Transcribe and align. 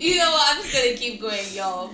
You 0.00 0.16
know 0.16 0.30
what? 0.30 0.56
I'm 0.56 0.62
just 0.62 0.72
gonna 0.72 0.96
keep 0.96 1.20
going, 1.20 1.44
y'all. 1.52 1.92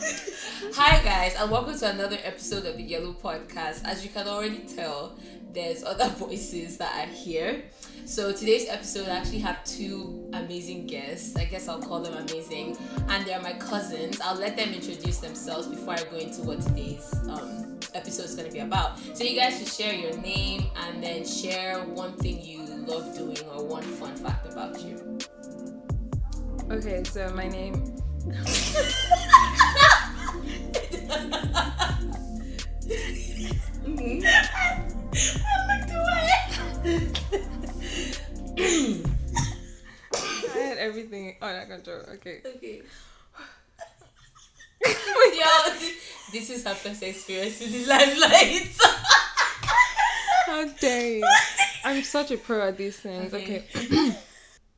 Hi 0.74 1.02
guys, 1.02 1.34
and 1.36 1.50
welcome 1.50 1.76
to 1.76 1.90
another 1.90 2.16
episode 2.22 2.64
of 2.64 2.76
the 2.76 2.82
Yellow 2.84 3.14
Podcast. 3.14 3.82
As 3.84 4.04
you 4.04 4.10
can 4.10 4.28
already 4.28 4.60
tell, 4.60 5.18
there's 5.52 5.82
other 5.82 6.08
voices 6.16 6.76
that 6.76 6.94
are 6.94 7.12
here. 7.12 7.64
So 8.04 8.30
today's 8.32 8.68
episode, 8.68 9.08
I 9.08 9.16
actually 9.16 9.40
have 9.40 9.64
two 9.64 10.30
amazing 10.34 10.86
guests. 10.86 11.34
I 11.34 11.46
guess 11.46 11.66
I'll 11.66 11.82
call 11.82 11.98
them 11.98 12.14
amazing, 12.14 12.78
and 13.08 13.26
they're 13.26 13.42
my 13.42 13.54
cousins. 13.54 14.20
I'll 14.20 14.38
let 14.38 14.56
them 14.56 14.72
introduce 14.72 15.18
themselves 15.18 15.66
before 15.66 15.94
I 15.94 16.04
go 16.04 16.18
into 16.18 16.42
what 16.42 16.60
today's 16.60 17.12
um, 17.28 17.80
episode 17.92 18.26
is 18.26 18.36
to 18.36 18.48
be 18.48 18.60
about. 18.60 19.00
So 19.16 19.24
you 19.24 19.36
guys 19.36 19.58
should 19.58 19.66
share 19.66 19.94
your 19.94 20.16
name 20.18 20.66
and 20.76 21.02
then 21.02 21.26
share 21.26 21.80
one 21.80 22.12
thing 22.12 22.40
you 22.40 22.66
love 22.86 23.18
doing 23.18 23.38
or 23.50 23.64
one 23.64 23.82
fun 23.82 24.14
fact 24.14 24.46
about 24.46 24.80
you. 24.80 25.18
Okay, 26.68 27.04
so 27.04 27.30
my 27.30 27.46
name. 27.46 27.74
I 28.28 28.40
looked 35.68 35.90
away. 35.92 36.28
I 40.54 40.58
had 40.58 40.78
everything. 40.78 41.36
Oh, 41.40 41.52
not 41.52 41.68
control. 41.68 42.00
Okay. 42.14 42.40
Okay. 42.44 42.82
Yo, 44.84 45.46
this 46.32 46.50
is 46.50 46.64
her 46.64 46.74
first 46.74 47.02
experience 47.02 47.60
in 47.60 47.70
the 47.72 47.84
limelight. 47.86 48.76
How 50.46 50.66
dare 50.80 51.18
you? 51.18 51.28
I'm 51.84 52.02
such 52.02 52.32
a 52.32 52.36
pro 52.36 52.68
at 52.68 52.76
these 52.76 52.98
things. 52.98 53.32
Okay. 53.32 53.64
Okay. 53.74 54.16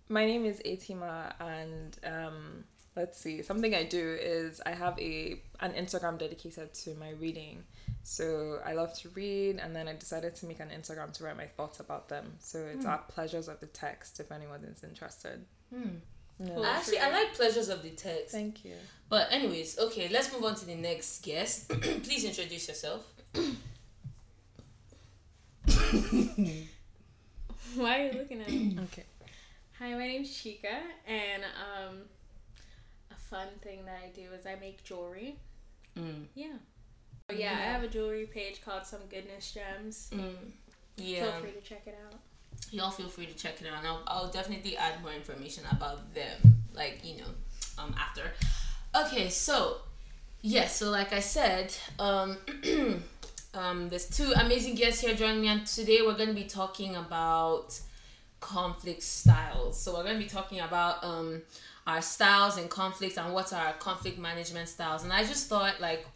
my 0.08 0.24
name 0.26 0.44
is 0.44 0.60
Etima, 0.64 1.32
and 1.40 1.98
um, 2.04 2.64
let's 2.96 3.18
see. 3.18 3.42
Something 3.42 3.74
I 3.74 3.84
do 3.84 4.16
is 4.20 4.60
I 4.64 4.70
have 4.70 4.98
a 4.98 5.40
an 5.60 5.72
Instagram 5.72 6.18
dedicated 6.18 6.74
to 6.74 6.94
my 6.94 7.10
reading. 7.10 7.64
So 8.02 8.60
I 8.64 8.72
love 8.72 8.98
to 9.00 9.10
read, 9.10 9.58
and 9.58 9.74
then 9.76 9.88
I 9.88 9.94
decided 9.94 10.34
to 10.36 10.46
make 10.46 10.60
an 10.60 10.70
Instagram 10.70 11.12
to 11.14 11.24
write 11.24 11.36
my 11.36 11.46
thoughts 11.46 11.80
about 11.80 12.08
them. 12.08 12.32
So 12.38 12.58
it's 12.72 12.86
at 12.86 13.08
Pleasures 13.08 13.48
of 13.48 13.60
the 13.60 13.66
Text 13.66 14.20
if 14.20 14.32
anyone 14.32 14.64
is 14.64 14.82
interested. 14.82 15.44
Yeah. 16.40 16.60
Actually, 16.64 16.98
I 17.00 17.10
like 17.10 17.34
pleasures 17.34 17.68
of 17.68 17.82
the 17.82 17.90
text. 17.90 18.30
Thank 18.30 18.64
you. 18.64 18.74
But 19.08 19.32
anyways, 19.32 19.78
okay, 19.78 20.08
let's 20.08 20.32
move 20.32 20.44
on 20.44 20.54
to 20.54 20.64
the 20.66 20.76
next 20.76 21.24
guest. 21.24 21.68
Please 21.68 22.24
introduce 22.24 22.68
yourself. 22.68 23.12
Why 27.74 28.00
are 28.00 28.06
you 28.06 28.12
looking 28.18 28.40
at 28.40 28.48
me? 28.48 28.78
Okay. 28.84 29.04
Hi, 29.78 29.94
my 29.94 30.08
name's 30.08 30.30
Chika, 30.30 30.74
and 31.06 31.44
um, 31.44 31.98
a 33.12 33.14
fun 33.14 33.46
thing 33.62 33.84
that 33.84 34.00
I 34.04 34.08
do 34.08 34.22
is 34.36 34.44
I 34.44 34.56
make 34.60 34.82
jewelry. 34.82 35.36
Mm. 35.96 36.24
Yeah. 36.34 36.54
Oh, 37.30 37.34
yeah, 37.34 37.52
I 37.52 37.60
have 37.60 37.84
a 37.84 37.86
jewelry 37.86 38.26
page 38.26 38.60
called 38.64 38.84
Some 38.84 39.02
Goodness 39.08 39.52
Gems. 39.52 40.10
Mm. 40.12 40.32
Yeah. 40.96 41.30
Feel 41.30 41.40
free 41.42 41.52
to 41.52 41.60
check 41.60 41.82
it 41.86 41.96
out. 42.04 42.18
y'all 42.72 42.90
feel 42.90 43.06
free 43.06 43.26
to 43.26 43.34
check 43.34 43.60
it 43.60 43.68
out. 43.68 43.84
I'll, 43.84 44.02
I'll 44.08 44.30
definitely 44.32 44.76
add 44.76 45.00
more 45.00 45.12
information 45.12 45.62
about 45.70 46.12
them, 46.12 46.64
like 46.74 46.98
you 47.04 47.18
know, 47.18 47.30
um, 47.78 47.94
after. 47.96 48.32
Okay, 48.96 49.28
so 49.28 49.76
yes, 50.42 50.74
so 50.74 50.90
like 50.90 51.12
I 51.12 51.20
said, 51.20 51.72
um, 52.00 52.36
um, 53.54 53.88
there's 53.88 54.10
two 54.10 54.32
amazing 54.40 54.74
guests 54.74 55.02
here 55.02 55.14
joining 55.14 55.42
me, 55.42 55.46
and 55.46 55.64
today 55.64 56.00
we're 56.04 56.16
going 56.16 56.30
to 56.30 56.34
be 56.34 56.48
talking 56.48 56.96
about 56.96 57.78
conflict 58.40 59.02
styles. 59.02 59.80
So 59.80 59.94
we're 59.94 60.04
going 60.04 60.16
to 60.18 60.22
be 60.22 60.28
talking 60.28 60.60
about 60.60 61.02
um 61.04 61.42
our 61.86 62.02
styles 62.02 62.58
and 62.58 62.68
conflicts 62.68 63.16
and 63.16 63.32
what 63.32 63.52
are 63.52 63.68
our 63.68 63.72
conflict 63.74 64.18
management 64.18 64.68
styles. 64.68 65.04
And 65.04 65.12
I 65.12 65.24
just 65.24 65.48
thought 65.48 65.80
like, 65.80 66.06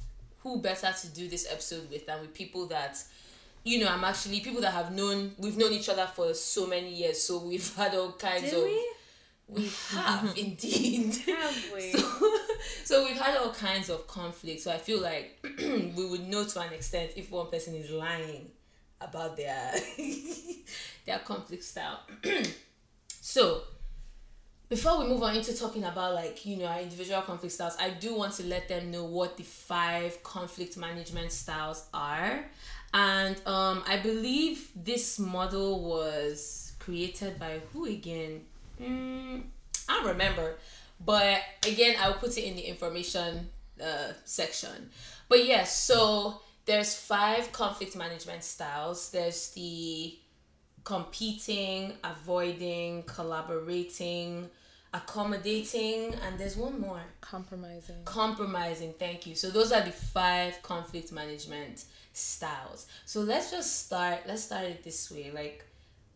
who 0.41 0.61
better 0.61 0.93
to 0.93 1.09
do 1.09 1.29
this 1.29 1.47
episode 1.51 1.89
with 1.91 2.07
than 2.07 2.21
with 2.21 2.35
people 2.35 2.67
that 2.67 3.03
you 3.65 3.79
know, 3.79 3.89
I'm 3.89 4.03
actually 4.03 4.41
people 4.41 4.61
that 4.63 4.73
have 4.73 4.93
known 4.93 5.33
we've 5.39 5.57
known 5.57 5.73
each 5.73 5.89
other 5.89 6.07
for 6.07 6.35
so 6.35 6.67
many 6.67 6.93
years, 6.93 7.23
so 7.23 7.39
we've 7.45 7.75
had 7.77 7.95
all 7.95 8.13
kinds 8.13 8.51
Did 8.51 8.55
of 8.55 8.65
we? 8.65 8.93
we 9.49 9.71
have 9.91 10.35
indeed. 10.37 11.15
Have 11.27 11.73
we? 11.75 11.95
So, 12.85 13.01
so 13.01 13.05
we've 13.05 13.21
had 13.21 13.37
all 13.37 13.53
kinds 13.53 13.91
of 13.91 14.07
conflicts. 14.07 14.65
So 14.65 14.73
I 14.73 14.79
feel 14.79 15.01
like 15.01 15.45
we 15.59 16.07
would 16.09 16.29
know 16.29 16.45
to 16.45 16.61
an 16.61 16.73
extent 16.73 17.13
if 17.17 17.31
one 17.31 17.51
person 17.51 17.75
is 17.75 17.91
lying 17.91 18.51
about 19.05 19.37
their 19.37 19.73
their 21.07 21.19
conflict 21.21 21.65
style. 21.65 22.01
so 23.21 23.63
before 24.73 25.01
we 25.01 25.07
move 25.07 25.23
on 25.23 25.37
into 25.37 25.55
talking 25.55 25.85
about 25.85 26.15
like 26.15 26.47
you 26.47 26.57
know 26.57 26.65
our 26.65 26.81
individual 26.81 27.21
conflict 27.21 27.53
styles 27.53 27.77
i 27.79 27.91
do 27.91 28.17
want 28.17 28.33
to 28.33 28.43
let 28.45 28.71
them 28.71 28.91
know 28.91 29.05
what 29.05 29.37
the 29.37 29.43
five 29.43 30.23
conflict 30.23 30.79
management 30.79 31.31
styles 31.31 31.85
are. 31.93 32.43
And 32.95 33.37
um 33.47 33.83
i 33.87 33.99
believe 33.99 34.71
this 34.75 35.19
model 35.19 35.83
was 35.83 36.73
created 36.79 37.39
by 37.39 37.61
who 37.71 37.85
again? 37.85 38.41
Mm, 38.81 39.43
i 39.91 39.93
don't 39.93 40.07
remember. 40.07 40.57
But 41.05 41.43
again 41.67 41.97
i'll 42.01 42.15
put 42.15 42.39
it 42.39 42.45
in 42.45 42.57
the 42.57 42.63
information 42.63 43.51
uh, 43.79 44.13
section. 44.25 44.89
But 45.29 45.45
yes 45.45 45.77
so 45.77 46.41
there's 46.65 46.95
five 46.95 47.53
conflict 47.53 47.97
management 47.97 48.45
styles 48.45 49.11
there's 49.11 49.51
the 49.51 50.17
competing, 50.85 51.93
avoiding, 52.03 53.05
collaborating, 53.05 54.49
accommodating, 54.93 56.15
and 56.27 56.39
there's 56.39 56.57
one 56.57 56.81
more 56.81 57.01
Compromising. 57.21 57.97
compromising. 58.05 58.93
Thank 58.99 59.27
you. 59.27 59.35
So 59.35 59.51
those 59.51 59.73
are 59.73 59.81
the 59.83 59.93
five 59.93 60.61
conflict 60.63 61.13
management 61.13 61.85
styles. 62.13 62.87
So 63.07 63.21
let's 63.21 63.51
just 63.51 63.85
start. 63.87 64.21
Let's 64.27 64.45
start 64.45 64.65
it 64.65 64.83
this 64.83 65.11
way. 65.11 65.31
Like, 65.33 65.65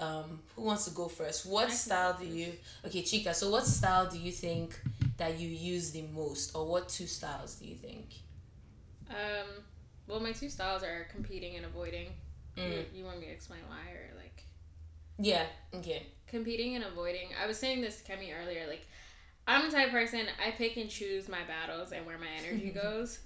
um, 0.00 0.40
who 0.54 0.62
wants 0.62 0.84
to 0.86 0.90
go 0.90 1.08
first? 1.08 1.46
What 1.46 1.70
style 1.70 2.16
do 2.20 2.26
you? 2.26 2.52
Okay, 2.84 3.02
Chika. 3.02 3.34
So 3.34 3.50
what 3.50 3.64
style 3.66 4.10
do 4.10 4.18
you 4.18 4.32
think 4.32 4.78
that 5.16 5.38
you 5.38 5.48
use 5.48 5.92
the 5.92 6.02
most, 6.14 6.54
or 6.56 6.66
what 6.66 6.88
two 6.88 7.06
styles 7.06 7.54
do 7.54 7.66
you 7.66 7.76
think? 7.76 8.06
Um, 9.08 9.62
well, 10.06 10.20
my 10.20 10.32
two 10.32 10.48
styles 10.48 10.82
are 10.82 11.06
competing 11.10 11.56
and 11.56 11.64
avoiding. 11.64 12.08
Mm. 12.56 12.84
You, 12.94 13.04
want 13.04 13.20
me 13.20 13.26
to 13.26 13.32
explain 13.32 13.60
why, 13.68 13.92
or 13.92 14.16
like 14.16 14.44
Yeah. 15.18 15.46
Okay. 15.74 16.06
competing 16.26 16.74
and 16.74 16.84
avoiding? 16.84 17.28
I 17.42 17.46
was 17.46 17.58
saying 17.58 17.80
this 17.82 18.00
to 18.02 18.12
Kemi 18.12 18.32
earlier. 18.34 18.66
Like, 18.66 18.86
I'm 19.46 19.66
the 19.66 19.76
type 19.76 19.88
of 19.88 19.92
person 19.92 20.26
I 20.44 20.50
pick 20.52 20.76
and 20.76 20.88
choose 20.88 21.28
my 21.28 21.44
battles 21.44 21.92
and 21.92 22.06
where 22.06 22.18
my 22.18 22.28
energy 22.42 22.70
goes. 22.82 23.18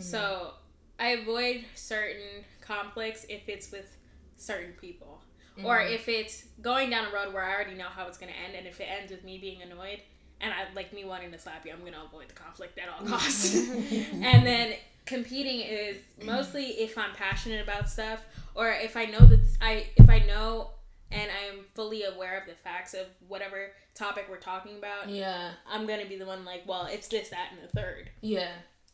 So 0.00 0.52
I 0.98 1.08
avoid 1.08 1.64
certain 1.74 2.44
conflicts 2.60 3.26
if 3.28 3.48
it's 3.48 3.70
with 3.72 3.96
certain 4.36 4.72
people. 4.72 5.22
Or 5.64 5.80
if 5.80 6.08
it's 6.08 6.44
going 6.62 6.88
down 6.90 7.06
a 7.06 7.12
road 7.12 7.34
where 7.34 7.42
I 7.42 7.52
already 7.52 7.74
know 7.74 7.88
how 7.88 8.06
it's 8.06 8.16
gonna 8.16 8.30
end, 8.46 8.54
and 8.56 8.64
if 8.64 8.80
it 8.80 8.84
ends 8.84 9.10
with 9.10 9.24
me 9.24 9.38
being 9.38 9.60
annoyed 9.60 10.00
and 10.40 10.52
I 10.52 10.72
like 10.74 10.92
me 10.92 11.04
wanting 11.04 11.32
to 11.32 11.38
slap 11.38 11.66
you, 11.66 11.72
I'm 11.72 11.80
gonna 11.84 12.04
avoid 12.04 12.28
the 12.28 12.34
conflict 12.34 12.78
at 12.78 12.88
all 12.88 13.04
costs. 13.04 13.56
and 14.12 14.46
then 14.46 14.74
competing 15.08 15.60
is 15.60 15.96
mostly 16.22 16.64
if 16.66 16.96
I'm 16.98 17.14
passionate 17.14 17.62
about 17.62 17.88
stuff, 17.88 18.20
or 18.54 18.70
if 18.70 18.96
I 18.96 19.06
know 19.06 19.20
that 19.20 19.40
I 19.60 19.86
if 19.96 20.08
I 20.10 20.20
know 20.20 20.70
and 21.10 21.30
I'm 21.30 21.64
fully 21.74 22.04
aware 22.04 22.38
of 22.38 22.46
the 22.46 22.54
facts 22.54 22.92
of 22.92 23.06
whatever 23.26 23.70
topic 23.94 24.26
we're 24.28 24.36
talking 24.36 24.76
about, 24.76 25.08
Yeah. 25.08 25.52
I'm 25.66 25.86
gonna 25.86 26.04
be 26.04 26.16
the 26.18 26.26
one 26.26 26.44
like, 26.44 26.64
well, 26.66 26.84
it's 26.86 27.08
this, 27.08 27.30
that, 27.30 27.48
and 27.52 27.62
the 27.66 27.68
third. 27.68 28.10
Yeah. 28.20 28.52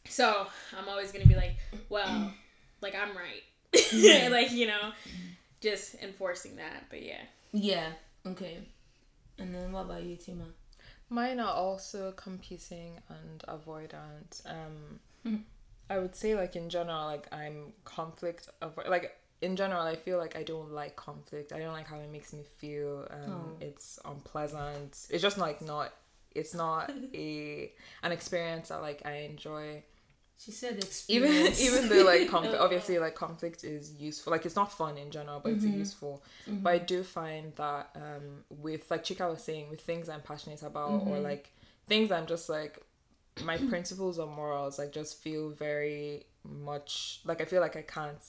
So 0.08 0.46
I'm 0.78 0.88
always 0.88 1.10
gonna 1.10 1.26
be 1.26 1.34
like, 1.34 1.56
well, 1.88 2.32
like 2.80 2.94
I'm 2.94 3.16
right, 3.16 4.30
like 4.30 4.52
you 4.52 4.66
know, 4.68 4.92
just 5.60 5.96
enforcing 5.96 6.56
that. 6.56 6.84
But 6.90 7.02
yeah, 7.02 7.22
Yeah. 7.52 7.88
Okay. 8.26 8.58
And 9.38 9.52
then 9.54 9.72
what 9.72 9.86
about 9.86 10.04
you, 10.04 10.16
Tima? 10.16 10.46
Mine 11.10 11.40
are 11.40 11.52
also 11.52 12.12
competing 12.12 13.00
and 13.08 13.42
avoidant. 13.48 14.46
Um, 14.46 15.00
Mhm. 15.26 15.42
I 15.90 15.98
would 15.98 16.14
say 16.14 16.34
like 16.34 16.56
in 16.56 16.68
general, 16.70 17.04
like 17.06 17.26
I'm 17.32 17.72
conflict 17.84 18.48
avoid. 18.62 18.88
Like 18.88 19.16
in 19.42 19.56
general, 19.56 19.82
I 19.82 19.96
feel 19.96 20.18
like 20.18 20.36
I 20.36 20.42
don't 20.42 20.72
like 20.72 20.96
conflict. 20.96 21.52
I 21.52 21.58
don't 21.58 21.72
like 21.72 21.86
how 21.86 21.98
it 21.98 22.10
makes 22.10 22.32
me 22.32 22.42
feel. 22.58 23.06
Um, 23.10 23.30
Oh. 23.32 23.56
It's 23.60 23.98
unpleasant. 24.04 25.06
It's 25.10 25.22
just 25.22 25.38
like 25.38 25.60
not. 25.60 25.92
It's 26.34 26.54
not 26.54 26.90
a 27.14 27.72
an 28.02 28.12
experience 28.12 28.68
that 28.68 28.80
like 28.82 29.02
I 29.04 29.18
enjoy. 29.30 29.82
She 30.36 30.50
said 30.50 30.72
Even 30.72 30.82
experience. 30.84 31.60
even 31.66 31.88
though 31.88 32.04
like 32.04 32.28
conflict, 32.36 32.58
obviously 32.58 32.98
like 32.98 33.14
conflict 33.14 33.62
is 33.62 33.92
useful. 33.94 34.32
Like 34.32 34.44
it's 34.46 34.56
not 34.56 34.72
fun 34.72 34.98
in 34.98 35.10
general, 35.10 35.40
but 35.40 35.52
it's 35.52 35.64
useful. 35.64 36.24
But 36.48 36.70
I 36.70 36.78
do 36.78 37.02
find 37.04 37.54
that 37.56 37.90
um 37.94 38.44
with 38.50 38.90
like 38.90 39.04
Chika 39.04 39.30
was 39.30 39.42
saying, 39.42 39.70
with 39.70 39.80
things 39.80 40.08
I'm 40.08 40.22
passionate 40.22 40.62
about 40.62 41.06
or 41.06 41.18
like 41.20 41.50
things 41.86 42.10
I'm 42.10 42.26
just 42.26 42.48
like 42.48 42.80
my 43.42 43.56
principles 43.56 44.18
or 44.18 44.26
morals 44.26 44.78
like 44.78 44.92
just 44.92 45.20
feel 45.20 45.50
very 45.50 46.24
much 46.44 47.20
like 47.24 47.40
I 47.40 47.44
feel 47.44 47.60
like 47.60 47.76
I 47.76 47.82
can't 47.82 48.22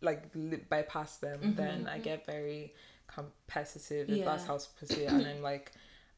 like 0.00 0.24
li- 0.34 0.64
bypass 0.68 1.16
them. 1.18 1.40
Mm-hmm, 1.40 1.54
then 1.54 1.88
I 1.88 1.94
mm-hmm. 1.94 2.02
get 2.02 2.26
very 2.26 2.74
competitive 3.06 4.08
if 4.08 4.24
that's 4.24 4.46
how 4.46 4.58
to 4.58 5.02
it, 5.02 5.08
and 5.12 5.26
I'm 5.26 5.42
like 5.42 5.72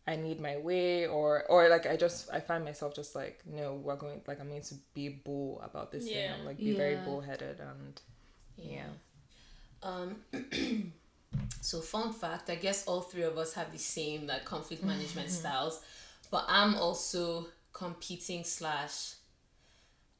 I 0.07 0.17
need 0.17 0.41
my 0.41 0.59
way 0.59 1.07
or 1.07 1.45
or 1.49 1.69
like 1.69 1.87
I 1.87 1.97
just 1.97 2.31
I 2.33 2.41
find 2.41 2.65
myself 2.65 2.95
just 2.95 3.15
like 3.15 3.41
no 3.47 3.75
we're 3.75 3.97
going 3.97 4.21
like 4.27 4.41
I'm 4.41 4.49
going 4.49 4.63
to 4.63 4.75
be 4.93 5.09
bull 5.09 5.61
about 5.65 5.93
this 5.93 6.05
thing 6.05 6.17
Yeah. 6.17 6.35
I'm 6.39 6.45
like 6.45 6.59
be 6.59 6.75
very 6.75 6.95
Yeah. 6.95 7.05
bullheaded 7.05 7.61
and 7.61 8.01
yeah. 8.57 8.87
Um, 9.83 10.17
so 11.61 11.81
fun 11.81 12.13
fact, 12.13 12.49
I 12.49 12.55
guess 12.55 12.87
all 12.87 13.03
three 13.03 13.23
of 13.23 13.37
us 13.37 13.55
have 13.55 13.73
the 13.73 13.79
same 13.79 14.27
like 14.27 14.45
conflict 14.45 14.83
management 14.83 15.29
mm-hmm. 15.29 15.37
styles, 15.37 15.81
but 16.31 16.45
I'm 16.49 16.75
also 16.77 17.49
competing 17.75 18.43
slash 18.45 19.17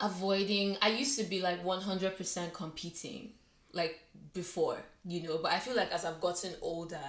avoiding. 0.01 0.77
I 0.83 0.89
used 0.91 1.19
to 1.19 1.25
be 1.25 1.41
like 1.41 1.65
one 1.65 1.81
hundred 1.81 2.17
percent 2.17 2.53
competing, 2.53 3.31
like 3.73 3.99
before, 4.33 4.79
you 5.05 5.23
know. 5.27 5.39
But 5.43 5.53
I 5.53 5.59
feel 5.59 5.77
like 5.77 5.91
as 5.93 6.05
I've 6.05 6.21
gotten 6.21 6.53
older, 6.61 7.01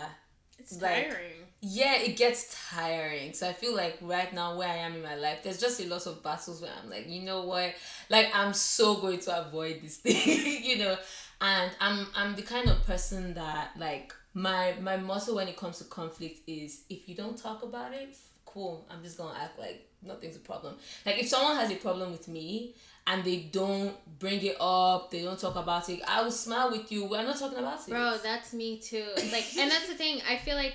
It's 0.58 0.82
Like- 0.82 1.10
tiring. 1.10 1.34
yeah, 1.62 1.96
it 1.98 2.16
gets 2.16 2.56
tiring. 2.70 3.34
So 3.34 3.50
I 3.50 3.52
feel 3.54 3.76
like 3.76 3.98
right 4.02 4.32
now 4.34 4.56
where 4.58 4.70
I 4.70 4.78
am 4.78 4.96
in 4.96 5.02
my 5.02 5.16
life, 5.16 5.40
there's 5.44 5.60
just 5.60 5.82
a 5.82 5.86
lot 5.86 6.08
of 6.08 6.24
battles 6.24 6.62
where 6.62 6.72
I'm 6.82 6.90
like, 6.90 7.10
you 7.10 7.24
know 7.24 7.42
what? 7.44 7.74
Like 8.10 8.30
I'm 8.34 8.54
so 8.54 8.96
going 8.96 9.20
to 9.20 9.48
avoid 9.48 9.82
this 9.82 9.98
thing, 10.04 10.64
you 10.64 10.78
know. 10.78 10.98
And 11.42 11.72
I'm 11.82 12.08
I'm 12.16 12.36
the 12.38 12.42
kind 12.44 12.70
of 12.70 12.86
person 12.86 13.34
that 13.34 13.72
like 13.78 14.14
my 14.34 14.76
my 14.80 14.96
motto 14.96 15.36
when 15.36 15.50
it 15.50 15.58
comes 15.58 15.80
to 15.80 15.84
conflict 15.86 16.48
is 16.48 16.84
if 16.90 17.10
you 17.10 17.16
don't 17.16 17.38
talk 17.38 17.62
about 17.64 17.94
it, 17.94 18.16
cool. 18.56 18.88
I'm 18.90 19.04
just 19.04 19.18
gonna 19.18 19.38
act 19.38 19.60
like 19.60 19.86
nothing's 20.02 20.38
a 20.38 20.40
problem. 20.40 20.76
Like 21.06 21.20
if 21.20 21.28
someone 21.28 21.58
has 21.58 21.70
a 21.70 21.76
problem 21.76 22.12
with 22.12 22.28
me 22.28 22.74
and 23.06 23.24
they 23.24 23.50
don't 23.52 23.94
bring 24.18 24.42
it 24.42 24.56
up, 24.60 25.12
they 25.12 25.22
don't 25.22 25.38
talk 25.38 25.58
about 25.58 25.90
it, 25.90 26.02
I 26.08 26.24
will 26.24 26.32
smile 26.32 26.72
with 26.72 26.92
you. 26.92 27.06
We're 27.06 27.24
not 27.24 27.38
talking 27.38 27.60
about 27.60 27.88
it. 27.88 27.92
Bro, 27.92 28.20
that's 28.24 28.54
me 28.54 28.80
too. 28.80 29.06
Like, 29.32 29.46
and 29.60 29.70
that's 29.70 29.88
the 29.88 29.94
thing. 29.94 30.22
I 30.28 30.38
feel 30.38 30.56
like, 30.56 30.74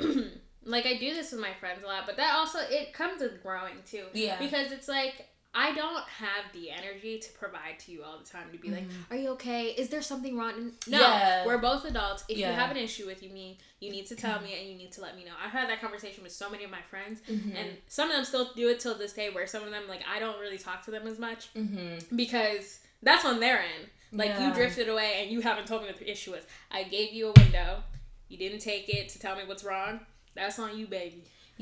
like 0.64 0.84
I 0.84 0.98
do 0.98 1.14
this 1.14 1.30
with 1.30 1.40
my 1.40 1.52
friends 1.60 1.82
a 1.84 1.86
lot, 1.86 2.06
but 2.06 2.16
that 2.16 2.34
also 2.34 2.58
it 2.58 2.92
comes 2.92 3.22
with 3.22 3.40
growing 3.42 3.76
too. 3.86 4.04
Yeah. 4.12 4.38
Because 4.38 4.72
it's 4.72 4.88
like 4.88 5.28
I 5.56 5.72
don't 5.72 6.04
have 6.18 6.44
the 6.52 6.70
energy 6.70 7.18
to 7.20 7.32
provide 7.32 7.78
to 7.80 7.92
you 7.92 8.02
all 8.02 8.18
the 8.18 8.24
time 8.28 8.50
to 8.52 8.58
be 8.58 8.70
like, 8.70 8.84
"Are 9.10 9.16
you 9.16 9.28
okay? 9.30 9.66
Is 9.66 9.88
there 9.88 10.02
something 10.02 10.36
wrong?" 10.36 10.72
No, 10.88 10.98
Mm-hmm. 10.98 11.00
Yeah. 11.00 11.46
we're 11.46 11.58
both 11.58 11.84
adults. 11.84 12.24
If 12.28 12.38
Yeah. 12.38 12.50
you 12.50 12.56
have 12.56 12.70
an 12.70 12.76
issue 12.76 13.06
with 13.06 13.22
me, 13.22 13.58
you 13.80 13.90
need 13.90 14.06
to 14.06 14.16
tell 14.16 14.40
me 14.40 14.58
and 14.58 14.68
you 14.68 14.76
need 14.76 14.92
to 14.92 15.00
let 15.00 15.16
me 15.16 15.24
know. 15.24 15.30
I've 15.42 15.52
had 15.52 15.68
that 15.70 15.80
conversation 15.80 16.22
with 16.24 16.32
so 16.32 16.50
many 16.50 16.64
of 16.64 16.70
my 16.70 16.82
friends, 16.90 17.20
Mm-hmm. 17.30 17.56
and 17.56 17.68
some 17.88 18.10
of 18.10 18.16
them 18.16 18.24
still 18.24 18.50
do 18.56 18.68
it 18.70 18.80
till 18.80 18.96
this 18.96 19.12
day. 19.12 19.30
Where 19.30 19.46
some 19.46 19.62
of 19.62 19.70
them 19.70 19.84
like 19.88 20.02
I 20.12 20.18
don't 20.18 20.40
really 20.40 20.58
talk 20.58 20.84
to 20.86 20.90
them 20.90 21.06
as 21.06 21.18
much 21.18 21.52
Mm-hmm. 21.54 22.16
because 22.16 22.80
that's 23.02 23.24
on 23.24 23.38
their 23.40 23.58
end. 23.60 23.88
Like 24.12 24.38
you 24.40 24.52
drifted 24.54 24.88
away 24.88 25.20
and 25.22 25.30
you 25.30 25.40
haven't 25.40 25.66
told 25.66 25.82
me 25.82 25.88
what 25.88 25.98
the 25.98 26.08
issue 26.10 26.34
is. 26.34 26.44
I 26.70 26.84
gave 26.84 27.12
you 27.12 27.28
a 27.28 27.32
window. 27.40 27.82
You 28.28 28.38
didn't 28.38 28.60
take 28.60 28.88
it 28.88 29.08
to 29.10 29.18
tell 29.18 29.34
me 29.36 29.42
what's 29.46 29.64
wrong. 29.64 30.00
That's 30.34 30.58
on 30.58 30.76
you, 30.78 30.86
baby. 30.86 31.24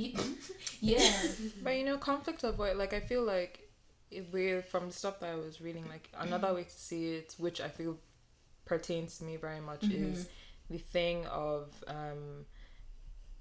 yeah. 0.81 1.12
But 1.62 1.77
you 1.77 1.85
know, 1.85 1.97
conflict 1.99 2.44
avoid 2.44 2.77
like 2.77 2.93
I 2.94 3.00
feel 3.00 3.23
like 3.23 3.62
if 4.12 4.32
we 4.32 4.61
from 4.61 4.88
the 4.88 4.93
stuff 4.93 5.20
that 5.20 5.31
I 5.31 5.35
was 5.37 5.61
reading, 5.61 5.87
like 5.88 6.09
another 6.19 6.53
way 6.55 6.64
to 6.64 6.70
see 6.70 7.14
it, 7.14 7.35
which 7.38 7.61
I 7.61 7.69
feel 7.69 7.99
pertains 8.64 9.19
to 9.19 9.25
me 9.25 9.37
very 9.37 9.61
much, 9.61 9.85
is 9.85 10.29
the 10.70 10.79
thing 10.79 11.26
of 11.26 11.73
um, 11.87 12.47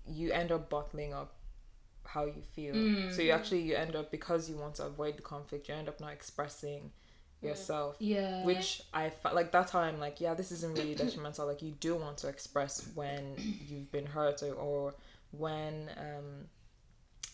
you 0.07 0.31
end 0.31 0.51
up 0.51 0.69
bottling 0.69 1.13
up 1.13 1.33
how 2.05 2.25
you 2.25 2.41
feel. 2.55 2.73
So 3.11 3.21
you 3.21 3.31
actually 3.31 3.61
you 3.61 3.75
end 3.75 3.95
up 3.95 4.11
because 4.11 4.49
you 4.49 4.57
want 4.57 4.75
to 4.75 4.85
avoid 4.85 5.17
the 5.17 5.21
conflict, 5.21 5.69
you 5.69 5.75
end 5.75 5.87
up 5.87 5.99
not 5.99 6.11
expressing 6.13 6.91
yourself. 7.41 7.95
Yeah. 7.99 8.43
Which 8.45 8.81
I 8.93 9.09
fi- 9.09 9.31
like. 9.31 9.51
That's 9.51 9.71
how 9.71 9.79
I'm 9.79 9.99
like, 9.99 10.21
yeah, 10.21 10.33
this 10.33 10.51
isn't 10.51 10.77
really 10.77 10.95
detrimental. 10.95 11.47
Like, 11.47 11.61
you 11.61 11.71
do 11.71 11.95
want 11.95 12.17
to 12.19 12.27
express 12.27 12.87
when 12.95 13.35
you've 13.67 13.91
been 13.91 14.05
hurt 14.05 14.43
or, 14.43 14.53
or 14.53 14.95
when 15.31 15.89
um, 15.97 16.45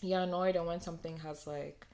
you're 0.01 0.21
annoyed 0.21 0.55
or 0.55 0.63
when 0.63 0.81
something 0.81 1.17
has 1.17 1.47
like 1.47 1.86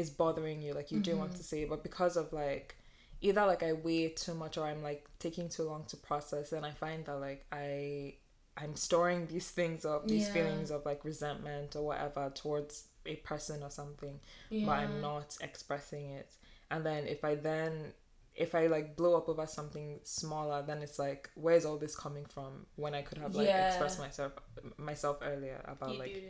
is 0.00 0.10
bothering 0.10 0.62
you. 0.62 0.72
Like, 0.72 0.90
you 0.90 1.00
do 1.00 1.16
want 1.16 1.30
mm-hmm. 1.30 1.38
to 1.38 1.44
say, 1.44 1.62
it, 1.62 1.70
but 1.70 1.82
because 1.82 2.16
of 2.16 2.32
like 2.32 2.74
either 3.20 3.46
like 3.46 3.62
I 3.62 3.74
wait 3.74 4.16
too 4.16 4.34
much 4.34 4.56
or 4.58 4.66
I'm 4.66 4.82
like 4.82 5.08
taking 5.18 5.48
too 5.48 5.64
long 5.64 5.84
to 5.88 5.96
process, 5.96 6.52
and 6.52 6.64
I 6.66 6.72
find 6.72 7.04
that 7.06 7.16
like 7.20 7.46
I 7.52 8.14
I'm 8.56 8.76
storing 8.76 9.26
these 9.26 9.50
things 9.50 9.84
up, 9.84 10.06
these 10.06 10.26
Yeah. 10.26 10.32
feelings 10.34 10.70
of 10.70 10.84
like 10.84 11.04
resentment 11.04 11.76
or 11.76 11.82
whatever 11.86 12.30
towards 12.34 12.84
a 13.06 13.16
person 13.16 13.62
or 13.62 13.70
something, 13.70 14.20
yeah. 14.50 14.66
but 14.66 14.72
I'm 14.72 15.00
not 15.00 15.36
expressing 15.40 16.10
it. 16.10 16.30
And 16.70 16.84
then 16.84 17.06
if 17.06 17.24
I 17.24 17.36
then 17.36 17.92
if 18.34 18.54
I 18.54 18.68
like 18.68 18.96
blow 18.96 19.16
up 19.16 19.28
over 19.28 19.46
something 19.46 20.00
smaller, 20.04 20.62
then 20.66 20.82
it's 20.82 20.98
like, 20.98 21.28
where's 21.34 21.64
all 21.64 21.76
this 21.76 21.96
coming 21.96 22.24
from? 22.26 22.66
When 22.76 22.94
I 22.94 23.02
could 23.02 23.18
have 23.18 23.34
like 23.34 23.46
Yeah. 23.48 23.68
expressed 23.68 23.98
myself 23.98 24.32
myself 24.76 25.18
earlier 25.22 25.60
about 25.66 25.94
You 25.94 25.98
like 25.98 26.14
do 26.14 26.20
do 26.20 26.28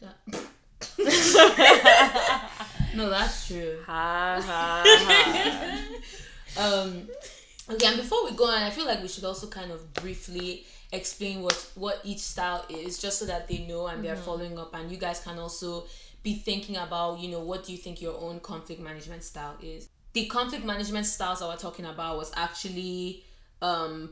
that. 0.00 0.44
No, 2.94 3.10
that's 3.10 3.46
true. 3.46 3.78
ha 3.86 4.40
ha 4.44 4.82
ha. 4.84 5.78
Um, 6.56 7.08
okay, 7.70 7.86
and 7.86 7.96
before 7.96 8.24
we 8.24 8.32
go 8.36 8.46
on, 8.46 8.62
I 8.62 8.70
feel 8.70 8.86
like 8.86 9.02
we 9.02 9.08
should 9.08 9.24
also 9.24 9.46
kind 9.46 9.70
of 9.70 9.92
briefly 9.94 10.64
explain 10.90 11.42
what 11.42 11.70
what 11.74 12.00
each 12.02 12.20
style 12.20 12.64
is, 12.70 12.98
just 12.98 13.18
so 13.18 13.26
that 13.26 13.46
they 13.46 13.58
know 13.58 13.86
and 13.86 14.02
they're 14.02 14.16
following 14.16 14.58
up, 14.58 14.74
and 14.74 14.90
you 14.90 14.96
guys 14.96 15.20
can 15.20 15.38
also 15.38 15.84
be 16.22 16.34
thinking 16.34 16.76
about, 16.76 17.20
you 17.20 17.30
know, 17.30 17.40
what 17.40 17.64
do 17.64 17.72
you 17.72 17.78
think 17.78 18.00
your 18.02 18.18
own 18.18 18.40
conflict 18.40 18.80
management 18.80 19.22
style 19.22 19.56
is. 19.62 19.88
The 20.14 20.26
conflict 20.26 20.64
management 20.64 21.06
styles 21.06 21.40
that 21.40 21.46
we're 21.46 21.56
talking 21.56 21.84
about 21.84 22.16
was 22.16 22.32
actually, 22.34 23.22
um, 23.62 24.10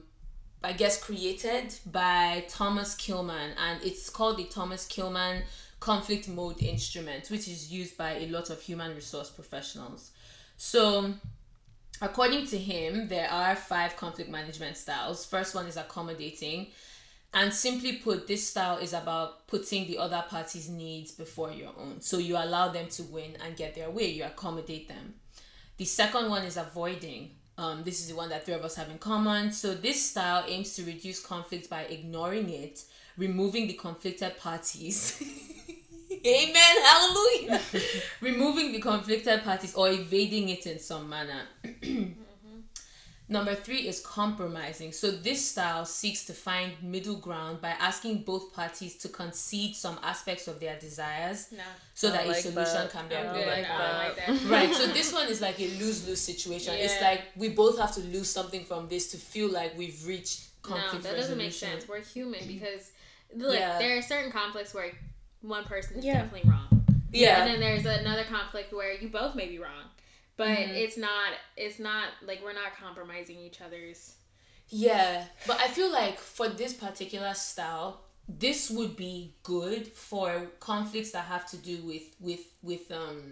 I 0.63 0.73
guess, 0.73 1.03
created 1.03 1.75
by 1.87 2.45
Thomas 2.49 2.95
Kilmann, 2.95 3.55
and 3.59 3.83
it's 3.83 4.09
called 4.11 4.37
the 4.37 4.45
Thomas 4.45 4.87
Kilmann 4.87 5.43
conflict 5.87 6.29
mode 6.29 6.61
instrument, 6.65 7.31
which 7.31 7.47
is 7.47 7.73
used 7.73 7.97
by 7.97 8.17
a 8.17 8.27
lot 8.27 8.51
of 8.51 8.61
human 8.61 8.93
resource 8.93 9.31
professionals. 9.31 10.11
So, 10.57 11.15
according 12.03 12.49
to 12.49 12.59
him, 12.59 13.07
there 13.07 13.31
are 13.31 13.55
five 13.55 13.97
conflict 13.97 14.29
management 14.29 14.77
styles. 14.77 15.25
First 15.25 15.55
one 15.55 15.67
is 15.67 15.77
accommodating. 15.77 16.67
And 17.33 17.53
simply 17.55 17.99
put, 17.99 18.27
this 18.27 18.49
style 18.49 18.79
is 18.79 18.95
about 18.95 19.47
putting 19.47 19.87
the 19.87 19.99
other 19.99 20.25
party's 20.29 20.69
needs 20.69 21.13
before 21.13 21.53
your 21.53 21.73
own. 21.79 22.01
So 22.01 22.19
you 22.19 22.37
allow 22.37 22.69
them 22.69 22.89
to 22.89 23.05
win 23.05 23.37
and 23.45 23.57
get 23.57 23.77
their 23.77 23.91
way, 23.91 24.09
you 24.11 24.25
accommodate 24.25 24.89
them. 24.89 25.15
The 25.77 25.85
second 25.85 26.29
one 26.29 26.43
is 26.43 26.57
avoiding. 26.57 27.31
Um, 27.59 27.85
this 27.85 28.01
is 28.01 28.09
the 28.09 28.17
one 28.17 28.31
that 28.31 28.45
three 28.45 28.55
of 28.55 28.65
us 28.65 28.75
have 28.75 28.91
in 28.91 28.99
common. 28.99 29.53
So 29.53 29.73
this 29.73 30.05
style 30.11 30.45
aims 30.49 30.75
to 30.75 30.83
reduce 30.83 31.21
conflict 31.25 31.71
by 31.71 31.83
ignoring 31.83 32.51
it, 32.51 32.83
removing 33.17 33.69
the 33.69 33.75
conflicted 33.75 34.37
parties. 34.39 35.23
Amen. 36.27 36.77
Hallelujah. 36.85 37.61
removing 38.21 38.73
the 38.73 38.81
conflicted 38.81 39.43
parties 39.45 39.75
or 39.75 39.89
evading 39.91 40.49
it 40.49 40.67
in 40.67 40.79
some 40.79 41.09
manner. 41.09 41.43
Number 43.29 43.57
three 43.57 43.89
is 43.89 43.99
compromising. 44.07 44.93
So 44.93 45.11
this 45.11 45.51
style 45.51 45.85
seeks 45.85 46.25
to 46.27 46.33
find 46.33 46.71
middle 46.81 47.17
ground 47.17 47.61
by 47.61 47.71
asking 47.71 48.19
both 48.23 48.53
parties 48.55 48.95
to 48.99 49.09
concede 49.09 49.75
some 49.75 49.99
aspects 50.05 50.47
of 50.47 50.61
their 50.61 50.79
desires 50.79 51.49
No. 51.51 51.59
so 51.93 52.11
that 52.11 52.29
like 52.29 52.37
a 52.37 52.43
solution 52.43 52.73
that. 52.75 52.91
can 52.93 53.09
be 53.09 53.17
I 53.17 53.19
I'm 53.19 53.25
don't 53.27 53.35
good. 53.35 53.49
arrived 53.49 53.59
like 53.63 53.69
I 53.69 54.05
at. 54.07 54.27
don't 54.29 54.49
like. 54.49 54.51
Right, 54.69 54.75
so 54.77 54.87
this 54.87 55.13
one 55.13 55.27
is 55.27 55.41
like 55.41 55.59
a 55.61 55.67
lose 55.81 56.07
lose 56.07 56.21
situation. 56.21 56.75
It's 56.77 57.03
like 57.03 57.23
we 57.37 57.49
both 57.49 57.81
have 57.81 57.93
to 57.97 58.01
lose 58.03 58.31
something 58.31 58.65
from 58.65 58.87
this 58.87 59.11
to 59.11 59.17
feel 59.17 59.51
like 59.51 59.77
we've 59.77 60.07
reached 60.07 60.45
No, 60.69 60.77
conflict 60.77 61.03
that 61.03 61.17
doesn't 61.17 61.37
make 61.37 61.53
sense. 61.53 61.89
We're 61.89 62.03
human 62.03 62.47
because 62.47 62.93
look, 63.35 63.55
Yeah. 63.59 63.77
there 63.81 63.99
are 63.99 64.03
certain 64.03 64.31
conflicts 64.31 64.73
where 64.73 64.93
one 65.43 65.65
person 65.65 65.99
is 65.99 66.05
Yeah. 66.05 66.23
definitely 66.23 66.51
wrong. 66.51 66.85
Yeah. 67.13 67.43
And 67.45 67.51
then 67.51 67.61
there's 67.61 67.87
another 67.87 68.25
conflict 68.25 68.73
where 68.73 68.93
you 68.95 69.09
both 69.09 69.35
may 69.35 69.49
be 69.49 69.59
wrong. 69.59 69.85
But 70.37 70.49
Mm-hmm. 70.49 70.75
it's 70.75 70.97
not 70.99 71.33
it's 71.57 71.79
not 71.79 72.09
like 72.27 72.43
we're 72.45 72.53
not 72.53 72.77
compromising 72.79 73.39
each 73.39 73.61
other's 73.63 74.17
Yeah, 74.69 75.25
but 75.47 75.59
I 75.61 75.69
feel 75.69 75.91
like 75.93 76.19
for 76.19 76.49
this 76.49 76.75
particular 76.75 77.33
style, 77.35 78.03
this 78.29 78.69
would 78.71 78.97
be 78.97 79.35
good 79.45 79.87
for 79.87 80.49
conflicts 80.61 81.13
that 81.13 81.25
have 81.27 81.49
to 81.53 81.57
do 81.57 81.77
with 81.87 82.03
with 82.21 82.45
with 82.63 82.91
um 82.91 83.23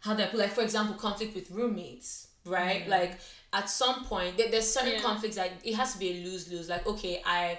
how 0.00 0.14
do 0.14 0.22
I 0.22 0.26
put 0.26 0.40
like 0.40 0.50
for 0.50 0.62
example 0.62 0.94
conflict 0.96 1.34
with 1.34 1.50
roommates, 1.50 2.28
right? 2.44 2.88
Like 2.88 3.18
at 3.52 3.68
some 3.70 4.04
point 4.04 4.36
there, 4.36 4.50
there's 4.50 4.70
certain 4.70 4.92
Yeah. 4.94 5.00
conflicts 5.02 5.36
that 5.36 5.52
it 5.64 5.74
has 5.74 5.92
to 5.94 5.98
be 5.98 6.10
a 6.10 6.24
lose 6.24 6.50
lose. 6.52 6.68
Like 6.68 6.86
okay, 6.86 7.22
i- 7.24 7.58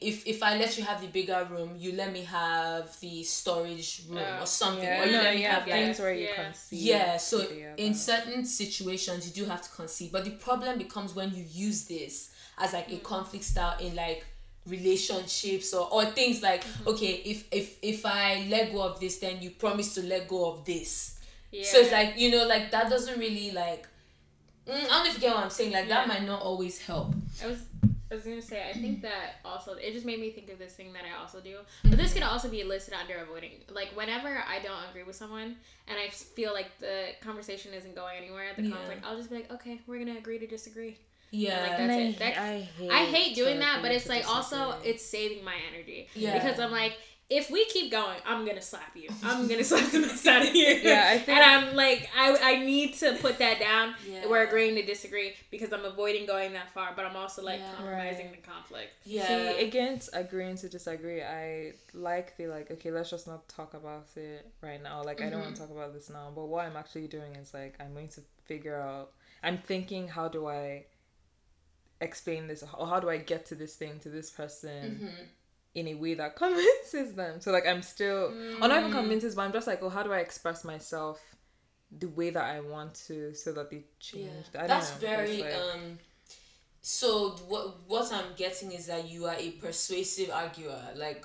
if 0.00 0.26
if 0.26 0.42
I 0.42 0.56
let 0.56 0.76
you 0.78 0.84
have 0.84 1.00
the 1.00 1.08
bigger 1.08 1.46
room, 1.50 1.70
you 1.78 1.92
let 1.92 2.12
me 2.12 2.22
have 2.24 2.98
the 3.00 3.22
storage 3.22 4.02
room 4.08 4.18
Yeah. 4.18 4.42
or 4.42 4.46
something, 4.46 4.84
Yeah, 4.84 5.00
or 5.02 5.06
you 5.06 5.12
no, 5.12 5.22
let 5.22 5.34
me 5.34 5.42
yeah, 5.42 5.54
have 5.54 5.66
like 5.68 5.72
things 5.72 5.98
where 5.98 6.12
you 6.14 6.26
Yeah. 6.28 6.34
can 6.34 6.54
see. 6.54 6.76
yeah, 6.90 7.16
so 7.18 7.38
the 7.38 7.74
in 7.76 7.94
certain 7.94 8.44
situations 8.44 9.26
you 9.28 9.44
do 9.44 9.48
have 9.50 9.62
to 9.62 9.70
concede, 9.70 10.10
but 10.12 10.24
the 10.24 10.30
problem 10.32 10.78
becomes 10.78 11.14
when 11.14 11.34
you 11.34 11.44
use 11.50 11.84
this 11.84 12.30
as 12.58 12.72
like 12.72 12.90
a 12.92 12.98
conflict 12.98 13.44
style 13.44 13.78
in 13.78 13.94
like 13.94 14.24
relationships 14.66 15.74
or, 15.74 15.92
or 15.92 16.06
things 16.06 16.42
like 16.42 16.64
okay 16.86 17.12
if 17.32 17.44
if 17.52 17.76
if 17.82 18.06
I 18.06 18.46
let 18.48 18.72
go 18.72 18.82
of 18.82 18.98
this 19.00 19.18
then 19.18 19.42
you 19.42 19.50
promise 19.50 19.94
to 19.94 20.02
let 20.02 20.28
go 20.28 20.50
of 20.52 20.64
this. 20.64 21.18
Yeah. 21.50 21.64
So 21.64 21.78
it's 21.78 21.92
like 21.92 22.18
you 22.18 22.30
know 22.30 22.46
like 22.46 22.70
that 22.70 22.88
doesn't 22.90 23.18
really 23.18 23.50
like 23.50 23.86
mm, 24.66 24.72
I 24.72 24.76
don't 24.88 25.04
know 25.04 25.06
if 25.10 25.14
you 25.14 25.20
get 25.20 25.34
what 25.34 25.44
I'm 25.44 25.50
saying 25.50 25.72
like 25.72 25.88
that 25.88 26.08
might 26.08 26.24
not 26.24 26.40
always 26.42 26.78
help. 26.78 27.14
I 28.14 28.16
was 28.16 28.26
I 28.26 28.30
I 28.30 28.34
was 28.34 28.46
gonna 28.48 28.62
say, 28.62 28.70
I 28.70 28.72
think 28.72 28.98
mm-hmm. 28.98 29.02
that 29.02 29.36
also 29.44 29.74
it 29.74 29.92
just 29.92 30.06
made 30.06 30.20
me 30.20 30.30
think 30.30 30.50
of 30.50 30.58
this 30.58 30.72
thing 30.74 30.92
that 30.92 31.02
I 31.04 31.20
also 31.20 31.40
do. 31.40 31.58
But 31.82 31.98
this 31.98 32.10
mm-hmm. 32.10 32.20
could 32.20 32.22
also 32.22 32.48
be 32.48 32.62
listed 32.64 32.94
under 32.94 33.22
avoiding. 33.22 33.52
Like 33.70 33.88
whenever 33.94 34.42
I 34.48 34.60
don't 34.60 34.78
agree 34.90 35.02
with 35.02 35.16
someone 35.16 35.56
and 35.88 35.98
I 35.98 36.10
feel 36.10 36.52
like 36.52 36.78
the 36.78 37.08
conversation 37.20 37.74
isn't 37.74 37.94
going 37.94 38.16
anywhere, 38.16 38.50
the 38.56 38.62
Yeah. 38.62 38.76
conflict, 38.76 39.02
I'll 39.04 39.16
just 39.16 39.30
be 39.30 39.36
like, 39.36 39.52
okay, 39.52 39.80
we're 39.86 39.98
gonna 39.98 40.18
agree 40.18 40.38
to 40.38 40.46
disagree. 40.46 40.96
Yeah. 41.30 41.62
Like, 41.62 41.80
And 41.80 41.90
that's 41.90 41.98
I, 41.98 42.02
it. 42.02 42.18
That- 42.18 42.38
I 42.38 42.60
hate, 42.60 42.90
I 42.90 43.04
hate 43.04 43.34
doing 43.34 43.58
that, 43.58 43.82
but 43.82 43.90
it's 43.90 44.04
to 44.04 44.10
like 44.10 44.28
also 44.28 44.76
it's 44.84 45.04
saving 45.04 45.44
my 45.44 45.56
energy. 45.72 46.08
Yeah. 46.14 46.34
Because 46.38 46.60
I'm 46.60 46.70
like, 46.70 46.96
if 47.30 47.50
we 47.50 47.64
keep 47.64 47.90
going, 47.90 48.18
I'm 48.26 48.44
gonna 48.46 48.60
slap 48.60 48.94
you. 48.94 49.08
I'm 49.22 49.48
gonna 49.48 49.64
slap 49.72 49.90
the 49.90 50.00
mess 50.00 50.26
out 50.26 50.42
of 50.46 50.54
you. 50.54 50.66
Yeah, 50.82 51.08
I 51.10 51.18
think- 51.18 51.38
and 51.38 51.44
I'm 51.68 51.74
like, 51.74 52.08
I, 52.16 52.36
I 52.42 52.64
need 52.64 52.94
to 52.96 53.16
put 53.20 53.38
that 53.38 53.58
down. 53.58 53.94
Yeah. 54.06 54.26
We're 54.28 54.42
agreeing 54.46 54.74
to 54.74 54.84
disagree 54.84 55.32
because 55.50 55.72
I'm 55.72 55.84
avoiding 55.86 56.26
going 56.26 56.52
that 56.52 56.70
far, 56.74 56.92
but 56.94 57.06
I'm 57.06 57.16
also 57.16 57.42
like 57.42 57.60
Yeah. 57.60 57.72
compromising 57.76 58.26
Right. 58.26 58.42
the 58.42 58.50
conflict. 58.50 58.90
Yeah. 59.04 59.26
See, 59.26 59.64
against 59.66 60.10
agreeing 60.12 60.56
to 60.58 60.68
disagree, 60.68 61.22
I 61.22 61.72
like 61.94 62.36
the 62.36 62.46
like, 62.48 62.70
okay, 62.70 62.90
let's 62.90 63.08
just 63.10 63.26
not 63.26 63.48
talk 63.48 63.72
about 63.74 64.06
it 64.16 64.46
right 64.60 64.82
now. 64.82 65.02
Like, 65.02 65.22
I 65.22 65.30
don't 65.30 65.40
want 65.40 65.56
to 65.56 65.62
Mm-hmm. 65.62 65.72
talk 65.72 65.76
about 65.82 65.94
this 65.94 66.10
now. 66.10 66.30
But 66.34 66.46
what 66.48 66.66
I'm 66.66 66.76
actually 66.76 67.08
doing 67.08 67.36
is 67.36 67.54
like, 67.54 67.76
I'm 67.80 67.94
going 67.94 68.08
to 68.08 68.20
figure 68.44 68.78
out, 68.80 69.12
I'm 69.42 69.58
thinking, 69.58 70.08
how 70.08 70.28
do 70.28 70.46
I 70.46 70.84
explain 72.00 72.46
this 72.48 72.62
or 72.76 72.86
how 72.86 73.00
do 73.00 73.08
I 73.08 73.16
get 73.16 73.46
to 73.46 73.54
this 73.54 73.76
thing 73.76 73.98
to 74.00 74.08
this 74.10 74.30
person 74.30 75.00
Mm-hmm. 75.02 75.24
In 75.74 75.88
a 75.88 75.94
way 75.94 76.14
that 76.14 76.36
convinces 76.36 77.14
them? 77.14 77.40
So, 77.40 77.50
like, 77.52 77.66
I'm 77.66 77.82
still, 77.82 78.32
or 78.60 78.68
not 78.68 78.78
even 78.78 78.90
Mm. 78.90 79.00
convinces, 79.00 79.34
but 79.34 79.42
I'm 79.42 79.52
just 79.52 79.66
like, 79.66 79.82
oh, 79.82 79.88
how 79.88 80.02
do 80.02 80.12
I 80.12 80.18
express 80.18 80.64
myself 80.64 81.20
the 81.90 82.06
way 82.08 82.30
that 82.30 82.44
I 82.44 82.60
want 82.60 82.94
to 83.06 83.34
so 83.34 83.52
that 83.52 83.70
they 83.70 83.84
change? 84.00 84.46
I 84.54 84.58
don't 84.60 84.68
That's 84.68 84.92
know. 84.94 84.98
very 85.08 85.42
like- 85.42 85.54
um 85.54 85.98
so 86.80 87.30
what 87.48 87.88
what 87.88 88.12
I'm 88.12 88.34
getting 88.36 88.72
is 88.72 88.86
that 88.86 89.08
you 89.08 89.24
are 89.26 89.36
a 89.38 89.52
persuasive 89.52 90.30
arguer 90.30 90.78
like 90.96 91.24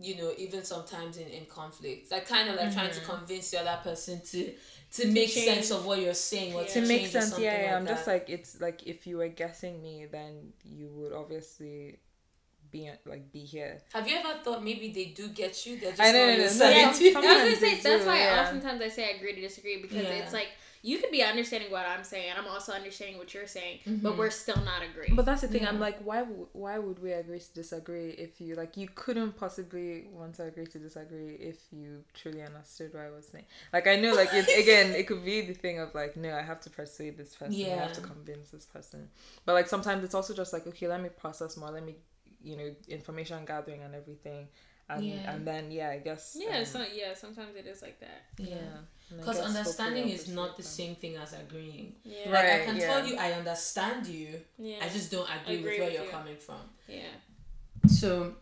you 0.00 0.16
know 0.16 0.32
even 0.36 0.64
sometimes 0.64 1.18
in, 1.18 1.28
in 1.28 1.44
conflict 1.46 2.10
like 2.10 2.26
kind 2.26 2.48
of 2.48 2.56
like 2.56 2.72
trying 2.72 2.90
to 2.90 3.00
convince 3.00 3.50
the 3.52 3.60
other 3.60 3.78
person 3.82 4.20
to 4.32 4.52
to, 4.92 5.06
make 5.12 5.28
change. 5.30 5.46
sense 5.46 5.70
of 5.70 5.84
what 5.86 6.00
you're 6.00 6.14
saying 6.14 6.54
or 6.54 6.62
Yeah. 6.62 6.66
to, 6.68 6.80
to 6.80 6.86
make 6.88 7.06
sense 7.06 7.38
yeah, 7.38 7.62
yeah 7.62 7.76
i'm 7.76 7.84
like 7.84 7.94
just 7.94 8.06
like 8.06 8.30
it's 8.30 8.60
like 8.60 8.82
if 8.86 9.06
you 9.06 9.18
were 9.18 9.28
guessing 9.28 9.82
me 9.82 10.06
then 10.10 10.52
you 10.64 10.88
would 10.94 11.12
obviously 11.12 11.98
be 12.70 12.90
like 13.06 13.30
be 13.32 13.40
here 13.40 13.80
have 13.92 14.06
you 14.08 14.16
ever 14.16 14.38
thought 14.44 14.62
maybe 14.62 14.90
they 14.92 15.06
do 15.06 15.28
get 15.28 15.66
you 15.66 15.78
they're 15.80 15.90
just 15.90 16.00
I 16.02 16.12
know, 16.12 16.26
not 16.26 16.36
no, 16.36 16.36
no, 16.36 16.42
Yeah, 16.42 16.92
some- 16.92 17.24
I 17.24 17.44
was 17.44 17.44
gonna 17.44 17.56
say 17.56 17.74
that's 17.80 18.02
do, 18.04 18.08
why 18.08 18.18
yeah. 18.20 18.42
oftentimes 18.42 18.80
I 18.82 18.88
say 18.88 19.04
I 19.06 19.16
agree 19.18 19.34
to 19.34 19.40
disagree 19.40 19.80
because 19.82 20.04
Yeah. 20.04 20.22
it's 20.22 20.32
like 20.32 20.48
you 20.80 20.98
could 20.98 21.10
be 21.10 21.24
understanding 21.24 21.72
what 21.72 21.84
I'm 21.86 22.04
saying 22.04 22.32
I'm 22.38 22.46
also 22.46 22.70
understanding 22.72 23.18
what 23.18 23.34
you're 23.34 23.48
saying, 23.48 23.80
Mm-hmm. 23.84 24.02
but 24.04 24.16
we're 24.16 24.30
still 24.30 24.62
not 24.64 24.80
agreeing. 24.88 25.16
but 25.16 25.24
that's 25.26 25.40
the 25.42 25.48
thing 25.48 25.66
i'm 25.66 25.80
like 25.80 25.98
why 26.08 26.22
would 26.22 26.46
why 26.52 26.78
would 26.78 26.98
we 27.02 27.12
agree 27.12 27.40
to 27.40 27.52
disagree 27.54 28.10
if 28.10 28.40
you 28.40 28.54
like 28.54 28.76
you 28.76 28.88
couldn't 28.94 29.32
possibly 29.36 30.06
want 30.12 30.34
to 30.36 30.44
agree 30.44 30.66
to 30.66 30.78
disagree 30.78 31.34
if 31.52 31.56
you 31.72 32.04
truly 32.14 32.42
understood 32.42 32.94
what 32.94 33.02
i 33.02 33.10
was 33.10 33.26
saying 33.26 33.44
like 33.72 33.86
i 33.88 33.96
know 33.96 34.12
like 34.14 34.28
it, 34.32 34.46
again 34.64 34.92
it 34.94 35.06
could 35.08 35.24
be 35.24 35.40
the 35.40 35.52
thing 35.54 35.80
of 35.80 35.92
like 35.94 36.16
no 36.16 36.30
i 36.36 36.42
have 36.42 36.60
to 36.60 36.70
persuade 36.70 37.16
this 37.18 37.34
person 37.34 37.54
i 37.64 37.68
have 37.84 37.92
to 37.92 38.00
convince 38.00 38.50
this 38.50 38.66
person 38.66 39.08
but 39.44 39.54
like 39.54 39.66
sometimes 39.68 40.04
it's 40.04 40.14
also 40.14 40.32
just 40.32 40.52
like 40.52 40.64
okay 40.66 40.86
let 40.86 41.02
me 41.02 41.08
process 41.08 41.56
more 41.56 41.70
let 41.70 41.84
me 41.84 41.96
you 42.42 42.56
know 42.56 42.70
information 42.88 43.44
gathering 43.44 43.82
and 43.82 43.94
everything 43.94 44.48
and 44.88 45.04
Yeah. 45.04 45.30
and 45.34 45.46
then 45.46 45.70
yeah 45.70 45.90
i 45.90 45.98
guess 45.98 46.36
yeah, 46.38 46.58
um, 46.58 46.64
so 46.64 46.84
yeah, 46.94 47.12
sometimes 47.14 47.54
it 47.56 47.66
is 47.66 47.82
like 47.82 48.00
that. 48.00 48.22
Yeah. 48.38 48.46
yeah 48.54 48.76
And 49.10 49.20
I 49.20 49.20
because 49.20 49.36
guess 49.36 49.44
hopefully 49.46 49.58
understanding 49.58 50.08
is 50.08 50.28
not 50.28 50.56
the 50.56 50.62
on- 50.62 50.68
same 50.80 50.94
thing 50.96 51.16
as 51.16 51.32
agreeing 51.34 51.94
Yeah. 52.04 52.30
like 52.30 52.44
i 52.44 52.64
can 52.64 52.76
yeah. 52.76 52.86
tell 52.86 53.06
you 53.06 53.16
i 53.18 53.32
understand 53.32 54.06
you 54.06 54.40
Yeah. 54.58 54.76
i 54.84 54.88
just 54.88 55.10
don't 55.10 55.28
agree, 55.28 55.56
Agree 55.58 55.70
with 55.70 55.78
where 55.78 55.84
with 55.88 55.94
you're 55.94 56.04
you. 56.04 56.10
coming 56.10 56.36
from 56.36 56.62
yeah. 56.88 57.12
So, 57.86 58.34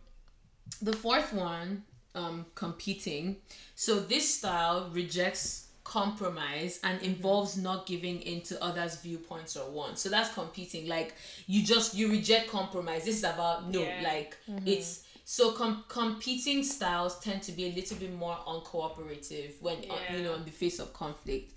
the 0.81 0.93
fourth 0.93 1.31
one, 1.33 1.83
um, 2.15 2.45
competing. 2.55 3.37
So 3.75 3.99
this 3.99 4.35
style 4.37 4.89
rejects 4.91 5.66
compromise 5.87 6.81
and 6.83 7.01
involves 7.01 7.55
not 7.57 7.85
giving 7.85 8.21
in 8.21 8.41
to 8.41 8.61
others' 8.61 8.99
viewpoints 8.99 9.55
or 9.55 9.71
wants. 9.71 10.01
So 10.01 10.09
that's 10.09 10.33
competing. 10.33 10.87
Like 10.87 11.15
you 11.47 11.63
just 11.63 11.95
you 11.95 12.11
reject 12.11 12.49
compromise. 12.49 13.05
This 13.05 13.17
is 13.17 13.23
about 13.23 13.71
no. 13.71 13.81
Yeah. 13.81 14.01
Like 14.03 14.37
it's 14.65 15.03
so 15.23 15.53
com- 15.53 15.85
competing 15.87 16.63
styles 16.63 17.17
tend 17.19 17.41
to 17.43 17.53
be 17.53 17.67
a 17.67 17.71
little 17.71 17.97
bit 17.97 18.13
more 18.13 18.37
uncooperative 18.45 19.61
when 19.61 19.77
uh, 19.89 20.13
you 20.13 20.23
know 20.23 20.33
in 20.35 20.43
the 20.43 20.51
face 20.51 20.79
of 20.79 20.91
conflict. 20.93 21.53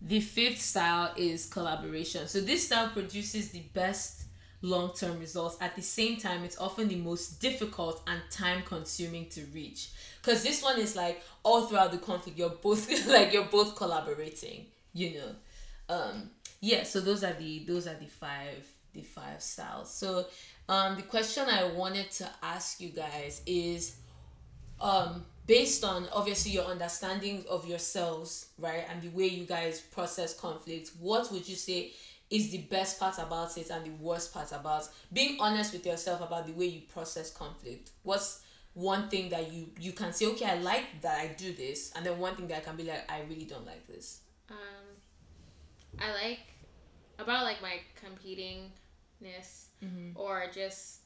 The 0.00 0.20
fifth 0.20 0.60
style 0.60 1.12
is 1.16 1.46
collaboration. 1.46 2.28
So 2.28 2.40
this 2.40 2.66
style 2.66 2.90
produces 2.90 3.48
the 3.48 3.62
best 3.72 4.24
long-term 4.62 5.18
results. 5.18 5.56
At 5.60 5.74
the 5.74 5.82
same 5.82 6.18
time, 6.18 6.44
it's 6.44 6.58
often 6.58 6.88
the 6.88 6.96
most 6.96 7.40
difficult 7.40 8.02
and 8.06 8.20
time-consuming 8.30 9.28
to 9.30 9.42
reach. 9.54 9.90
Cause 10.28 10.42
this 10.42 10.62
one 10.62 10.78
is 10.78 10.94
like 10.94 11.22
all 11.42 11.64
throughout 11.66 11.90
the 11.90 11.96
conflict, 11.96 12.36
you're 12.36 12.50
both 12.50 13.06
like 13.06 13.32
you're 13.32 13.44
both 13.44 13.74
collaborating. 13.76 14.66
You 14.92 15.14
know, 15.14 15.94
um, 15.94 16.30
yeah. 16.60 16.82
So 16.82 17.00
those 17.00 17.24
are 17.24 17.32
the 17.32 17.64
those 17.66 17.86
are 17.86 17.94
the 17.94 18.06
five 18.06 18.66
the 18.92 19.00
five 19.00 19.40
styles. 19.40 19.90
So, 19.94 20.26
um, 20.68 20.96
the 20.96 21.02
question 21.02 21.46
I 21.48 21.64
wanted 21.64 22.10
to 22.12 22.28
ask 22.42 22.78
you 22.78 22.90
guys 22.90 23.40
is, 23.46 23.96
um 24.82 25.24
based 25.46 25.82
on 25.82 26.06
obviously 26.12 26.52
your 26.52 26.64
understanding 26.64 27.42
of 27.48 27.66
yourselves 27.66 28.50
right 28.58 28.84
and 28.90 29.00
the 29.00 29.08
way 29.08 29.26
you 29.26 29.44
guys 29.44 29.80
process 29.80 30.38
conflict 30.38 30.90
what 31.00 31.32
would 31.32 31.48
you 31.48 31.56
say 31.56 31.90
is 32.30 32.50
the 32.50 32.58
best 32.58 33.00
part 33.00 33.16
about 33.18 33.56
it 33.56 33.70
and 33.70 33.84
the 33.84 33.90
worst 34.02 34.32
part 34.32 34.52
about 34.52 34.86
being 35.12 35.38
honest 35.40 35.72
with 35.72 35.86
yourself 35.86 36.20
about 36.20 36.46
the 36.46 36.52
way 36.52 36.66
you 36.66 36.82
process 36.82 37.32
conflict 37.32 37.90
what's 38.02 38.42
one 38.78 39.08
thing 39.08 39.28
that 39.30 39.52
you 39.52 39.66
you 39.80 39.92
can 39.92 40.12
say 40.12 40.26
okay 40.26 40.46
i 40.46 40.54
like 40.72 40.84
that 41.02 41.18
i 41.18 41.26
do 41.36 41.52
this 41.52 41.90
and 41.96 42.06
then 42.06 42.16
one 42.18 42.34
thing 42.36 42.46
that 42.46 42.58
i 42.58 42.60
can 42.60 42.76
be 42.76 42.84
like 42.84 43.04
i 43.10 43.20
really 43.28 43.44
don't 43.44 43.66
like 43.66 43.84
this 43.88 44.20
Um, 44.50 44.86
I 46.00 46.08
like 46.22 46.40
about 47.18 47.42
like 47.44 47.60
my 47.60 47.76
competingness 48.02 49.64
Mm-hmm. 49.84 50.16
or 50.16 50.44
just. 50.52 51.00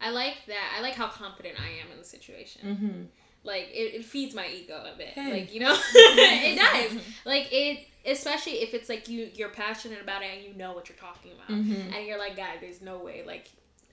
I 0.00 0.10
like 0.10 0.36
that. 0.48 0.74
I 0.76 0.80
like 0.82 0.94
how 0.94 1.06
confident 1.08 1.54
I 1.60 1.70
am 1.84 1.92
in 1.92 1.98
the 1.98 2.04
situation. 2.04 2.62
mm-hmm. 2.64 3.02
Like 3.44 3.68
it, 3.72 3.94
it 3.94 4.04
feeds 4.04 4.34
my 4.34 4.46
ego 4.48 4.74
a 4.92 4.96
bit. 4.96 5.08
Hey. 5.08 5.32
Like 5.32 5.54
you 5.54 5.60
know, 5.60 5.76
it 5.94 6.56
does. 6.58 7.00
Like 7.24 7.48
it, 7.52 7.86
especially 8.06 8.54
if 8.62 8.74
it's 8.74 8.88
like 8.88 9.08
you 9.08 9.28
you're 9.34 9.48
passionate 9.50 10.00
about 10.02 10.22
it 10.22 10.30
and 10.36 10.44
you 10.44 10.54
know 10.54 10.72
what 10.72 10.88
you're 10.88 10.98
talking 10.98 11.32
about, 11.32 11.48
Mm-hmm. 11.48 11.92
and 11.94 12.06
you're 12.06 12.18
like, 12.18 12.36
guys, 12.36 12.58
there's 12.60 12.80
no 12.82 12.98
way. 12.98 13.22
Like 13.26 13.48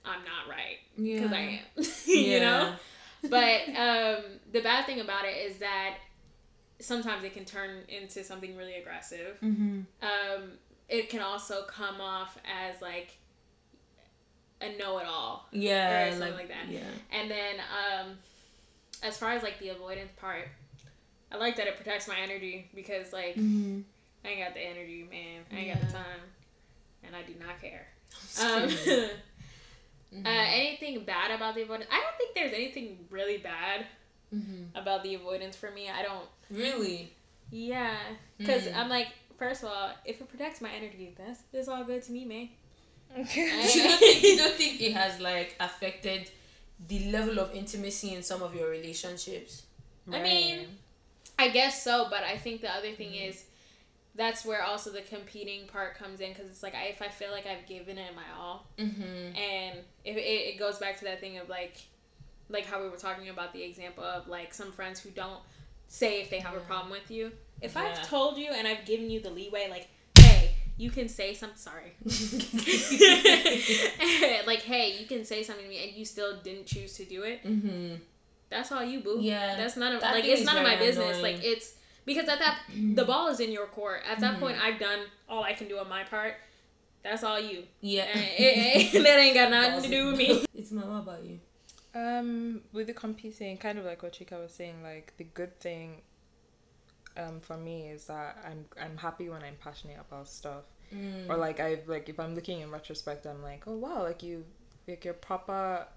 I'm 0.09 0.23
not 0.25 0.49
right 0.49 0.77
yeah 0.97 1.15
because 1.21 1.31
I 1.33 1.39
am. 1.39 1.85
you 2.05 2.39
know. 2.39 2.73
But 3.29 3.67
um, 3.69 4.23
the 4.51 4.61
bad 4.61 4.85
thing 4.85 5.01
about 5.01 5.25
it 5.25 5.35
is 5.51 5.57
that 5.59 5.95
sometimes 6.79 7.23
it 7.25 7.33
can 7.33 7.43
turn 7.45 7.83
into 7.89 8.23
something 8.23 8.55
really 8.55 8.75
aggressive. 8.75 9.37
mm-hmm. 9.43 9.81
Um, 10.01 10.43
it 10.87 11.09
can 11.09 11.21
also 11.21 11.63
come 11.63 11.99
off 12.01 12.37
as 12.47 12.81
like 12.81 13.17
a 14.61 14.75
know-it-all, 14.77 15.47
yeah 15.51 16.07
Or 16.07 16.11
something 16.11 16.33
like 16.33 16.47
that. 16.49 16.67
yeah 16.69 16.79
and 17.11 17.29
then 17.31 17.55
um, 17.59 18.17
as 19.03 19.17
far 19.17 19.31
as 19.31 19.43
like 19.43 19.59
the 19.59 19.69
avoidance 19.69 20.11
part, 20.17 20.47
I 21.31 21.37
like 21.37 21.55
that 21.57 21.67
it 21.67 21.75
protects 21.77 22.07
my 22.07 22.17
energy 22.21 22.69
because 22.73 23.13
like 23.13 23.35
mm-hmm. 23.35 23.81
I 24.25 24.27
ain't 24.27 24.43
got 24.45 24.53
the 24.53 24.61
energy, 24.61 25.07
man. 25.09 25.41
I 25.51 25.55
ain't 25.55 25.67
Yeah. 25.67 25.73
got 25.75 25.87
the 25.87 25.93
time, 25.93 26.21
and 27.03 27.15
I 27.15 27.21
do 27.21 27.33
not 27.39 27.61
care. 27.61 27.87
Um, 28.43 29.09
Mm-hmm. 30.13 30.25
uh, 30.25 30.29
anything 30.29 31.03
bad 31.05 31.31
about 31.31 31.55
the 31.55 31.61
avoidance? 31.63 31.89
I 31.91 31.99
don't 32.01 32.17
think 32.17 32.33
there's 32.35 32.53
anything 32.53 33.05
really 33.11 33.37
bad 33.37 33.85
mm-hmm. 34.33 34.75
about 34.75 35.03
the 35.03 35.15
avoidance 35.15 35.55
for 35.55 35.71
me. 35.71 35.89
I 35.89 36.01
don't. 36.01 36.25
really 36.49 37.13
Yeah, 37.51 37.97
because 38.37 38.63
Mm. 38.63 38.75
I'm 38.75 38.89
like, 38.89 39.07
first 39.37 39.63
of 39.63 39.69
all, 39.69 39.91
if 40.05 40.19
it 40.21 40.29
protects 40.29 40.61
my 40.61 40.69
energy, 40.71 41.13
that's 41.17 41.41
it's 41.53 41.67
all 41.67 41.83
good 41.83 42.01
to 42.03 42.11
me, 42.11 42.25
man. 42.25 42.49
you 43.17 43.23
don't 43.83 43.99
think 43.99 44.23
you 44.23 44.37
don't 44.37 44.53
think 44.53 44.81
it 44.81 44.93
has 44.93 45.19
like 45.19 45.55
affected 45.59 46.29
the 46.87 47.11
level 47.11 47.39
of 47.39 47.53
intimacy 47.55 48.13
in 48.13 48.21
some 48.23 48.41
of 48.43 48.55
your 48.55 48.69
relationships 48.69 49.63
I 50.11 50.21
mean, 50.23 50.67
I 51.37 51.49
guess 51.49 51.83
so, 51.83 52.07
but 52.09 52.23
I 52.23 52.37
think 52.37 52.61
the 52.61 52.73
other 52.73 52.91
thing 52.93 53.13
is 53.13 53.43
that's 54.19 54.43
where 54.43 54.61
also 54.61 54.91
the 54.91 55.01
competing 55.01 55.65
part 55.67 55.95
comes 55.97 56.19
in 56.19 56.33
because 56.33 56.47
it's 56.47 56.61
like 56.61 56.75
I, 56.75 56.87
if 56.87 57.01
I 57.01 57.07
feel 57.07 57.31
like 57.31 57.47
I've 57.47 57.65
given 57.65 57.97
it 57.97 58.13
my 58.13 58.23
all, 58.37 58.67
mm-hmm. 58.77 59.33
and 59.37 59.79
if 60.03 60.17
it, 60.17 60.19
it 60.19 60.59
goes 60.59 60.77
back 60.77 60.97
to 60.99 61.05
that 61.05 61.21
thing 61.21 61.37
of 61.37 61.47
like, 61.47 61.77
like 62.49 62.65
how 62.65 62.83
we 62.83 62.89
were 62.89 62.97
talking 62.97 63.29
about 63.29 63.53
the 63.53 63.63
example 63.63 64.03
of 64.03 64.27
like 64.27 64.53
some 64.53 64.73
friends 64.73 64.99
who 64.99 65.09
don't 65.11 65.39
say 65.87 66.19
if 66.21 66.29
they 66.29 66.39
have 66.39 66.53
a 66.53 66.59
problem 66.59 66.91
with 66.91 67.09
you. 67.09 67.31
If 67.61 67.75
Yeah. 67.75 67.83
I've 67.83 68.05
told 68.09 68.37
you 68.37 68.51
and 68.51 68.67
I've 68.67 68.83
given 68.85 69.09
you 69.09 69.21
the 69.21 69.29
leeway, 69.29 69.69
like, 69.69 69.87
hey, 70.15 70.51
you 70.75 70.91
can 70.91 71.07
say 71.07 71.33
something. 71.33 71.57
Sorry. 71.57 71.93
like, 74.45 74.63
hey, 74.63 74.97
you 74.99 75.05
can 75.07 75.23
say 75.23 75.43
something 75.43 75.63
to 75.63 75.69
me, 75.69 75.81
and 75.87 75.95
you 75.95 76.03
still 76.03 76.41
didn't 76.41 76.65
choose 76.65 76.97
to 76.97 77.05
do 77.05 77.23
it. 77.23 77.41
mm-hmm. 77.45 77.95
That's 78.49 78.69
all 78.73 78.83
you, 78.83 78.99
boo. 78.99 79.19
Yeah, 79.21 79.55
That's 79.55 79.77
none 79.77 79.93
of 79.93 80.01
that 80.01 80.13
like 80.15 80.25
it's 80.25 80.43
none 80.43 80.57
of 80.57 80.63
my 80.63 80.75
business. 80.75 81.19
annoying. 81.19 81.35
Like 81.35 81.45
it's 81.45 81.75
because 82.05 82.27
at 82.29 82.39
that 82.39 82.59
the 82.95 83.05
ball 83.05 83.27
is 83.29 83.39
in 83.39 83.51
your 83.51 83.67
court. 83.67 84.01
At 84.09 84.19
that 84.19 84.35
Mhm. 84.35 84.39
point, 84.39 84.57
I've 84.63 84.79
done 84.79 84.99
all 85.27 85.43
I 85.43 85.53
can 85.53 85.67
do 85.67 85.77
on 85.79 85.87
my 85.89 86.03
part. 86.03 86.35
That's 87.03 87.23
all 87.23 87.39
you. 87.39 87.63
Yeah. 87.81 88.03
And 88.03 88.19
it- 88.19 88.93
it- 88.95 89.03
that 89.03 89.19
ain't 89.19 89.33
got 89.35 89.49
nothing 89.51 89.83
to 89.83 89.89
do 89.89 90.07
with 90.07 90.17
me. 90.17 90.45
It's 90.53 90.71
my 90.71 90.81
what 90.85 90.99
about 91.03 91.23
you? 91.23 91.39
Um, 91.95 92.61
with 92.73 92.87
the 92.87 92.93
competing, 92.93 93.57
kind 93.57 93.79
of 93.79 93.85
like 93.85 94.03
what 94.03 94.13
Chika 94.13 94.39
was 94.39 94.51
saying, 94.53 94.83
like 94.83 95.13
the 95.17 95.23
good 95.23 95.59
thing, 95.59 96.01
um, 97.17 97.39
for 97.39 97.57
me 97.57 97.89
is 97.89 98.05
that 98.07 98.37
I'm 98.45 98.65
I'm 98.79 98.97
happy 98.97 99.29
when 99.29 99.41
I'm 99.43 99.55
passionate 99.55 99.99
about 99.99 100.27
stuff, 100.27 100.65
or 101.27 101.35
like 101.37 101.59
I 101.59 101.79
like 101.87 102.07
if 102.09 102.19
I'm 102.19 102.35
looking 102.35 102.61
in 102.61 102.69
retrospect, 102.71 103.25
I'm 103.25 103.41
like, 103.41 103.63
oh 103.67 103.77
wow, 103.77 104.03
like 104.03 104.21
you, 104.21 104.45
like 104.87 105.03
you're 105.03 105.15
proper, 105.15 105.87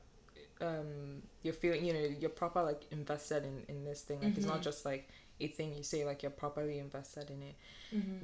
um, 0.61 1.23
you're 1.43 1.53
feeling, 1.55 1.85
you 1.85 1.93
know, 1.93 2.09
you're 2.21 2.31
proper 2.31 2.63
like 2.63 2.83
invested 2.91 3.45
in 3.45 3.65
in 3.69 3.85
this 3.85 4.01
thing. 4.03 4.21
Like 4.23 4.37
it's 4.39 4.47
not 4.47 4.63
just 4.63 4.85
like 4.87 5.09
a 5.45 5.49
thing 5.49 5.75
you 5.75 5.83
say, 5.83 6.05
like 6.05 6.23
you're 6.23 6.31
properly 6.45 6.79
invested 6.79 7.31
in 7.31 7.43
it. 7.43 7.55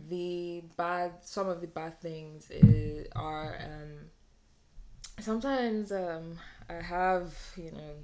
The 0.09 0.63
bad, 0.77 1.13
some 1.23 1.49
of 1.49 1.61
the 1.61 1.67
bad 1.67 2.01
things 2.01 2.51
is, 2.51 3.07
are 3.15 3.59
um 3.65 4.11
sometimes 5.21 5.93
um 5.93 6.39
I 6.71 6.75
have 6.83 7.35
you 7.57 7.73
know 7.73 7.95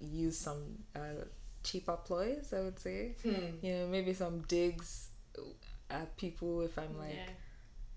used 0.00 0.40
some 0.42 0.62
uh, 0.94 1.24
cheaper 1.62 1.96
ploys 1.96 2.52
I 2.52 2.60
would 2.60 2.78
say 2.78 3.14
Hmm. 3.22 3.56
you 3.62 3.72
know 3.74 3.86
maybe 3.88 4.12
some 4.14 4.40
digs 4.42 5.08
at 5.90 6.16
people 6.16 6.62
if 6.62 6.78
I'm 6.78 6.98
like 6.98 7.16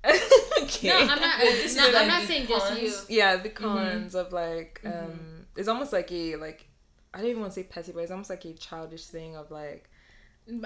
Yeah. 0.05 0.11
okay 0.61 0.87
No, 0.87 0.97
I'm 0.99 1.19
not. 1.19 1.41
Is 1.43 1.75
no, 1.75 1.91
I'm 1.93 2.07
not 2.07 2.23
saying 2.23 2.47
just 2.47 2.67
cons. 2.67 2.79
you. 2.81 3.15
yeah 3.17 3.33
Mm-hmm. 3.33 3.43
the 3.43 3.49
cons 3.49 4.15
of 4.15 4.31
like 4.31 4.81
um 4.85 5.45
it's 5.57 5.67
almost 5.67 5.91
like 5.93 6.11
a 6.11 6.35
like 6.37 6.67
I 7.13 7.17
don't 7.19 7.27
even 7.29 7.41
want 7.41 7.53
to 7.53 7.59
say 7.59 7.63
petty 7.63 7.91
but 7.91 8.01
it's 8.01 8.11
almost 8.11 8.29
like 8.29 8.45
a 8.45 8.53
childish 8.53 9.05
thing 9.07 9.35
of 9.35 9.51
like 9.51 9.89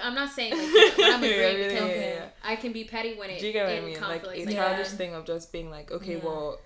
I'm 0.02 0.14
not 0.14 0.30
saying 0.30 0.52
like, 0.52 0.96
but 0.96 1.04
I'm 1.04 1.22
Yeah, 1.24 1.30
agreeing 1.30 1.56
really, 1.56 1.74
because 1.74 1.88
yeah, 1.90 2.14
yeah. 2.14 2.28
I 2.42 2.56
can 2.56 2.72
be 2.72 2.84
petty 2.84 3.14
when 3.18 3.30
it 3.30 3.40
do 3.40 3.46
you 3.46 3.52
get 3.52 3.66
what 3.66 3.76
I 3.76 3.80
mean 3.80 4.00
like 4.00 4.22
conflicts. 4.22 4.42
a 4.42 4.46
Like, 4.46 4.54
childish 4.56 4.90
Yeah. 4.90 4.96
thing 4.98 5.14
of 5.14 5.24
just 5.26 5.52
being 5.52 5.70
like 5.70 5.90
okay 5.92 6.16
Yeah. 6.16 6.24
well 6.24 6.60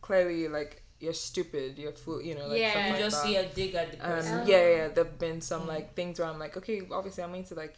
clearly 0.00 0.48
like 0.48 0.82
you're 0.98 1.14
stupid 1.14 1.78
you're 1.78 1.92
fool 1.92 2.20
you 2.20 2.34
know 2.34 2.46
like 2.48 2.58
Yeah. 2.60 2.86
You 2.86 2.92
like 2.92 3.00
just 3.02 3.16
that. 3.22 3.26
see 3.28 3.36
a 3.36 3.46
dig 3.46 3.74
at 3.74 3.92
the 3.92 3.98
Um, 4.04 4.10
person. 4.12 4.40
Oh. 4.42 4.46
yeah, 4.46 4.56
yeah, 4.68 4.76
yeah. 4.76 4.88
There've 4.88 5.18
been 5.18 5.40
some 5.40 5.66
like 5.66 5.94
things 5.94 6.18
where 6.18 6.28
I'm 6.28 6.38
like, 6.38 6.56
okay, 6.56 6.82
obviously 6.92 7.24
I'm 7.24 7.30
going 7.32 7.44
to 7.44 7.54
like, 7.54 7.76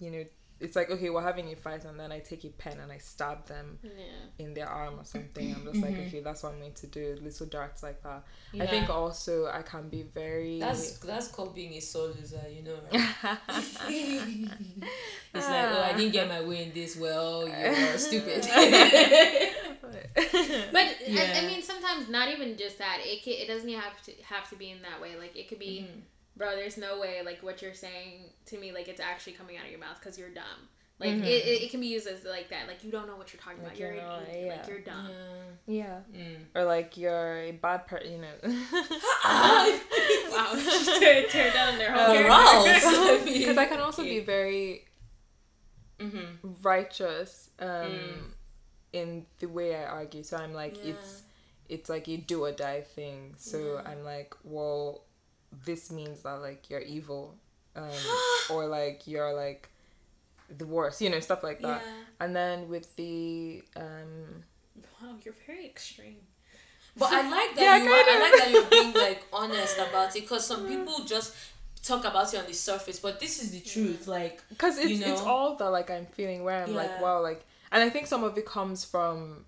you 0.00 0.10
know, 0.10 0.24
it's 0.60 0.76
like 0.76 0.90
okay, 0.90 1.10
we're 1.10 1.22
having 1.22 1.52
a 1.52 1.56
fight, 1.56 1.84
and 1.84 1.98
then 1.98 2.12
I 2.12 2.20
take 2.20 2.44
a 2.44 2.48
pen 2.48 2.78
and 2.80 2.90
I 2.90 2.98
stab 2.98 3.46
them 3.46 3.78
yeah. 3.82 3.90
in 4.38 4.54
their 4.54 4.68
arm 4.68 5.00
or 5.00 5.04
something. 5.04 5.54
I'm 5.54 5.64
just 5.64 5.84
like, 5.84 5.98
okay, 6.06 6.20
that's 6.20 6.42
what 6.42 6.52
I'm 6.52 6.60
going 6.60 6.74
to 6.74 6.86
do. 6.86 7.18
Little 7.20 7.46
darts 7.46 7.82
like 7.82 8.02
that. 8.02 8.24
I 8.58 8.66
think 8.66 8.88
also 8.88 9.46
I 9.46 9.62
can 9.62 9.88
be 9.88 10.02
very. 10.02 10.60
That's 10.60 10.98
that's 10.98 11.28
called 11.28 11.54
being 11.54 11.74
a 11.74 11.80
soul 11.80 12.08
loser, 12.08 12.40
you 12.48 12.62
know. 12.62 12.76
Right? 12.92 13.38
it's 15.34 15.48
like, 15.48 15.66
oh, 15.66 15.82
I 15.82 15.92
didn't 15.96 16.12
get 16.12 16.28
my 16.28 16.40
way 16.40 16.64
in 16.64 16.72
this. 16.72 16.96
Well, 16.96 17.48
you're 17.48 17.98
stupid. 17.98 18.46
But 20.72 20.96
I, 21.08 21.40
I 21.42 21.46
mean, 21.46 21.62
sometimes 21.62 22.08
not 22.08 22.28
even 22.28 22.56
just 22.56 22.78
that. 22.78 22.98
It 23.02 23.22
can, 23.22 23.34
it 23.34 23.46
doesn't 23.46 23.68
even 23.68 23.80
have 23.80 24.00
to 24.02 24.12
have 24.24 24.48
to 24.50 24.56
be 24.56 24.70
in 24.70 24.82
that 24.82 25.00
way. 25.00 25.16
Like 25.18 25.36
it 25.36 25.48
could 25.48 25.58
be, 25.58 25.74
Mm-hmm. 25.84 26.00
Bro. 26.36 26.54
There's 26.56 26.76
no 26.76 26.98
way 27.00 27.22
like 27.24 27.42
what 27.42 27.62
you're 27.62 27.74
saying 27.74 28.30
to 28.46 28.58
me 28.58 28.72
like 28.72 28.88
it's 28.88 29.00
actually 29.00 29.34
coming 29.34 29.56
out 29.56 29.64
of 29.64 29.70
your 29.70 29.80
mouth 29.80 29.98
because 30.00 30.18
you're 30.18 30.30
dumb. 30.30 30.68
Like 31.00 31.10
Mhm. 31.10 31.22
it, 31.24 31.44
it, 31.44 31.62
it 31.64 31.70
can 31.72 31.80
be 31.80 31.88
used 31.88 32.06
as 32.06 32.24
like 32.24 32.50
that. 32.50 32.68
Like 32.68 32.84
you 32.84 32.92
don't 32.92 33.08
know 33.08 33.16
what 33.16 33.32
you're 33.32 33.40
talking 33.42 33.58
Like, 33.64 33.72
about. 33.72 33.78
You're 33.80 33.94
you 33.94 34.00
an 34.00 34.06
know, 34.06 34.20
idiot. 34.30 34.44
yeah. 34.46 34.56
Like 34.56 34.68
you're 34.68 34.78
dumb. 34.80 35.08
yeah. 35.66 35.98
Mm. 36.14 36.36
Or 36.54 36.64
like 36.64 36.96
you're 36.96 37.36
a 37.38 37.50
bad 37.52 37.86
person, 37.88 38.12
you 38.12 38.18
know. 38.18 38.36
Wow. 40.34 40.52
tear, 40.98 41.24
tear 41.28 41.52
down 41.52 41.78
their 41.78 41.92
whole. 41.92 42.14
Morals. 42.14 42.64
character. 42.64 42.88
I 42.88 43.24
Because 43.24 43.58
I 43.58 43.66
can 43.66 43.80
also 43.80 44.02
okay. 44.02 44.18
be 44.20 44.24
very 44.24 44.84
Mm-hmm. 46.00 46.52
righteous 46.62 47.50
um, 47.60 47.68
Mm. 47.68 48.24
in 48.92 49.26
the 49.38 49.46
way 49.46 49.76
I 49.76 49.84
argue. 49.84 50.22
So 50.24 50.36
I'm 50.36 50.52
like, 50.52 50.76
it's 50.84 51.22
it's 51.68 51.88
like 51.88 52.08
a 52.08 52.16
do 52.16 52.44
or 52.44 52.52
die 52.52 52.82
thing. 52.82 53.34
So 53.38 53.58
Yeah. 53.84 53.90
I'm 53.90 54.04
like, 54.04 54.34
well, 54.42 55.03
this 55.64 55.90
means 55.90 56.22
that 56.22 56.40
like 56.40 56.68
you're 56.70 56.80
evil, 56.80 57.36
um, 57.76 57.90
or 58.50 58.66
like 58.66 59.06
you're 59.06 59.32
like 59.34 59.68
the 60.58 60.66
worst, 60.66 61.00
you 61.00 61.10
know, 61.10 61.20
stuff 61.20 61.42
like 61.42 61.60
that. 61.62 61.82
Yeah. 61.82 61.90
And 62.20 62.34
then 62.36 62.68
with 62.68 62.94
the 62.96 63.62
um, 63.76 64.44
Wow, 65.02 65.16
you're 65.22 65.34
very 65.46 65.66
extreme. 65.66 66.16
But 66.96 67.12
I 67.12 67.22
like 67.28 67.56
that 67.56 67.62
Yeah, 67.62 67.82
you 67.82 67.90
are, 67.90 68.04
I 68.08 68.20
like 68.20 68.40
that 68.40 68.50
you're 68.52 68.70
being 68.82 68.94
like 68.94 69.24
honest 69.32 69.78
about 69.78 70.14
it 70.14 70.22
because 70.22 70.46
some 70.46 70.64
people 70.66 71.04
just 71.04 71.34
talk 71.82 72.04
about 72.04 72.32
it 72.32 72.38
on 72.40 72.46
the 72.46 72.54
surface, 72.54 73.00
but 73.00 73.18
this 73.20 73.42
is 73.42 73.50
the 73.50 73.60
truth. 73.60 74.06
Like 74.06 74.42
because 74.48 74.78
it's 74.78 75.00
You 75.00 75.06
it's 75.06 75.20
know? 75.20 75.26
all 75.26 75.56
that 75.56 75.70
like 75.70 75.90
I'm 75.90 76.06
feeling 76.06 76.44
where 76.44 76.62
I'm 76.62 76.70
Yeah. 76.70 76.76
like 76.76 77.00
wow 77.00 77.20
like 77.20 77.44
and 77.72 77.82
I 77.82 77.90
think 77.90 78.06
some 78.06 78.22
of 78.22 78.38
it 78.38 78.46
comes 78.46 78.84
from 78.84 79.44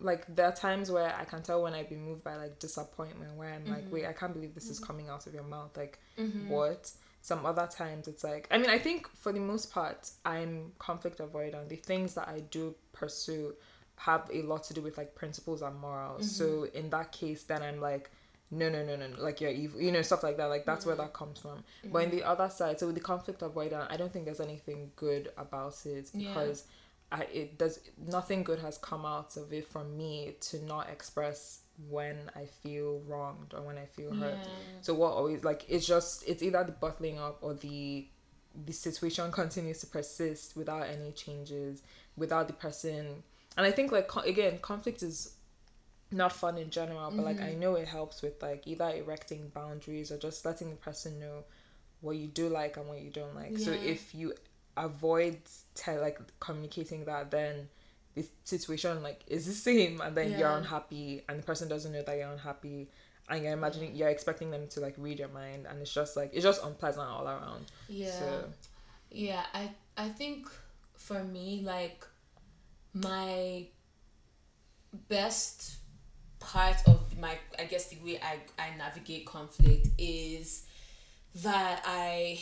like 0.00 0.24
there 0.34 0.46
are 0.46 0.52
times 0.54 0.90
where 0.90 1.14
I 1.18 1.24
can 1.24 1.42
tell 1.42 1.62
when 1.62 1.74
I've 1.74 1.88
been 1.88 2.02
moved 2.02 2.22
by 2.22 2.36
like 2.36 2.58
disappointment 2.58 3.34
where 3.36 3.52
I'm 3.52 3.66
like 3.66 3.84
wait 3.90 4.02
mm-hmm. 4.02 4.10
I 4.10 4.12
can't 4.12 4.32
believe 4.32 4.54
this 4.54 4.68
is 4.70 4.78
mm-hmm. 4.78 4.86
coming 4.86 5.08
out 5.08 5.26
of 5.26 5.34
your 5.34 5.42
mouth. 5.42 5.76
Like 5.76 5.98
mm-hmm. 6.18 6.48
what? 6.48 6.90
Some 7.20 7.44
other 7.44 7.68
times 7.70 8.06
it's 8.06 8.22
like 8.22 8.46
I 8.50 8.58
mean 8.58 8.70
I 8.70 8.78
think 8.78 9.08
for 9.16 9.32
the 9.32 9.40
most 9.40 9.72
part 9.72 10.10
I'm 10.24 10.72
conflict 10.78 11.18
avoidant. 11.18 11.68
The 11.68 11.76
things 11.76 12.14
that 12.14 12.28
I 12.28 12.40
do 12.40 12.74
pursue 12.92 13.54
have 13.96 14.30
a 14.32 14.42
lot 14.42 14.62
to 14.64 14.74
do 14.74 14.80
with 14.80 14.96
like 14.96 15.16
principles 15.16 15.62
and 15.62 15.78
morals. 15.78 16.30
So 16.30 16.68
in 16.72 16.90
that 16.90 17.10
case 17.10 17.42
then 17.42 17.62
I'm 17.62 17.80
like 17.80 18.10
no 18.50 18.70
no 18.70 18.82
no 18.82 18.96
no 18.96 19.08
no, 19.08 19.22
like 19.22 19.40
you're 19.40 19.50
evil 19.50 19.80
you 19.80 19.90
know 19.90 20.02
stuff 20.02 20.22
like 20.22 20.36
that. 20.36 20.46
Like 20.46 20.64
that's 20.64 20.86
where 20.86 20.96
that 20.96 21.12
comes 21.12 21.40
from. 21.40 21.64
But 21.84 22.04
in 22.04 22.10
the 22.10 22.22
other 22.22 22.48
side 22.48 22.78
so 22.78 22.86
with 22.86 22.94
the 22.94 23.02
conflict 23.02 23.40
avoidant 23.40 23.90
I 23.90 23.96
don't 23.96 24.12
think 24.12 24.26
there's 24.26 24.40
anything 24.40 24.92
good 24.94 25.32
about 25.36 25.74
it 25.86 26.10
Yeah. 26.14 26.34
I 27.10 27.22
it 27.24 27.58
does 27.58 27.80
nothing 28.06 28.42
good 28.42 28.58
has 28.60 28.78
come 28.78 29.06
out 29.06 29.36
of 29.36 29.52
it 29.52 29.66
from 29.66 29.96
me 29.96 30.34
to 30.40 30.64
not 30.64 30.88
express 30.90 31.60
when 31.88 32.16
I 32.34 32.44
feel 32.44 33.00
wronged 33.06 33.54
or 33.54 33.62
when 33.62 33.78
I 33.78 33.86
feel 33.86 34.12
hurt. 34.12 34.38
Yeah. 34.42 34.50
So 34.82 34.94
what 34.94 35.12
always 35.12 35.44
like 35.44 35.64
it's 35.68 35.86
just 35.86 36.24
it's 36.26 36.42
either 36.42 36.64
the 36.64 36.72
bottling 36.72 37.18
up 37.18 37.38
or 37.40 37.54
the 37.54 38.06
the 38.66 38.72
situation 38.72 39.30
continues 39.32 39.78
to 39.80 39.86
persist 39.86 40.56
without 40.56 40.86
any 40.88 41.12
changes, 41.12 41.82
without 42.16 42.46
the 42.46 42.54
person. 42.54 43.22
And 43.56 43.66
I 43.66 43.70
think 43.70 43.92
like 43.92 44.08
co- 44.08 44.20
again, 44.20 44.58
conflict 44.58 45.02
is 45.02 45.34
not 46.10 46.32
fun 46.32 46.58
in 46.58 46.70
general, 46.70 47.10
but 47.10 47.24
like 47.24 47.40
I 47.40 47.50
mm-hmm. 47.50 47.60
know 47.60 47.74
it 47.74 47.88
helps 47.88 48.22
with 48.22 48.42
like 48.42 48.66
either 48.66 48.90
erecting 48.90 49.50
boundaries 49.54 50.10
or 50.10 50.18
just 50.18 50.44
letting 50.44 50.70
the 50.70 50.76
person 50.76 51.18
know 51.18 51.44
what 52.00 52.16
you 52.16 52.28
do 52.28 52.48
like 52.48 52.76
and 52.76 52.86
what 52.86 53.00
you 53.00 53.10
don't 53.10 53.34
like. 53.34 53.58
So 53.58 53.72
if 53.72 54.14
you 54.14 54.34
avoid 54.84 55.38
te- 55.74 55.98
like 55.98 56.18
communicating 56.40 57.04
that, 57.04 57.30
then 57.30 57.68
the 58.14 58.26
situation 58.44 59.02
like 59.02 59.20
is 59.26 59.46
the 59.46 59.52
same, 59.52 60.00
and 60.00 60.16
then 60.16 60.38
you're 60.38 60.50
unhappy, 60.50 61.22
and 61.28 61.38
the 61.38 61.42
person 61.42 61.68
doesn't 61.68 61.92
know 61.92 62.02
that 62.02 62.16
you're 62.16 62.30
unhappy, 62.30 62.88
and 63.28 63.44
you're 63.44 63.52
imagining 63.52 63.94
you're 63.94 64.08
expecting 64.08 64.50
them 64.50 64.66
to 64.68 64.80
like 64.80 64.94
read 64.98 65.18
your 65.18 65.28
mind, 65.28 65.66
and 65.68 65.80
it's 65.80 65.92
just 65.92 66.16
like 66.16 66.30
it's 66.32 66.44
just 66.44 66.62
unpleasant 66.64 67.08
all 67.08 67.26
around. 67.26 67.66
Yeah. 67.88 68.18
So 68.18 68.44
Yeah, 69.10 69.44
I 69.54 69.70
I 69.96 70.08
think 70.08 70.48
for 70.96 71.22
me 71.24 71.62
like 71.64 72.04
my 72.94 73.66
best 75.08 75.76
part 76.38 76.76
of 76.86 77.18
my 77.18 77.36
I 77.58 77.64
guess 77.64 77.88
the 77.88 77.96
way 78.04 78.20
I, 78.22 78.38
I 78.60 78.76
navigate 78.76 79.26
conflict 79.26 79.88
is 79.98 80.64
that 81.42 81.82
I 81.84 82.40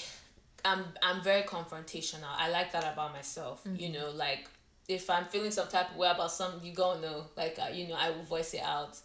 I'm 0.67 0.85
I'm 1.03 1.23
very 1.23 1.43
confrontational. 1.43 2.29
I 2.37 2.51
like 2.51 2.73
that 2.73 2.93
about 2.93 3.13
myself. 3.13 3.67
You 3.77 3.91
know, 3.93 4.11
like 4.11 4.49
if 4.89 5.09
I'm 5.09 5.25
feeling 5.27 5.51
some 5.51 5.69
type 5.69 5.91
of 5.91 5.97
way 5.97 6.09
about 6.11 6.31
something, 6.31 6.65
you 6.67 6.75
gonna 6.75 7.01
know. 7.01 7.25
Like 7.37 7.59
uh, 7.59 7.69
you 7.73 7.89
know, 7.89 7.95
I 7.95 8.11
will 8.11 8.25
voice 8.25 8.53
it 8.55 8.63
out. 8.63 8.99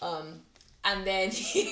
Um, 0.00 0.40
and 0.84 1.06
then 1.06 1.30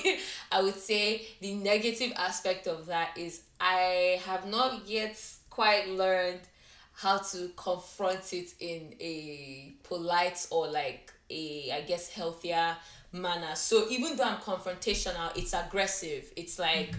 I 0.52 0.62
would 0.62 0.74
say 0.74 1.22
the 1.40 1.54
negative 1.54 2.12
aspect 2.16 2.66
of 2.66 2.86
that 2.86 3.16
is 3.16 3.42
I 3.60 4.20
have 4.26 4.46
not 4.46 4.86
yet 4.86 5.16
quite 5.48 5.88
learned 5.88 6.40
how 6.92 7.18
to 7.18 7.50
confront 7.56 8.32
it 8.32 8.54
in 8.58 8.94
a 9.00 9.74
polite 9.84 10.46
or 10.50 10.66
like 10.66 11.12
a 11.30 11.70
I 11.72 11.82
guess 11.82 12.08
healthier 12.08 12.76
manner. 13.12 13.54
So 13.54 13.86
even 13.90 14.16
though 14.16 14.24
I'm 14.24 14.38
confrontational, 14.38 15.36
it's 15.36 15.52
aggressive. 15.52 16.32
It's 16.36 16.58
like 16.58 16.94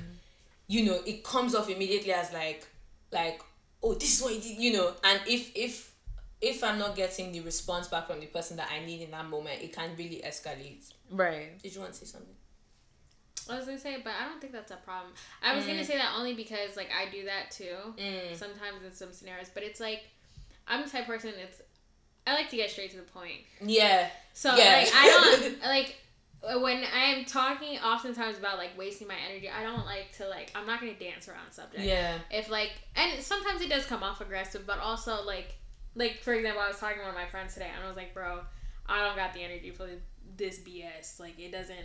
you 0.68 0.86
know, 0.86 1.00
it 1.06 1.24
comes 1.24 1.56
off 1.56 1.70
immediately 1.70 2.14
as 2.14 2.32
like 2.34 2.68
like 3.12 3.42
oh 3.84 3.94
this 3.94 4.18
is 4.18 4.24
what 4.24 4.34
you 4.34 4.42
did, 4.42 4.58
you 4.58 4.74
know, 4.74 4.94
and 5.04 5.20
if 5.28 5.52
if 5.56 5.92
if 6.40 6.64
I'm 6.64 6.78
not 6.78 6.96
getting 6.96 7.32
the 7.32 7.42
response 7.42 7.88
back 7.88 8.08
from 8.08 8.20
the 8.20 8.28
person 8.28 8.58
that 8.58 8.70
I 8.72 8.86
need 8.86 9.02
in 9.02 9.12
that 9.12 9.26
moment, 9.26 9.62
it 9.62 9.74
can 9.74 9.90
really 9.98 10.22
escalate. 10.24 10.84
right, 11.12 11.60
Did 11.62 11.74
you 11.74 11.82
want 11.82 11.94
to 11.94 12.00
say 12.00 12.06
something? 12.06 12.36
I 13.50 13.56
was 13.56 13.66
gonna 13.66 13.80
say, 13.80 13.98
but 14.04 14.14
I 14.22 14.28
don't 14.28 14.42
think 14.42 14.52
that's 14.54 14.72
a 14.72 14.76
problem. 14.76 15.14
I 15.42 15.56
was 15.56 15.66
gonna 15.66 15.84
say 15.86 15.98
that 15.98 16.14
only 16.18 16.34
because 16.34 16.76
like 16.76 16.90
I 16.92 17.10
do 17.10 17.26
that 17.26 17.50
too. 17.52 17.76
Mm. 17.98 18.36
Sometimes 18.36 18.84
in 18.86 18.94
some 18.94 19.14
scenarios, 19.14 19.50
but 19.54 19.64
it's 19.64 19.80
like 19.80 20.04
I'm 20.68 20.84
the 20.84 20.90
type 20.90 21.02
of 21.04 21.08
person. 21.08 21.32
It's 21.42 21.62
I 22.26 22.34
like 22.34 22.50
to 22.50 22.58
get 22.58 22.70
straight 22.70 22.92
to 22.92 22.98
the 22.98 23.04
point. 23.04 23.40
Yeah. 23.62 24.10
So 24.34 24.54
Yeah. 24.56 24.84
like 24.84 24.90
I 24.94 25.40
don't 25.40 25.62
like 25.64 25.96
when 26.42 26.84
I'm 26.96 27.26
talking 27.26 27.80
oftentimes 27.80 28.38
about 28.38 28.58
like 28.58 28.78
wasting 28.78 29.08
my 29.08 29.16
energy. 29.30 29.50
I 29.50 29.64
don't 29.64 29.86
like 29.86 30.12
to 30.18 30.28
like 30.28 30.52
I'm 30.56 30.66
not 30.68 30.80
gonna 30.80 30.94
dance 30.94 31.28
around 31.28 31.52
subject. 31.52 31.84
Yeah. 31.84 32.18
If 32.32 32.50
like 32.50 32.72
and 32.96 33.22
sometimes 33.22 33.62
it 33.62 33.70
does 33.70 33.86
come 33.86 34.04
off 34.04 34.22
aggressive, 34.22 34.66
but 34.68 34.80
also 34.80 35.24
like 35.26 35.56
like 35.96 36.22
for 36.22 36.34
example, 36.34 36.62
I 36.62 36.68
was 36.68 36.78
talking 36.80 36.98
to 36.98 37.02
one 37.04 37.10
of 37.10 37.16
my 37.16 37.26
friends 37.28 37.54
today, 37.56 37.70
and 37.74 37.84
I 37.84 37.88
was 37.88 37.98
like, 37.98 38.14
bro. 38.14 38.42
I 38.90 39.04
don't 39.06 39.18
got 39.18 39.34
the 39.34 39.42
energy 39.42 39.72
for 39.72 39.86
this 40.38 40.60
BS. 40.60 41.20
Like 41.20 41.38
it 41.40 41.52
doesn't 41.52 41.76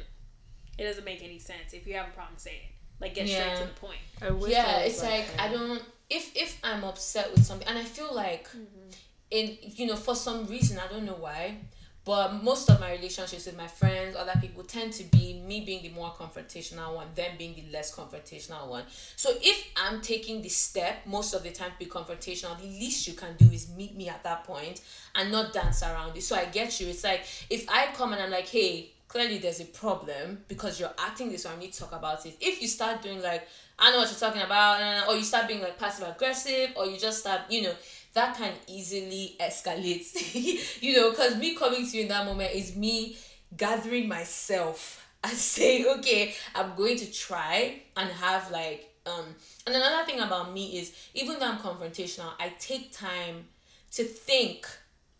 it 0.78 0.84
doesn't 0.84 1.04
make 1.04 1.22
any 1.24 1.38
sense. 1.40 1.72
If 1.72 1.86
you 1.86 1.94
have 1.94 2.06
a 2.08 2.12
problem, 2.12 2.38
say 2.38 2.50
it. 2.52 2.72
Like 3.00 3.14
get 3.14 3.26
Yeah. 3.26 3.40
straight 3.54 3.66
to 3.66 3.74
the 3.74 3.80
point. 3.80 3.98
I 4.20 4.30
wish 4.30 4.52
yeah 4.52 4.74
I 4.78 4.80
it's 4.82 5.02
like 5.02 5.24
i 5.38 5.48
don't 5.48 5.82
if 6.08 6.30
if 6.36 6.58
i'm 6.62 6.84
upset 6.84 7.32
with 7.32 7.44
something 7.44 7.66
and 7.66 7.76
i 7.78 7.82
feel 7.82 8.14
like 8.14 8.46
Mm-hmm. 8.50 8.90
in 9.32 9.56
you 9.62 9.86
know 9.86 9.96
for 9.96 10.14
some 10.14 10.46
reason 10.46 10.78
i 10.78 10.86
don't 10.92 11.04
know 11.04 11.16
why 11.18 11.56
but 12.04 12.42
most 12.42 12.68
of 12.68 12.80
my 12.80 12.92
relationships 12.92 13.46
with 13.46 13.56
my 13.56 13.66
friends 13.66 14.16
other 14.16 14.32
people 14.40 14.62
tend 14.62 14.92
to 14.92 15.04
be 15.04 15.40
me 15.46 15.60
being 15.64 15.82
the 15.82 15.88
more 15.90 16.10
confrontational 16.10 16.94
one 16.94 17.06
them 17.14 17.32
being 17.38 17.54
the 17.54 17.64
less 17.72 17.94
confrontational 17.94 18.68
one 18.68 18.84
so 19.16 19.30
if 19.40 19.68
i'm 19.76 20.00
taking 20.00 20.42
the 20.42 20.48
step 20.48 21.06
most 21.06 21.34
of 21.34 21.42
the 21.42 21.50
time 21.50 21.70
to 21.70 21.78
be 21.78 21.90
confrontational 21.90 22.58
the 22.58 22.66
least 22.66 23.06
you 23.06 23.14
can 23.14 23.34
do 23.36 23.44
is 23.52 23.68
meet 23.76 23.96
me 23.96 24.08
at 24.08 24.22
that 24.24 24.44
point 24.44 24.80
and 25.14 25.30
not 25.30 25.52
dance 25.52 25.82
around 25.82 26.16
it 26.16 26.22
so 26.22 26.34
i 26.34 26.44
get 26.46 26.80
you 26.80 26.88
it's 26.88 27.04
like 27.04 27.22
if 27.50 27.68
i 27.68 27.86
come 27.94 28.12
and 28.12 28.22
i'm 28.22 28.30
like 28.30 28.48
hey 28.48 28.90
clearly 29.12 29.36
there's 29.36 29.60
a 29.60 29.66
problem 29.66 30.38
because 30.48 30.80
you're 30.80 30.94
acting 30.98 31.30
this 31.30 31.44
way. 31.44 31.50
I 31.54 31.58
need 31.58 31.72
to 31.74 31.80
talk 31.80 31.92
about 31.92 32.24
it. 32.24 32.34
If 32.40 32.62
you 32.62 32.66
start 32.66 33.02
doing 33.02 33.20
like, 33.20 33.46
I 33.78 33.90
know 33.90 33.98
what 33.98 34.08
you're 34.08 34.18
talking 34.18 34.40
about, 34.40 35.06
or 35.06 35.14
you 35.16 35.22
start 35.22 35.48
being 35.48 35.60
like 35.60 35.78
passive 35.78 36.08
aggressive, 36.08 36.70
or 36.76 36.86
you 36.86 36.96
just 36.96 37.20
start, 37.20 37.42
you 37.50 37.62
know, 37.64 37.74
that 38.14 38.36
can 38.36 38.52
easily 38.66 39.36
escalate. 39.40 40.80
you 40.82 40.96
know, 40.96 41.10
because 41.10 41.36
me 41.36 41.54
coming 41.54 41.86
to 41.88 41.96
you 41.96 42.02
in 42.02 42.08
that 42.08 42.26
moment 42.26 42.54
is 42.54 42.76
me 42.76 43.16
gathering 43.56 44.08
myself 44.08 45.06
and 45.24 45.32
saying, 45.32 45.86
okay, 45.98 46.34
I'm 46.54 46.74
going 46.74 46.96
to 46.98 47.12
try 47.12 47.80
and 47.96 48.10
have 48.10 48.50
like, 48.50 48.88
um, 49.06 49.24
and 49.66 49.74
another 49.74 50.04
thing 50.04 50.20
about 50.20 50.52
me 50.52 50.78
is 50.78 50.94
even 51.14 51.38
though 51.38 51.46
I'm 51.46 51.58
confrontational, 51.58 52.30
I 52.38 52.52
take 52.58 52.92
time 52.92 53.46
to 53.92 54.04
think 54.04 54.66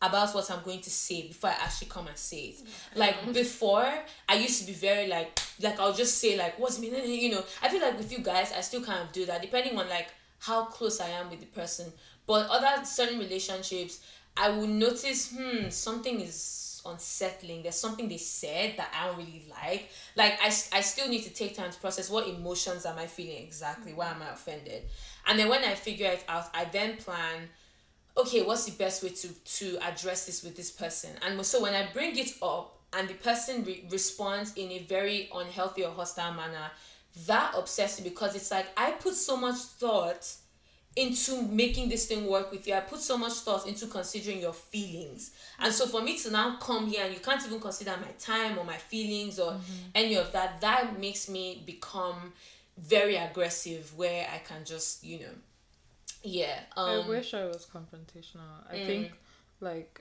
about 0.00 0.34
what 0.34 0.50
I'm 0.50 0.62
going 0.64 0.80
to 0.80 0.90
say 0.90 1.28
before 1.28 1.50
I 1.50 1.54
actually 1.54 1.88
come 1.88 2.08
and 2.08 2.16
say 2.16 2.38
it. 2.38 2.62
Like 2.96 3.32
before, 3.32 3.88
I 4.28 4.34
used 4.34 4.60
to 4.60 4.66
be 4.66 4.72
very 4.72 5.06
like 5.06 5.38
like 5.60 5.78
I'll 5.78 5.92
just 5.92 6.18
say 6.18 6.36
like 6.36 6.58
what's 6.58 6.80
meaning 6.80 7.04
you 7.08 7.30
know. 7.30 7.44
I 7.62 7.68
feel 7.68 7.80
like 7.80 7.96
with 7.96 8.10
you 8.10 8.18
guys, 8.18 8.52
I 8.52 8.60
still 8.60 8.82
kind 8.82 9.00
of 9.00 9.12
do 9.12 9.24
that 9.26 9.42
depending 9.42 9.78
on 9.78 9.88
like 9.88 10.08
how 10.40 10.64
close 10.64 11.00
I 11.00 11.08
am 11.10 11.30
with 11.30 11.38
the 11.40 11.46
person. 11.46 11.92
But 12.26 12.48
other 12.48 12.84
certain 12.84 13.18
relationships, 13.18 14.00
I 14.36 14.50
will 14.50 14.66
notice 14.66 15.32
hmm 15.36 15.68
something 15.68 16.20
is 16.20 16.82
unsettling. 16.84 17.62
There's 17.62 17.76
something 17.76 18.08
they 18.08 18.16
said 18.16 18.74
that 18.76 18.92
I 18.98 19.06
don't 19.06 19.18
really 19.18 19.44
like. 19.50 19.88
Like 20.16 20.38
I, 20.42 20.46
I 20.46 20.80
still 20.80 21.08
need 21.08 21.22
to 21.24 21.30
take 21.30 21.56
time 21.56 21.70
to 21.70 21.78
process 21.78 22.10
what 22.10 22.26
emotions 22.28 22.86
am 22.86 22.98
I 22.98 23.06
feeling 23.06 23.42
exactly. 23.42 23.92
Why 23.92 24.10
am 24.10 24.22
I 24.22 24.32
offended? 24.32 24.84
And 25.26 25.38
then 25.38 25.48
when 25.48 25.64
I 25.64 25.74
figure 25.74 26.08
it 26.10 26.24
out, 26.28 26.48
I 26.54 26.64
then 26.64 26.96
plan 26.96 27.48
okay 28.16 28.42
what's 28.42 28.64
the 28.64 28.72
best 28.72 29.02
way 29.02 29.10
to 29.10 29.28
to 29.44 29.78
address 29.82 30.26
this 30.26 30.42
with 30.42 30.56
this 30.56 30.70
person 30.70 31.10
and 31.22 31.44
so 31.46 31.62
when 31.62 31.74
i 31.74 31.86
bring 31.92 32.16
it 32.18 32.30
up 32.42 32.78
and 32.92 33.08
the 33.08 33.14
person 33.14 33.64
re- 33.64 33.86
responds 33.90 34.52
in 34.54 34.70
a 34.70 34.80
very 34.80 35.30
unhealthy 35.34 35.84
or 35.84 35.90
hostile 35.92 36.32
manner 36.34 36.70
that 37.26 37.54
upsets 37.56 37.98
me 38.00 38.08
because 38.08 38.34
it's 38.34 38.50
like 38.50 38.66
i 38.76 38.90
put 38.90 39.14
so 39.14 39.36
much 39.36 39.56
thought 39.56 40.28
into 40.94 41.42
making 41.42 41.88
this 41.88 42.06
thing 42.06 42.26
work 42.26 42.50
with 42.50 42.66
you. 42.66 42.74
I 42.74 42.80
put 42.80 43.00
so 43.00 43.16
much 43.16 43.32
thought 43.32 43.66
into 43.66 43.86
considering 43.86 44.40
your 44.40 44.52
feelings. 44.52 45.30
And 45.58 45.72
so 45.72 45.86
for 45.86 46.02
me 46.02 46.18
to 46.18 46.30
now 46.30 46.56
come 46.56 46.86
here 46.86 47.04
and 47.04 47.14
you 47.14 47.20
can't 47.20 47.44
even 47.46 47.60
consider 47.60 47.92
my 48.00 48.12
time 48.18 48.58
or 48.58 48.64
my 48.64 48.76
feelings 48.76 49.38
or 49.38 49.56
any 49.94 50.16
of 50.16 50.32
that 50.32 50.60
that 50.60 50.98
makes 51.00 51.28
me 51.28 51.62
become 51.64 52.32
very 52.78 53.16
aggressive 53.16 53.92
where 53.96 54.26
i 54.32 54.38
can 54.38 54.64
just 54.64 55.04
you 55.04 55.20
know 55.20 55.34
yeah 56.22 56.60
um 56.76 57.02
I 57.04 57.08
wish 57.08 57.34
I 57.34 57.44
was 57.44 57.66
confrontational. 57.66 58.64
I 58.70 58.84
think 58.86 59.12
like 59.60 60.00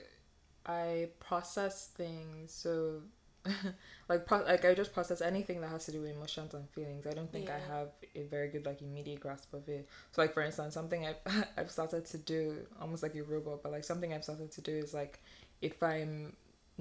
I 0.65 1.09
process 1.19 1.87
things 1.87 2.51
so 2.51 3.01
like 4.09 4.25
pro- 4.25 4.43
like 4.43 4.65
I 4.65 4.73
just 4.73 4.93
process 4.93 5.21
anything 5.21 5.61
that 5.61 5.69
has 5.69 5.85
to 5.85 5.91
do 5.91 6.01
with 6.01 6.11
emotions 6.11 6.53
and 6.53 6.69
feelings. 6.69 7.07
I 7.07 7.13
don't 7.13 7.31
think 7.31 7.47
Yeah. 7.47 7.55
I 7.57 7.73
have 7.75 7.89
a 8.15 8.23
very 8.23 8.49
good 8.49 8.65
like 8.65 8.81
immediate 8.81 9.19
grasp 9.19 9.53
of 9.53 9.67
it. 9.67 9.87
So 10.11 10.21
like 10.21 10.33
for 10.33 10.41
instance, 10.41 10.73
something 10.73 11.05
I've 11.05 11.45
I've 11.57 11.71
started 11.71 12.05
to 12.05 12.17
do 12.17 12.57
almost 12.79 13.03
like 13.03 13.15
a 13.15 13.23
robot, 13.23 13.63
but 13.63 13.71
like 13.71 13.83
something 13.83 14.13
I've 14.13 14.23
started 14.23 14.51
to 14.51 14.61
do 14.61 14.75
is 14.75 14.93
like 14.93 15.21
if 15.61 15.81
I'm 15.81 16.35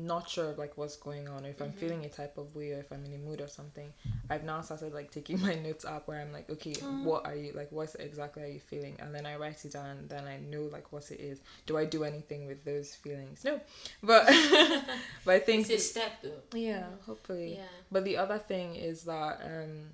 not 0.06 0.28
sure 0.28 0.50
of 0.50 0.58
like 0.58 0.76
what's 0.76 0.96
going 0.96 1.28
on 1.28 1.44
or 1.44 1.48
if 1.48 1.60
I'm 1.60 1.72
feeling 1.72 2.04
a 2.04 2.08
type 2.08 2.38
of 2.38 2.54
way 2.54 2.72
or 2.72 2.78
if 2.80 2.90
I'm 2.92 3.04
in 3.04 3.14
a 3.14 3.18
mood 3.18 3.40
or 3.40 3.48
something, 3.48 3.92
I've 4.28 4.44
now 4.44 4.60
started 4.60 4.92
like 4.94 5.10
taking 5.10 5.40
my 5.48 5.54
notes 5.54 5.84
up 5.84 6.08
where 6.08 6.20
I'm 6.20 6.32
like, 6.32 6.48
okay, 6.50 6.72
what 7.04 7.26
are 7.26 7.34
you 7.34 7.52
like 7.54 7.70
what 7.72 7.94
exactly 7.98 8.42
are 8.42 8.46
you 8.46 8.60
feeling? 8.60 8.96
And 9.00 9.14
then 9.14 9.26
I 9.26 9.36
write 9.36 9.64
it 9.64 9.72
down, 9.72 10.06
then 10.08 10.24
I 10.26 10.38
know 10.38 10.62
like 10.72 10.92
what 10.92 11.10
it 11.10 11.20
is. 11.20 11.40
Do 11.66 11.76
I 11.78 11.84
do 11.84 12.04
anything 12.04 12.46
with 12.46 12.64
those 12.64 12.94
feelings? 12.94 13.44
No. 13.44 13.60
But 14.02 14.26
but 15.24 15.34
I 15.34 15.38
think 15.40 15.68
it's 15.68 15.82
a 15.84 15.88
step 15.88 16.12
though 16.22 16.58
yeah, 16.58 16.84
hopefully. 17.06 17.54
yeah 17.56 17.64
But 17.92 18.04
the 18.04 18.16
other 18.16 18.38
thing 18.38 18.76
is 18.76 19.04
that 19.04 19.40
um 19.44 19.90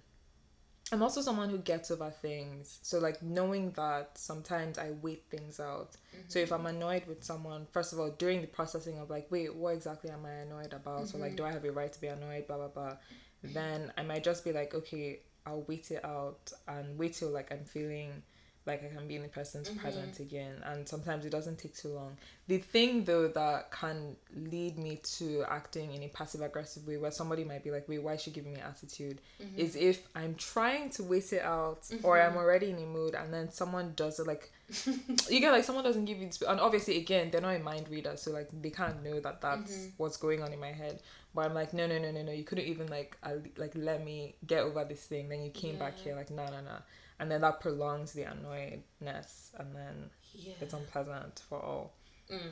I'm 0.93 1.03
also 1.03 1.21
someone 1.21 1.51
who 1.51 1.59
gets 1.59 1.91
over 1.91 2.11
things. 2.11 2.79
So 2.83 2.99
like 3.01 3.21
knowing 3.21 3.73
that 3.73 4.11
sometimes 4.15 4.79
I 4.79 4.93
wait 5.03 5.25
things 5.31 5.59
out. 5.59 5.97
So 6.29 6.39
if 6.39 6.53
I'm 6.53 6.61
mm-hmm. 6.61 6.77
annoyed 6.77 7.07
with 7.07 7.25
someone, 7.25 7.67
first 7.73 7.93
of 7.93 7.99
all, 7.99 8.11
during 8.11 8.41
the 8.41 8.47
processing 8.47 8.99
of 8.99 9.11
like, 9.11 9.27
wait, 9.31 9.55
what 9.55 9.75
exactly 9.75 10.11
am 10.11 10.25
I 10.25 10.43
annoyed 10.43 10.73
about? 10.73 11.09
So 11.09 11.19
like 11.19 11.31
mm-hmm. 11.31 11.37
do 11.37 11.45
I 11.45 11.53
have 11.53 11.65
a 11.65 11.73
right 11.73 11.93
to 11.93 12.01
be 12.01 12.07
annoyed, 12.07 12.47
blah 12.47 12.57
blah 12.57 12.69
blah. 12.69 12.83
Mm-hmm. 12.85 13.53
Then 13.53 13.93
I 13.99 14.03
might 14.03 14.23
just 14.23 14.45
be 14.45 14.53
like, 14.53 14.75
okay, 14.75 15.21
I'll 15.45 15.65
wait 15.67 15.91
it 15.91 16.05
out 16.05 16.53
and 16.69 16.97
wait 16.97 17.15
till 17.15 17.31
like 17.31 17.53
I'm 17.53 17.65
feeling 17.65 18.23
like 18.67 18.85
I 18.85 18.95
can 18.95 19.07
be 19.07 19.17
in 19.17 19.23
the 19.23 19.29
person's 19.29 19.69
mm-hmm. 19.69 19.79
presence 19.79 20.21
again. 20.21 20.57
And 20.65 20.89
sometimes 20.89 21.25
it 21.25 21.31
doesn't 21.31 21.59
take 21.59 21.77
too 21.77 21.89
long. 21.89 22.17
The 22.49 22.59
thing 22.59 23.05
though 23.05 23.29
that 23.29 23.71
can 23.71 24.17
lead 24.35 24.79
me 24.79 25.01
to 25.19 25.45
acting 25.49 25.95
in 25.95 26.03
a 26.03 26.09
passive 26.09 26.41
aggressive 26.41 26.87
way 26.87 26.97
where 26.97 27.11
somebody 27.11 27.45
might 27.45 27.63
be 27.63 27.71
like, 27.71 27.89
wait, 27.89 28.03
why 28.03 28.15
is 28.15 28.23
she 28.23 28.31
giving 28.31 28.55
me 28.55 28.61
attitude? 28.61 29.21
Mm-hmm. 29.43 29.59
Is 29.59 29.77
if 29.77 30.09
I'm 30.15 30.35
trying 30.35 30.91
to 30.91 31.05
wait 31.05 31.33
it 31.33 31.43
out 31.43 31.89
or 32.03 32.21
I'm 32.21 32.31
mm-hmm. 32.31 32.39
already 32.39 32.71
in 32.71 32.79
a 32.79 32.87
mood 32.87 33.15
and 33.15 33.33
then 33.33 33.51
someone 33.51 33.93
does 33.95 34.19
it 34.19 34.27
like 34.27 34.51
you 35.31 35.41
get 35.41 35.53
like 35.53 35.63
someone 35.63 35.85
doesn't 35.85 36.07
give 36.07 36.19
you 36.19 36.29
and 36.49 36.61
obviously 36.61 36.97
again 36.97 37.31
they're 37.31 37.41
not 37.41 37.55
a 37.55 37.59
mind 37.61 37.89
reader 37.89 38.17
so 38.17 38.33
like 38.33 38.49
they 38.63 38.71
can't 38.71 39.03
know 39.05 39.21
that 39.21 39.41
that's 39.41 39.89
what's 39.97 40.17
going 40.17 40.43
on 40.43 40.53
in 40.53 40.59
my 40.59 40.73
head 40.73 41.01
but 41.37 41.45
i'm 41.45 41.55
like 41.55 41.73
no 41.73 41.87
no 41.87 41.99
no 42.01 42.11
no 42.11 42.23
no 42.23 42.33
you 42.33 42.43
couldn't 42.43 42.67
even 42.67 42.89
like 42.89 43.17
uh, 43.23 43.35
like 43.57 43.71
let 43.77 44.05
me 44.05 44.35
get 44.45 44.65
over 44.65 44.85
this 44.85 45.05
thing 45.05 45.29
then 45.29 45.41
you 45.41 45.51
came 45.51 45.79
back 45.79 45.97
here 45.97 46.17
like 46.17 46.31
no 46.31 46.45
no 46.47 46.61
no 46.63 46.79
and 47.19 47.31
then 47.31 47.41
that 47.41 47.61
prolongs 47.61 48.13
the 48.13 48.23
annoyedness 48.23 49.51
and 49.59 49.75
then 49.75 50.11
yeah 50.35 50.53
it's 50.61 50.75
unpleasant 50.75 51.43
for 51.49 51.59
all 51.59 51.93
Mm. 52.31 52.51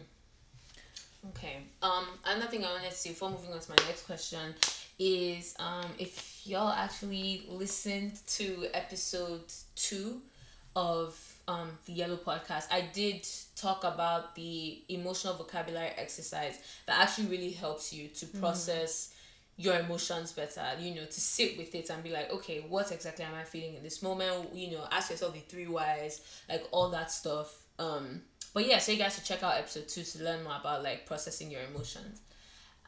Okay. 1.30 1.56
Um, 1.82 2.06
another 2.26 2.50
thing 2.50 2.64
I 2.64 2.72
wanted 2.72 2.90
to 2.90 2.96
say 2.96 3.10
before 3.10 3.30
moving 3.30 3.52
on 3.52 3.60
to 3.60 3.70
my 3.70 3.76
next 3.86 4.02
question 4.02 4.54
is 4.98 5.54
um, 5.58 5.86
if 5.98 6.42
y'all 6.44 6.70
actually 6.70 7.46
listened 7.48 8.20
to 8.28 8.66
episode 8.74 9.52
two 9.74 10.20
of 10.76 11.18
um, 11.48 11.70
the 11.86 11.92
Yellow 11.92 12.16
Podcast, 12.16 12.66
I 12.70 12.88
did 12.92 13.26
talk 13.56 13.84
about 13.84 14.34
the 14.34 14.82
emotional 14.88 15.34
vocabulary 15.34 15.92
exercise 15.96 16.58
that 16.86 17.00
actually 17.00 17.28
really 17.28 17.52
helps 17.52 17.92
you 17.92 18.08
to 18.08 18.26
process 18.26 19.13
your 19.56 19.78
emotions 19.78 20.32
better, 20.32 20.62
you 20.80 20.94
know, 20.94 21.04
to 21.04 21.20
sit 21.20 21.56
with 21.56 21.74
it 21.74 21.88
and 21.90 22.02
be 22.02 22.10
like, 22.10 22.32
okay, 22.32 22.64
what 22.68 22.90
exactly 22.90 23.24
am 23.24 23.34
I 23.34 23.44
feeling 23.44 23.74
in 23.74 23.82
this 23.82 24.02
moment? 24.02 24.54
You 24.54 24.72
know, 24.72 24.84
ask 24.90 25.10
yourself 25.10 25.34
the 25.34 25.40
three 25.40 25.68
whys, 25.68 26.20
like 26.48 26.64
all 26.72 26.90
that 26.90 27.10
stuff. 27.12 27.56
Um, 27.78 28.22
but 28.52 28.66
yeah, 28.66 28.78
so 28.78 28.92
you 28.92 28.98
guys 28.98 29.14
should 29.14 29.24
check 29.24 29.42
out 29.42 29.56
episode 29.56 29.88
two 29.88 30.02
to 30.02 30.24
learn 30.24 30.42
more 30.44 30.56
about 30.58 30.82
like 30.82 31.06
processing 31.06 31.50
your 31.50 31.60
emotions. 31.72 32.20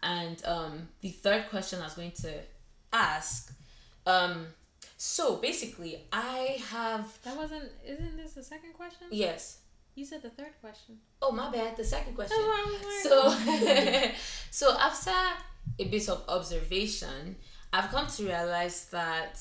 And 0.03 0.45
um, 0.45 0.89
the 1.01 1.11
third 1.11 1.49
question 1.51 1.81
I 1.81 1.85
was 1.85 1.95
going 1.95 2.13
to 2.23 2.33
ask, 2.93 3.53
um, 4.07 4.47
so 4.97 5.37
basically, 5.37 6.05
I 6.13 6.59
have 6.71 7.19
That 7.23 7.37
wasn't. 7.37 7.65
Isn't 7.87 8.17
this 8.17 8.33
the 8.33 8.43
second 8.43 8.75
question? 8.75 9.09
yes. 9.11 9.59
You 9.95 10.05
said 10.05 10.21
the 10.21 10.29
third 10.29 10.53
question. 10.61 10.99
Oh 11.23 11.33
my 11.33 11.51
bad. 11.51 11.75
The 11.77 11.85
second 11.85 12.15
question. 12.15 12.37
That's 12.47 13.09
what 13.09 13.15
I 13.15 13.31
was 13.33 14.05
like. 14.05 14.15
So, 14.51 14.71
so 14.73 14.79
after 14.79 15.11
a 15.79 15.85
bit 15.85 16.09
of 16.09 16.23
observation, 16.29 17.37
I've 17.73 17.91
come 17.91 18.07
to 18.07 18.25
realize 18.25 18.87
that 18.87 19.39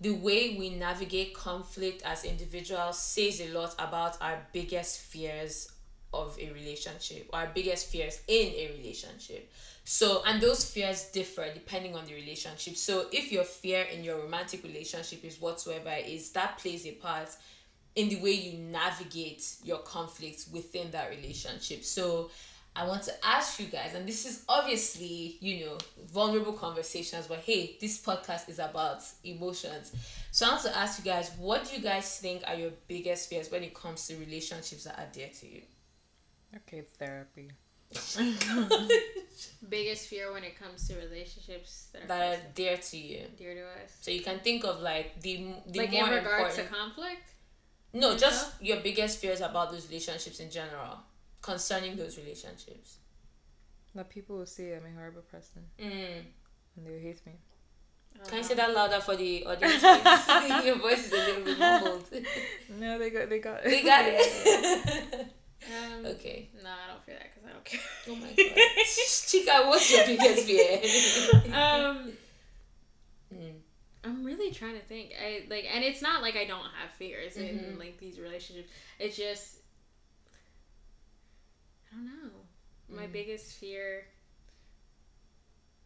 the 0.00 0.12
way 0.12 0.56
we 0.58 0.70
navigate 0.70 1.34
conflict 1.34 2.02
as 2.04 2.24
individuals 2.24 2.98
says 2.98 3.40
a 3.40 3.48
lot 3.48 3.74
about 3.78 4.16
our 4.20 4.46
biggest 4.52 5.00
fears 5.00 5.72
of 6.14 6.38
a 6.40 6.50
relationship, 6.52 7.28
our 7.32 7.50
biggest 7.54 7.88
fears 7.88 8.20
in 8.28 8.52
a 8.54 8.72
relationship. 8.78 9.50
So, 9.84 10.22
and 10.26 10.40
those 10.40 10.64
fears 10.70 11.04
differ 11.10 11.46
depending 11.52 11.96
on 11.96 12.06
the 12.06 12.14
relationship. 12.14 12.76
So, 12.76 13.06
if 13.12 13.32
your 13.32 13.44
fear 13.44 13.82
in 13.82 14.04
your 14.04 14.18
romantic 14.20 14.62
relationship 14.62 15.24
is 15.24 15.40
whatsoever 15.40 15.90
it 15.90 16.06
is, 16.06 16.30
that 16.30 16.58
plays 16.58 16.86
a 16.86 16.92
part 16.92 17.30
in 17.98 18.08
the 18.08 18.20
way 18.20 18.30
you 18.30 18.58
navigate 18.58 19.44
your 19.64 19.78
conflicts 19.78 20.46
within 20.52 20.88
that 20.92 21.10
relationship. 21.10 21.82
So 21.82 22.30
I 22.78 22.86
want 22.86 23.02
to 23.04 23.12
ask 23.26 23.58
you 23.58 23.66
guys, 23.66 23.94
and 23.94 24.06
this 24.06 24.24
is 24.24 24.44
obviously, 24.48 25.36
you 25.40 25.66
know, 25.66 25.78
vulnerable 26.12 26.52
conversations, 26.52 27.26
but 27.26 27.38
hey, 27.40 27.76
this 27.80 28.00
podcast 28.00 28.48
is 28.48 28.58
about 28.60 29.00
emotions. 29.24 29.92
So 30.30 30.46
I 30.46 30.50
want 30.50 30.62
to 30.62 30.76
ask 30.76 30.98
you 30.98 31.04
guys, 31.04 31.32
what 31.38 31.68
do 31.68 31.74
you 31.76 31.82
guys 31.82 32.18
think 32.18 32.42
are 32.46 32.54
your 32.54 32.70
biggest 32.86 33.28
fears 33.28 33.50
when 33.50 33.64
it 33.64 33.74
comes 33.74 34.06
to 34.06 34.16
relationships 34.16 34.84
that 34.84 34.98
are 34.98 35.08
dear 35.12 35.30
to 35.40 35.46
you? 35.54 35.62
okay 36.56 36.80
therapy 36.98 37.50
Biggest 39.68 40.08
fear 40.08 40.32
when 40.32 40.44
it 40.44 40.58
comes 40.58 40.86
to 40.88 40.94
relationships 40.96 41.88
that 41.92 42.02
are, 42.02 42.06
that 42.06 42.38
are 42.38 42.42
dear 42.54 42.76
to 42.76 42.96
you. 42.98 43.22
dear 43.38 43.54
to 43.54 43.62
us. 43.82 43.96
So 44.00 44.10
you 44.10 44.20
can 44.20 44.40
think 44.40 44.64
of 44.64 44.80
like 44.82 45.20
the 45.22 45.54
the 45.66 45.78
like 45.80 45.92
more 45.92 46.08
in 46.08 46.14
regards 46.14 46.58
important. 46.58 46.68
to 46.68 46.74
conflict. 46.74 47.26
no, 47.94 48.12
you 48.12 48.18
just 48.18 48.62
your 48.62 48.80
biggest 48.80 49.18
fears 49.18 49.40
about 49.40 49.70
those 49.72 49.86
relationships 49.88 50.38
in 50.40 50.50
general, 50.50 50.98
concerning 51.40 51.96
those 51.96 52.16
relationships. 52.18 52.98
That 53.94 54.08
people 54.10 54.36
will 54.38 54.46
say 54.46 54.76
I'm 54.76 54.84
a 54.86 54.90
horrible 54.98 55.22
person 55.22 55.62
Mm. 55.78 56.22
and 56.76 56.86
they 56.86 56.90
will 56.90 56.98
hate 57.00 57.24
me. 57.26 57.32
Can 58.26 58.38
you 58.38 58.44
say 58.44 58.54
that 58.54 58.74
louder 58.74 59.00
for 59.00 59.16
the 59.16 59.44
audience? 59.46 59.82
your 60.64 60.76
voice 60.78 61.06
is 61.06 61.12
a 61.12 61.16
little 61.16 61.44
bit 61.44 61.58
mumbled. 61.58 62.04
No, 62.80 62.98
they 62.98 63.10
got 63.10 63.28
they 63.30 63.38
got 63.38 63.62
They 63.64 63.82
got 63.82 64.04
it. 64.06 65.28
Um, 65.66 66.06
okay. 66.06 66.48
No, 66.62 66.70
I 66.70 66.92
don't 66.92 67.04
feel 67.04 67.14
that 67.16 67.28
because 67.34 67.48
I 67.48 67.52
don't 67.52 67.64
care. 67.64 67.80
Oh 68.08 68.14
my 68.16 68.28
god. 68.28 68.56
Chika, 68.86 69.66
what's 69.68 69.90
your 69.90 70.06
biggest 70.06 70.46
fear? 70.46 71.54
um, 71.54 72.12
Mm. 73.34 73.58
I'm 74.04 74.24
really 74.24 74.50
trying 74.52 74.74
to 74.74 74.80
think. 74.86 75.10
I 75.22 75.42
like, 75.50 75.66
and 75.72 75.84
it's 75.84 76.00
not 76.00 76.22
like 76.22 76.34
I 76.36 76.44
don't 76.46 76.62
have 76.80 76.90
fears 76.98 77.36
in 77.36 77.58
Mhm. 77.58 77.78
like 77.78 77.98
these 77.98 78.18
relationships. 78.18 78.70
It's 78.98 79.16
just, 79.16 79.56
I 81.92 81.96
don't 81.96 82.06
know. 82.06 82.30
My 82.88 83.06
Mm. 83.06 83.12
biggest 83.12 83.52
fear. 83.54 84.06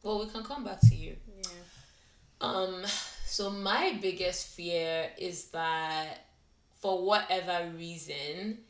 Well, 0.03 0.19
we 0.25 0.27
can 0.31 0.43
come 0.43 0.65
back 0.65 0.81
to 0.81 0.95
you. 0.95 1.17
Yeah. 1.43 1.49
Um, 2.41 2.85
so 3.27 3.51
my 3.51 3.99
biggest 4.01 4.49
fear 4.49 5.11
is 5.17 5.47
that 5.47 6.27
for 6.81 7.05
whatever 7.05 7.71
reason, 7.77 8.65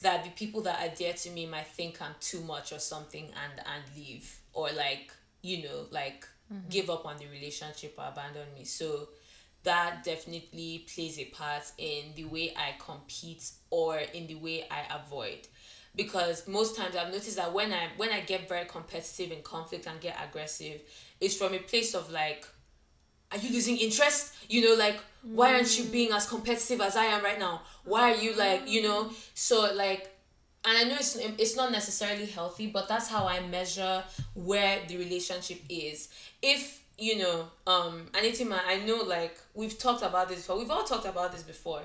that 0.00 0.24
the 0.24 0.30
people 0.30 0.62
that 0.62 0.80
are 0.80 0.94
dear 0.94 1.12
to 1.12 1.30
me 1.30 1.46
might 1.46 1.68
think 1.68 2.02
I'm 2.02 2.16
too 2.20 2.40
much 2.42 2.72
or 2.72 2.80
something 2.80 3.26
and 3.26 3.60
and 3.66 3.84
leave 3.96 4.40
or 4.52 4.70
like 4.72 5.12
you 5.42 5.62
know 5.62 5.86
like 5.92 6.26
give 6.68 6.90
up 6.90 7.06
on 7.06 7.16
the 7.18 7.26
relationship 7.28 7.94
or 7.98 8.06
abandon 8.08 8.52
me. 8.54 8.64
So 8.64 9.08
that 9.62 10.02
definitely 10.04 10.84
plays 10.92 11.18
a 11.20 11.26
part 11.26 11.70
in 11.78 12.14
the 12.16 12.24
way 12.24 12.52
I 12.56 12.74
compete 12.80 13.48
or 13.70 13.98
in 13.98 14.26
the 14.26 14.34
way 14.34 14.66
I 14.68 14.82
avoid 14.96 15.46
because 15.94 16.48
most 16.48 16.76
times 16.76 16.96
I've 16.96 17.12
noticed 17.12 17.36
that 17.36 17.52
when 17.52 17.72
I 17.72 17.88
when 17.96 18.10
I 18.10 18.20
get 18.20 18.48
very 18.48 18.64
competitive 18.64 19.30
in 19.30 19.42
conflict 19.42 19.86
and 19.86 20.00
get 20.00 20.16
aggressive, 20.26 20.80
it's 21.20 21.36
from 21.36 21.54
a 21.54 21.58
place 21.58 21.94
of 21.94 22.10
like, 22.10 22.46
are 23.30 23.38
you 23.38 23.50
losing 23.52 23.76
interest? 23.76 24.34
You 24.48 24.68
know, 24.68 24.74
like 24.74 24.98
why 25.22 25.54
aren't 25.54 25.78
you 25.78 25.84
being 25.84 26.12
as 26.12 26.28
competitive 26.28 26.80
as 26.80 26.96
I 26.96 27.04
am 27.04 27.22
right 27.22 27.38
now? 27.38 27.62
Why 27.84 28.12
are 28.12 28.16
you 28.16 28.34
like 28.34 28.68
you 28.68 28.82
know? 28.82 29.10
So 29.34 29.72
like, 29.74 30.10
and 30.64 30.78
I 30.78 30.84
know 30.84 30.96
it's 30.96 31.16
it's 31.16 31.56
not 31.56 31.72
necessarily 31.72 32.26
healthy, 32.26 32.68
but 32.68 32.88
that's 32.88 33.08
how 33.08 33.26
I 33.26 33.46
measure 33.46 34.02
where 34.34 34.80
the 34.88 34.96
relationship 34.96 35.60
is. 35.68 36.08
If 36.40 36.82
you 36.98 37.18
know, 37.18 37.48
um, 37.66 38.06
Anitima, 38.12 38.60
I 38.66 38.78
know 38.86 39.02
like 39.02 39.36
we've 39.54 39.78
talked 39.78 40.02
about 40.02 40.28
this 40.28 40.38
before. 40.38 40.58
We've 40.58 40.70
all 40.70 40.84
talked 40.84 41.06
about 41.06 41.32
this 41.32 41.42
before, 41.42 41.82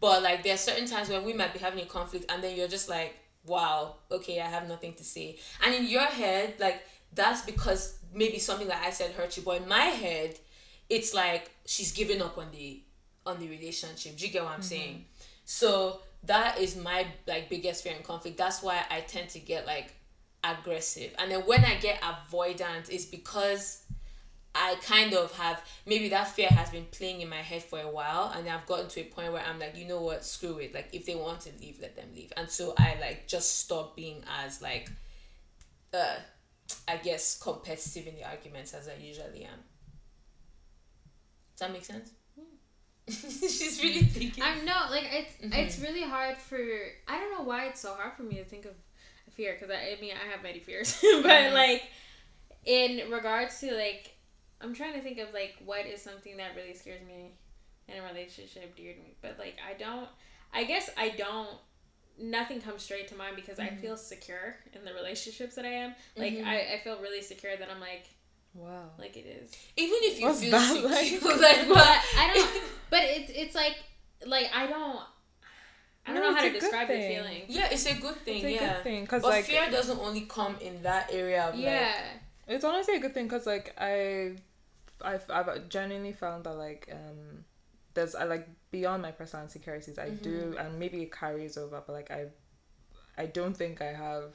but 0.00 0.22
like 0.22 0.42
there 0.42 0.54
are 0.54 0.58
certain 0.58 0.86
times 0.86 1.08
when 1.08 1.24
we 1.24 1.32
might 1.32 1.52
be 1.52 1.58
having 1.58 1.80
a 1.80 1.86
conflict, 1.86 2.30
and 2.30 2.42
then 2.42 2.56
you're 2.56 2.68
just 2.68 2.88
like, 2.88 3.16
wow, 3.46 3.96
okay, 4.10 4.40
I 4.40 4.46
have 4.46 4.68
nothing 4.68 4.94
to 4.94 5.04
say. 5.04 5.38
And 5.64 5.74
in 5.74 5.86
your 5.86 6.02
head, 6.02 6.54
like 6.58 6.82
that's 7.14 7.42
because 7.42 7.98
maybe 8.12 8.38
something 8.38 8.68
that 8.68 8.82
I 8.84 8.90
said 8.90 9.12
hurt 9.12 9.36
you, 9.36 9.42
but 9.42 9.62
in 9.62 9.68
my 9.68 9.84
head, 9.84 10.38
it's 10.88 11.14
like 11.14 11.50
she's 11.66 11.92
giving 11.92 12.22
up 12.22 12.38
on 12.38 12.48
the 12.52 12.82
on 13.26 13.38
the 13.38 13.48
relationship. 13.48 14.16
Do 14.16 14.26
you 14.26 14.32
get 14.32 14.44
what 14.44 14.52
I'm 14.52 14.60
mm-hmm. 14.60 14.68
saying? 14.68 15.04
So 15.44 16.00
that 16.24 16.58
is 16.58 16.76
my 16.76 17.06
like 17.26 17.48
biggest 17.48 17.84
fear 17.84 17.94
in 17.94 18.02
conflict. 18.02 18.36
That's 18.38 18.62
why 18.62 18.82
I 18.90 19.00
tend 19.00 19.28
to 19.30 19.38
get 19.38 19.66
like 19.66 19.94
aggressive. 20.42 21.14
And 21.18 21.30
then 21.30 21.40
when 21.40 21.64
I 21.64 21.76
get 21.76 22.00
avoidant, 22.02 22.90
it's 22.90 23.04
because 23.04 23.82
I 24.54 24.74
kind 24.82 25.14
of 25.14 25.32
have 25.38 25.62
maybe 25.86 26.08
that 26.08 26.28
fear 26.28 26.48
has 26.48 26.70
been 26.70 26.86
playing 26.90 27.20
in 27.20 27.28
my 27.28 27.42
head 27.42 27.62
for 27.62 27.78
a 27.80 27.88
while 27.88 28.32
and 28.36 28.48
I've 28.48 28.66
gotten 28.66 28.88
to 28.88 29.00
a 29.00 29.04
point 29.04 29.32
where 29.32 29.42
I'm 29.42 29.58
like, 29.58 29.76
you 29.76 29.86
know 29.86 30.00
what, 30.02 30.24
screw 30.24 30.58
it. 30.58 30.74
Like 30.74 30.88
if 30.92 31.06
they 31.06 31.14
want 31.14 31.40
to 31.42 31.50
leave, 31.60 31.78
let 31.80 31.94
them 31.96 32.08
leave. 32.14 32.32
And 32.36 32.50
so 32.50 32.74
I 32.76 32.96
like 33.00 33.28
just 33.28 33.60
stop 33.60 33.94
being 33.94 34.24
as 34.44 34.60
like 34.60 34.90
uh 35.94 36.16
I 36.86 36.96
guess 36.96 37.38
competitive 37.38 38.06
in 38.06 38.16
the 38.16 38.24
arguments 38.24 38.74
as 38.74 38.88
I 38.88 38.94
usually 39.02 39.44
am. 39.44 39.60
Does 41.56 41.60
that 41.68 41.72
make 41.72 41.84
sense? 41.84 42.10
She's 43.08 43.82
really 43.82 44.02
thinking. 44.04 44.44
I'm 44.44 44.64
no 44.64 44.74
like 44.90 45.06
it's 45.10 45.32
Mhm. 45.42 45.58
it's 45.58 45.78
really 45.80 46.02
hard 46.02 46.36
for 46.36 46.58
I 47.06 47.18
don't 47.18 47.32
know 47.38 47.44
why 47.44 47.66
it's 47.66 47.80
so 47.80 47.94
hard 47.94 48.12
for 48.14 48.22
me 48.22 48.36
to 48.36 48.44
think 48.44 48.66
of 48.66 48.72
fear 49.32 49.54
because 49.54 49.70
I, 49.70 49.96
I 49.96 50.00
mean 50.00 50.14
I 50.14 50.30
have 50.30 50.42
many 50.42 50.58
fears 50.60 50.98
but 51.22 51.24
Mhm. 51.24 51.54
like 51.54 51.84
in 52.66 53.10
regards 53.10 53.60
to 53.60 53.74
like 53.74 54.14
I'm 54.60 54.74
trying 54.74 54.94
to 54.94 55.00
think 55.00 55.18
of 55.18 55.32
like 55.32 55.56
what 55.64 55.86
is 55.86 56.02
something 56.02 56.36
that 56.38 56.56
really 56.56 56.74
scares 56.74 57.00
me 57.06 57.32
in 57.88 57.94
a 57.98 58.02
relationship 58.06 58.76
dear 58.76 58.92
to 58.92 58.98
me 59.00 59.14
but 59.22 59.36
like 59.38 59.56
I 59.66 59.74
don't 59.78 60.08
I 60.52 60.64
guess 60.64 60.90
I 60.96 61.10
don't 61.10 61.50
nothing 62.20 62.60
comes 62.60 62.82
straight 62.82 63.06
to 63.08 63.14
mind 63.16 63.36
because 63.36 63.58
I 63.58 63.68
Mhm. 63.68 63.80
feel 63.80 63.96
secure 63.96 64.56
in 64.72 64.84
the 64.84 64.92
relationships 64.92 65.54
that 65.54 65.64
I 65.64 65.68
am 65.72 65.94
like 66.16 66.34
Mhm. 66.34 66.44
I, 66.44 66.74
I 66.74 66.80
feel 66.82 66.98
really 67.00 67.22
secure 67.22 67.56
that 67.56 67.68
I'm 67.70 67.80
like 67.80 68.08
Wow. 68.54 68.90
like 68.98 69.16
it 69.16 69.26
is 69.26 69.52
Even 69.76 69.98
if 70.02 70.18
you 70.18 70.26
What's 70.26 70.40
feel 70.40 70.50
that 70.52 70.72
secure, 70.72 70.90
like? 70.90 71.40
like, 71.40 71.68
but 71.68 71.76
what? 71.76 71.98
I 72.18 72.34
don't. 72.34 72.62
But 72.90 73.00
it's 73.04 73.30
it's 73.34 73.54
like 73.54 73.76
like 74.26 74.50
I 74.54 74.66
don't. 74.66 75.00
I 76.06 76.12
don't 76.14 76.22
No, 76.22 76.30
know 76.30 76.34
how 76.36 76.40
to 76.40 76.46
a 76.48 76.50
good 76.52 76.60
describe 76.60 76.88
the 76.88 76.94
feeling. 76.94 77.42
Yeah, 77.48 77.68
it's 77.70 77.86
a 77.86 77.94
good 78.00 78.16
thing. 78.16 78.36
It's 78.36 78.44
a 78.44 78.50
yeah. 78.50 78.74
good 78.74 78.82
thing 78.82 79.02
because 79.02 79.22
But 79.22 79.30
like 79.30 79.44
fear 79.44 79.70
doesn't 79.70 79.98
only 79.98 80.22
come 80.22 80.56
in 80.60 80.82
that 80.82 81.10
area 81.12 81.44
of 81.44 81.58
Yeah. 81.58 81.92
it's 82.48 82.64
honestly 82.64 82.96
a 82.96 83.00
good 83.00 83.12
thing 83.12 83.26
because 83.26 83.46
like 83.46 83.74
I, 83.78 84.32
I've 85.02 85.24
I've 85.30 85.68
genuinely 85.68 86.12
found 86.12 86.44
that 86.44 86.54
like 86.54 86.88
um, 86.92 87.44
there's 87.94 88.14
I 88.14 88.24
like 88.24 88.48
beyond 88.70 89.02
my 89.02 89.10
personal 89.10 89.44
insecurities 89.44 89.98
I 89.98 90.10
do 90.10 90.56
and 90.58 90.78
maybe 90.78 91.02
it 91.02 91.12
carries 91.12 91.56
over 91.56 91.82
but 91.86 91.92
like 91.92 92.10
I, 92.10 92.26
I 93.16 93.26
don't 93.26 93.56
think 93.56 93.80
I 93.80 93.92
have 93.92 94.32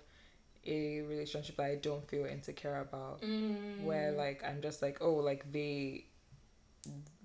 a 0.66 1.02
relationship 1.02 1.58
that 1.58 1.66
I 1.66 1.76
don't 1.76 2.08
feel 2.08 2.26
insecure 2.26 2.78
about 2.80 3.22
mm, 3.22 3.82
where 3.84 4.12
like 4.14 4.44
I'm 4.44 4.62
just 4.62 4.82
like 4.82 5.00
oh 5.02 5.16
like 5.16 5.52
they 5.52 6.06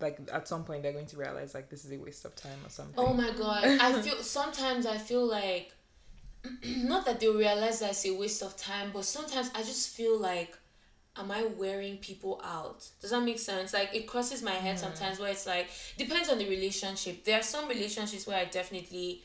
like 0.00 0.18
at 0.32 0.46
some 0.48 0.64
point 0.64 0.82
they're 0.82 0.92
going 0.92 1.06
to 1.06 1.16
realize 1.16 1.54
like 1.54 1.68
this 1.70 1.84
is 1.84 1.92
a 1.92 1.98
waste 1.98 2.24
of 2.24 2.34
time 2.36 2.58
or 2.64 2.70
something. 2.70 2.94
Oh 2.96 3.12
my 3.12 3.30
god. 3.32 3.64
I 3.80 4.00
feel 4.02 4.16
sometimes 4.22 4.86
I 4.86 4.98
feel 4.98 5.26
like 5.26 5.72
not 6.64 7.06
that 7.06 7.20
they 7.20 7.28
realize 7.28 7.80
that 7.80 7.90
it's 7.90 8.06
a 8.06 8.14
waste 8.14 8.42
of 8.42 8.56
time, 8.56 8.90
but 8.92 9.04
sometimes 9.04 9.50
I 9.54 9.62
just 9.62 9.90
feel 9.96 10.18
like 10.18 10.57
am 11.18 11.30
I 11.30 11.44
wearing 11.56 11.98
people 11.98 12.40
out? 12.44 12.86
Does 13.00 13.10
that 13.10 13.22
make 13.22 13.38
sense? 13.38 13.72
Like 13.72 13.94
it 13.94 14.06
crosses 14.06 14.42
my 14.42 14.52
head 14.52 14.76
hmm. 14.76 14.82
sometimes 14.82 15.18
where 15.18 15.30
it's 15.30 15.46
like 15.46 15.68
depends 15.96 16.28
on 16.28 16.38
the 16.38 16.48
relationship. 16.48 17.24
There 17.24 17.38
are 17.38 17.42
some 17.42 17.68
relationships 17.68 18.26
where 18.26 18.38
I 18.38 18.44
definitely 18.44 19.22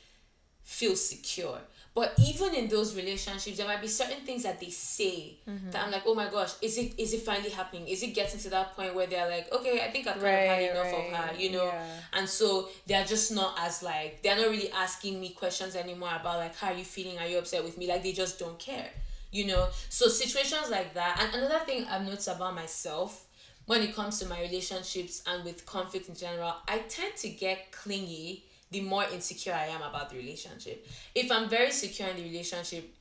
feel 0.64 0.96
secure. 0.96 1.60
But 1.96 2.16
even 2.18 2.56
in 2.56 2.68
those 2.70 2.96
relationships, 2.96 3.58
there 3.58 3.68
might 3.68 3.82
be 3.82 3.88
certain 3.88 4.26
things 4.26 4.42
that 4.44 4.60
they 4.60 4.72
say 4.72 5.38
mm-hmm. 5.48 5.70
that 5.70 5.86
I'm 5.86 5.92
like, 5.92 6.02
oh 6.08 6.16
my 6.16 6.28
gosh, 6.28 6.54
is 6.60 6.76
it 6.80 6.94
is 6.98 7.14
it 7.14 7.22
finally 7.22 7.52
happening? 7.52 7.88
Is 7.88 8.02
it 8.02 8.16
getting 8.16 8.40
to 8.40 8.50
that 8.50 8.76
point 8.76 8.96
where 8.96 9.06
they're 9.06 9.30
like, 9.30 9.52
okay, 9.52 9.80
I 9.80 9.92
think 9.92 10.08
I've 10.08 10.20
kind 10.20 10.26
of 10.26 10.48
had 10.48 10.72
enough 10.72 10.88
of 10.88 11.14
her, 11.14 11.36
you 11.40 11.52
know? 11.52 11.66
Yeah. 11.66 11.86
And 12.14 12.28
so 12.28 12.70
they're 12.88 13.06
just 13.06 13.32
not 13.32 13.56
as 13.60 13.84
like 13.84 14.24
they're 14.24 14.36
not 14.36 14.48
really 14.48 14.72
asking 14.72 15.20
me 15.22 15.30
questions 15.30 15.76
anymore 15.76 16.10
about 16.20 16.40
like 16.40 16.56
how 16.56 16.72
are 16.72 16.74
you 16.74 16.84
feeling? 16.84 17.20
Are 17.20 17.28
you 17.28 17.38
upset 17.38 17.64
with 17.64 17.78
me? 17.78 17.88
Like 17.88 18.02
they 18.02 18.14
just 18.14 18.40
don't 18.40 18.58
care. 18.58 18.90
You 19.34 19.48
know? 19.48 19.67
So 19.89 20.08
situations 20.08 20.69
like 20.69 20.93
that. 20.93 21.19
And 21.22 21.43
another 21.43 21.65
thing 21.65 21.86
I've 21.89 22.04
noticed 22.06 22.30
about 22.30 22.56
myself 22.56 23.26
when 23.65 23.82
it 23.82 23.96
comes 23.96 24.19
to 24.19 24.28
my 24.28 24.41
relationships 24.41 25.24
and 25.28 25.43
with 25.43 25.65
conflict 25.65 26.08
in 26.08 26.15
general, 26.15 26.56
I 26.67 26.80
tend 26.80 27.15
to 27.17 27.30
get 27.30 27.72
clingy 27.72 28.46
the 28.72 28.82
more 28.82 29.06
insecure 29.12 29.54
I 29.54 29.67
am 29.67 29.82
about 29.82 30.10
the 30.10 30.17
relationship. 30.17 30.88
If 31.13 31.32
I'm 31.32 31.48
very 31.50 31.72
secure 31.72 32.10
in 32.10 32.17
the 32.17 32.24
relationship, 32.24 32.93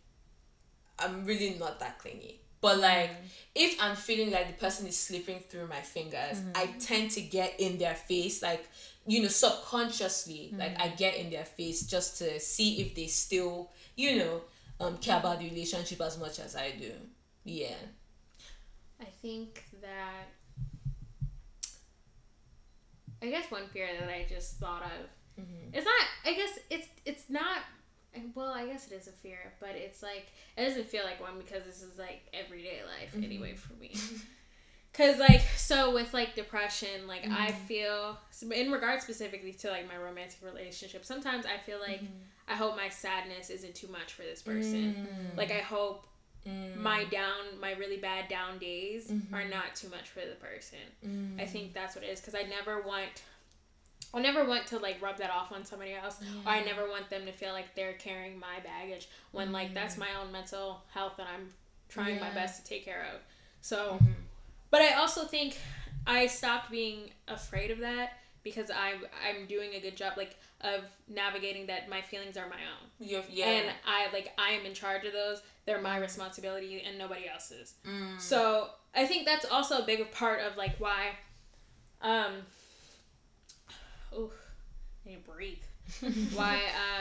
I'm 0.98 1.24
really 1.24 1.56
not 1.58 1.80
that 1.80 1.98
clingy. 1.98 2.40
But 2.60 2.74
mm-hmm. 2.74 2.82
like 2.82 3.10
if 3.54 3.82
I'm 3.82 3.96
feeling 3.96 4.30
like 4.30 4.46
the 4.46 4.64
person 4.64 4.86
is 4.86 4.96
slipping 4.96 5.40
through 5.40 5.66
my 5.66 5.80
fingers, 5.80 6.38
mm-hmm. 6.38 6.50
I 6.54 6.66
tend 6.78 7.10
to 7.12 7.20
get 7.20 7.58
in 7.58 7.76
their 7.78 7.94
face, 7.94 8.42
like 8.42 8.68
you 9.06 9.20
know, 9.20 9.28
subconsciously, 9.28 10.54
like 10.56 10.74
mm-hmm. 10.74 10.82
I 10.82 10.88
get 10.88 11.16
in 11.16 11.30
their 11.30 11.44
face 11.44 11.84
just 11.84 12.18
to 12.18 12.38
see 12.38 12.80
if 12.80 12.94
they 12.94 13.08
still, 13.08 13.70
you 13.96 14.16
know, 14.16 14.42
um 14.82 14.98
care 14.98 15.18
about 15.18 15.38
the 15.38 15.48
relationship 15.48 16.00
as 16.00 16.18
much 16.18 16.38
as 16.38 16.56
I 16.56 16.72
do. 16.72 16.92
Yeah. 17.44 17.74
I 19.00 19.04
think 19.04 19.64
that. 19.80 20.28
I 23.22 23.30
guess 23.30 23.50
one 23.50 23.68
fear 23.68 23.88
that 24.00 24.08
I 24.08 24.26
just 24.28 24.58
thought 24.58 24.82
of. 24.82 25.42
Mm-hmm. 25.42 25.74
It's 25.74 25.84
not. 25.84 26.06
I 26.24 26.34
guess 26.34 26.58
it's 26.70 26.88
it's 27.04 27.30
not. 27.30 27.58
Well, 28.34 28.52
I 28.52 28.66
guess 28.66 28.88
it 28.88 28.94
is 28.94 29.08
a 29.08 29.12
fear, 29.12 29.54
but 29.58 29.70
it's 29.70 30.02
like 30.02 30.26
it 30.56 30.64
doesn't 30.64 30.86
feel 30.86 31.04
like 31.04 31.20
one 31.20 31.38
because 31.38 31.64
this 31.64 31.82
is 31.82 31.98
like 31.98 32.22
everyday 32.34 32.80
life 32.84 33.12
mm-hmm. 33.14 33.24
anyway 33.24 33.54
for 33.54 33.72
me. 33.74 33.94
Cause 34.92 35.18
like 35.18 35.40
so 35.56 35.94
with 35.94 36.12
like 36.12 36.34
depression, 36.34 37.06
like 37.08 37.24
I 37.24 37.48
mm-hmm. 37.48 37.64
feel 37.64 38.18
in 38.50 38.70
regard 38.70 39.00
specifically 39.00 39.54
to 39.54 39.70
like 39.70 39.88
my 39.88 39.96
romantic 39.96 40.40
relationship. 40.42 41.06
Sometimes 41.06 41.46
I 41.46 41.56
feel 41.64 41.80
like 41.80 42.02
I 42.48 42.54
hope 42.54 42.76
my 42.76 42.88
sadness 42.88 43.50
isn't 43.50 43.74
too 43.74 43.88
much 43.88 44.12
for 44.14 44.22
this 44.22 44.42
person. 44.42 45.06
Like 45.36 45.50
I 45.50 45.58
hope 45.60 46.06
Mm. 46.44 46.74
my 46.78 47.04
down 47.04 47.60
my 47.60 47.70
really 47.74 47.98
bad 47.98 48.26
down 48.28 48.58
days 48.58 49.08
Mhm. 49.12 49.32
are 49.32 49.44
not 49.44 49.76
too 49.76 49.88
much 49.88 50.08
for 50.08 50.22
the 50.26 50.34
person 50.34 50.80
Mm. 51.06 51.40
i 51.40 51.46
think 51.46 51.72
that's 51.72 51.94
what 51.94 52.02
it 52.02 52.08
is 52.08 52.18
because 52.20 52.34
i 52.34 52.42
never 52.42 52.82
want 52.82 53.22
i 54.12 54.18
never 54.20 54.44
want 54.44 54.66
to 54.66 54.78
like 54.80 55.00
rub 55.00 55.18
that 55.18 55.30
off 55.30 55.52
on 55.52 55.64
somebody 55.64 55.94
else 55.94 56.16
or 56.44 56.50
i 56.50 56.60
never 56.64 56.88
want 56.90 57.08
them 57.10 57.26
to 57.26 57.30
feel 57.32 57.52
like 57.52 57.76
they're 57.76 57.92
carrying 57.92 58.40
my 58.40 58.58
baggage 58.58 59.08
when 59.30 59.52
like 59.52 59.72
that's 59.72 59.96
my 59.96 60.12
own 60.20 60.32
mental 60.32 60.82
health 60.92 61.12
that 61.16 61.28
i'm 61.32 61.48
trying 61.88 62.18
my 62.18 62.30
best 62.30 62.60
to 62.60 62.68
take 62.68 62.84
care 62.84 63.06
of 63.14 63.20
so 63.60 63.98
Mhm. 64.02 64.14
but 64.70 64.82
I 64.82 64.94
also 64.94 65.24
think 65.24 65.56
I 66.08 66.26
stopped 66.26 66.72
being 66.72 67.12
afraid 67.28 67.70
of 67.70 67.78
that 67.78 68.18
because 68.42 68.68
I'm 68.68 69.06
I'm 69.24 69.46
doing 69.46 69.74
a 69.74 69.80
good 69.80 69.96
job 69.96 70.14
like 70.16 70.34
of 70.62 70.84
navigating 71.08 71.66
that 71.66 71.88
my 71.88 72.00
feelings 72.00 72.36
are 72.36 72.48
my 72.48 72.56
own. 72.56 72.88
You're, 73.00 73.22
yeah. 73.30 73.46
And 73.46 73.70
I 73.86 74.12
like 74.12 74.32
I 74.38 74.50
am 74.52 74.64
in 74.66 74.74
charge 74.74 75.04
of 75.04 75.12
those. 75.12 75.42
They're 75.66 75.80
my 75.80 75.98
responsibility 75.98 76.82
and 76.86 76.98
nobody 76.98 77.28
else's. 77.28 77.74
Mm. 77.86 78.20
So 78.20 78.68
I 78.94 79.06
think 79.06 79.26
that's 79.26 79.44
also 79.44 79.78
a 79.78 79.86
big 79.86 80.10
part 80.12 80.40
of 80.40 80.56
like 80.56 80.76
why 80.78 81.10
um 82.00 82.32
oh 84.14 84.30
I 85.04 85.08
need 85.10 85.24
to 85.24 85.30
breathe. 85.30 85.62
why 86.34 86.60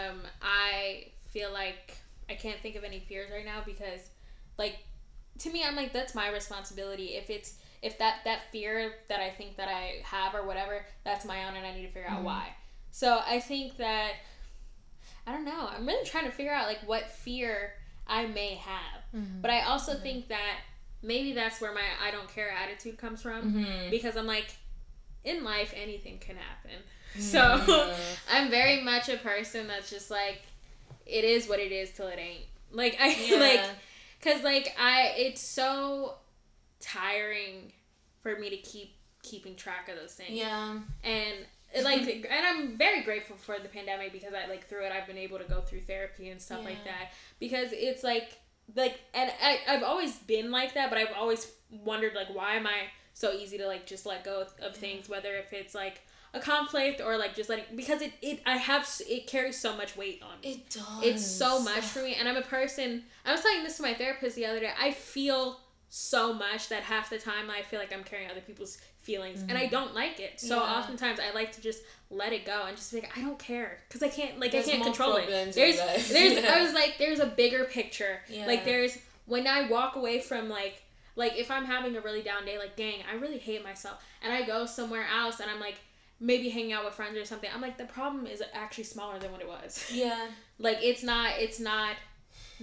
um 0.10 0.18
I 0.42 1.08
feel 1.28 1.52
like 1.54 1.98
I 2.30 2.36
can't 2.36 2.60
think 2.62 2.76
of 2.76 2.84
any 2.84 3.00
fears 3.00 3.30
right 3.32 3.46
now 3.46 3.62
because 3.66 4.10
like 4.58 4.78
to 5.40 5.52
me 5.52 5.64
I'm 5.66 5.76
like 5.76 5.94
that's 5.94 6.16
my 6.16 6.30
responsibility. 6.32 7.16
If 7.16 7.30
it's 7.30 7.56
if 7.82 7.98
that 8.00 8.18
that 8.26 8.52
fear 8.52 8.94
that 9.10 9.20
I 9.20 9.30
think 9.32 9.58
that 9.58 9.68
I 9.68 10.02
have 10.04 10.36
or 10.36 10.46
whatever, 10.46 10.86
that's 11.04 11.26
my 11.26 11.48
own 11.48 11.56
and 11.56 11.66
I 11.66 11.74
need 11.74 11.84
to 11.88 11.92
figure 11.92 12.10
out 12.10 12.20
Mhm. 12.22 12.26
why. 12.26 12.48
So 12.92 13.22
I 13.26 13.40
think 13.40 13.78
that 13.78 14.14
I 15.26 15.32
don't 15.32 15.46
know. 15.46 15.70
I'm 15.76 15.86
really 15.86 16.06
trying 16.06 16.26
to 16.26 16.32
figure 16.32 16.52
out 16.54 16.68
like 16.68 16.80
what 16.86 17.10
fear 17.10 17.74
I 18.08 18.26
may 18.26 18.56
have. 18.56 19.02
Mhm. 19.16 19.42
But 19.42 19.52
I 19.52 19.62
also 19.62 19.94
think 19.96 20.28
that 20.30 20.58
maybe 21.02 21.34
that's 21.34 21.62
where 21.62 21.74
my 21.74 21.84
I 22.06 22.12
don't 22.12 22.28
care 22.30 22.50
attitude 22.52 22.98
comes 22.98 23.22
from 23.22 23.54
Mhm. 23.54 23.90
because 23.92 24.16
I'm 24.18 24.28
like 24.28 24.48
in 25.24 25.44
life 25.44 25.74
anything 25.76 26.18
can 26.20 26.36
happen. 26.38 26.72
So 27.20 27.96
I'm 28.32 28.50
very 28.50 28.82
much 28.82 29.10
a 29.10 29.18
person 29.18 29.68
that's 29.68 29.90
just 29.90 30.10
like 30.12 30.42
it 31.06 31.24
is 31.24 31.48
what 31.48 31.60
it 31.60 31.72
is 31.72 31.92
till 31.92 32.08
it 32.08 32.20
ain't. 32.20 32.46
Like 32.72 32.98
I 33.00 33.08
Yeah. 33.28 33.38
like 33.38 33.62
cuz 34.22 34.44
like 34.44 34.76
I 34.80 35.14
it's 35.18 35.42
so 35.42 36.16
tiring 36.80 37.72
for 38.22 38.38
me 38.38 38.50
to 38.50 38.58
keep 38.58 38.96
keeping 39.24 39.56
track 39.56 39.88
of 39.90 39.96
those 39.98 40.14
things. 40.14 40.32
yeah. 40.32 40.80
And 41.04 41.36
it, 41.36 41.48
like 41.84 42.02
and 42.30 42.46
I'm 42.46 42.78
very 42.78 43.02
grateful 43.04 43.36
for 43.36 43.58
the 43.60 43.70
pandemic 43.70 44.12
because 44.12 44.34
I 44.34 44.50
like 44.50 44.68
through 44.68 44.86
it 44.86 44.92
I've 44.92 45.08
been 45.08 45.18
able 45.18 45.38
to 45.38 45.46
go 45.46 45.62
through 45.62 45.82
therapy 45.82 46.30
and 46.30 46.42
stuff 46.42 46.66
like 46.66 46.84
that. 46.86 47.14
Because 47.40 47.70
it's 47.72 48.04
like 48.04 48.38
like 48.76 49.00
and 49.14 49.32
I, 49.42 49.60
I've 49.68 49.84
always 49.84 50.18
been 50.20 50.52
like 50.52 50.74
that 50.74 50.90
but 50.90 50.98
I've 50.98 51.14
always 51.18 51.52
wondered 51.70 52.14
like 52.16 52.34
why 52.34 52.56
am 52.56 52.68
I 52.68 52.84
so 53.14 53.32
easy 53.34 53.58
to 53.58 53.68
like 53.68 53.86
just 53.86 54.06
let 54.06 54.24
go 54.24 54.46
of, 54.62 54.76
things 54.76 55.10
whether 55.10 55.36
if 55.36 55.54
it's 55.54 55.76
like 55.76 56.02
a 56.34 56.40
conflict 56.40 57.02
or 57.02 57.18
like 57.18 57.36
just 57.36 57.50
letting 57.50 57.66
because 57.76 58.02
it, 58.02 58.14
it 58.22 58.42
I 58.46 58.58
have 58.58 58.88
it 59.08 59.28
carries 59.28 59.60
so 59.60 59.76
much 59.76 59.98
weight 59.98 60.22
on 60.24 60.40
me. 60.42 60.52
It 60.54 60.70
does. 60.70 61.04
it's 61.04 61.26
so 61.26 61.62
much 61.62 61.84
for 61.84 62.02
me 62.02 62.16
and 62.16 62.28
i'm 62.28 62.38
a 62.38 62.42
person 62.42 63.04
i 63.26 63.34
was 63.34 63.42
telling 63.42 63.64
this 63.64 63.76
to 63.78 63.84
my 63.84 63.94
therapist 63.94 64.38
the 64.38 64.46
other 64.46 64.62
day 64.62 64.72
i 64.80 64.92
feel 64.92 65.60
so 65.90 66.34
much 66.34 66.70
that 66.70 66.84
half 66.84 67.10
the 67.10 67.18
time 67.18 67.50
i 67.50 67.62
feel 67.62 67.82
like 67.82 67.92
i'm 67.92 68.04
carrying 68.04 68.32
other 68.32 68.40
people's 68.40 68.78
feelings 69.02 69.42
and 69.42 69.58
i 69.58 69.66
don't 69.66 69.94
like 69.96 70.20
it 70.20 70.40
so 70.40 70.60
Mm-hmm. 70.60 70.72
Yeah. 70.72 70.78
oftentimes 70.80 71.20
i 71.20 71.34
like 71.34 71.52
to 71.54 71.62
just 71.62 71.82
let 72.10 72.34
it 72.34 72.46
go 72.46 72.64
and 72.68 72.76
just 72.78 72.92
be 72.94 73.02
like 73.02 73.18
i 73.18 73.22
don't 73.22 73.40
care 73.40 73.80
because 73.88 74.04
i 74.04 74.08
can't 74.10 74.40
like 74.40 74.52
There's 74.54 74.68
i 74.68 74.72
can't 74.72 74.84
control 74.84 75.16
it 75.16 75.28
there's 75.28 75.56
there's 75.56 75.78
Yeah. 76.44 76.54
i 76.56 76.62
was 76.62 76.74
like 76.74 76.96
there's 77.00 77.20
a 77.20 77.26
bigger 77.26 77.64
picture 77.66 78.20
Yeah. 78.30 78.46
like 78.46 78.64
there's 78.66 78.98
when 79.26 79.48
i 79.48 79.68
walk 79.70 79.96
away 79.96 80.20
from 80.20 80.50
like 80.50 80.84
like 81.16 81.36
if 81.38 81.50
i'm 81.50 81.66
having 81.66 81.96
a 81.98 82.02
really 82.02 82.22
down 82.22 82.46
day 82.46 82.58
like 82.60 82.76
dang 82.76 83.00
i 83.12 83.16
really 83.16 83.38
hate 83.40 83.64
myself 83.64 84.04
and 84.24 84.32
i 84.32 84.44
go 84.46 84.66
somewhere 84.66 85.06
else 85.08 85.40
and 85.40 85.50
i'm 85.50 85.60
like 85.60 85.80
maybe 86.20 86.50
hanging 86.50 86.72
out 86.74 86.86
with 86.86 86.94
friends 86.94 87.18
or 87.18 87.26
something 87.26 87.50
i'm 87.56 87.62
like 87.62 87.78
the 87.80 87.86
problem 87.86 88.28
is 88.28 88.44
actually 88.54 88.84
smaller 88.84 89.18
than 89.18 89.32
what 89.32 89.42
it 89.42 89.48
was 89.48 89.84
Yeah. 89.94 90.28
like 90.60 90.78
it's 90.82 91.02
not 91.04 91.32
it's 91.40 91.60
not 91.60 91.96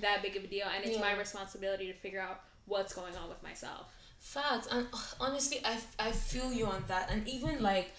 that 0.01 0.23
big 0.23 0.37
of 0.37 0.45
a 0.45 0.47
deal 0.47 0.67
and 0.75 0.85
it's 0.85 1.01
my 1.01 1.17
responsibility 1.19 1.89
to 1.89 1.93
figure 1.95 2.21
out 2.21 2.41
what's 2.67 2.95
going 2.95 3.17
on 3.17 3.29
with 3.29 3.43
myself 3.43 3.93
Facts. 4.29 4.69
And 4.71 4.87
honestly, 5.19 5.59
I, 5.65 5.79
I 5.99 6.13
feel 6.13 6.53
you 6.53 6.67
on 6.67 6.85
that. 6.89 7.11
And 7.11 7.27
even 7.27 7.63
like, 7.63 7.95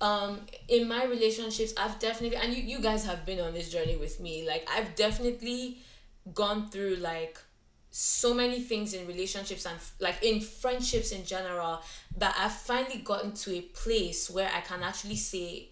um, 0.00 0.40
in 0.66 0.88
my 0.88 1.04
relationships, 1.04 1.74
I've 1.76 1.98
definitely, 1.98 2.38
and 2.38 2.54
you, 2.54 2.62
you 2.62 2.80
guys 2.80 3.04
have 3.04 3.26
been 3.26 3.38
on 3.38 3.52
this 3.52 3.70
journey 3.70 3.96
with 3.96 4.18
me. 4.18 4.48
Like, 4.48 4.66
I've 4.74 4.94
definitely 4.94 5.78
gone 6.32 6.70
through 6.70 6.96
like 6.96 7.36
so 7.90 8.32
many 8.32 8.60
things 8.60 8.94
in 8.94 9.06
relationships 9.06 9.66
and 9.66 9.76
like 10.00 10.22
in 10.22 10.40
friendships 10.40 11.12
in 11.12 11.22
general 11.26 11.82
that 12.16 12.34
I've 12.38 12.52
finally 12.54 13.02
gotten 13.04 13.32
to 13.32 13.54
a 13.54 13.60
place 13.60 14.30
where 14.30 14.50
I 14.56 14.62
can 14.62 14.82
actually 14.82 15.16
say, 15.16 15.68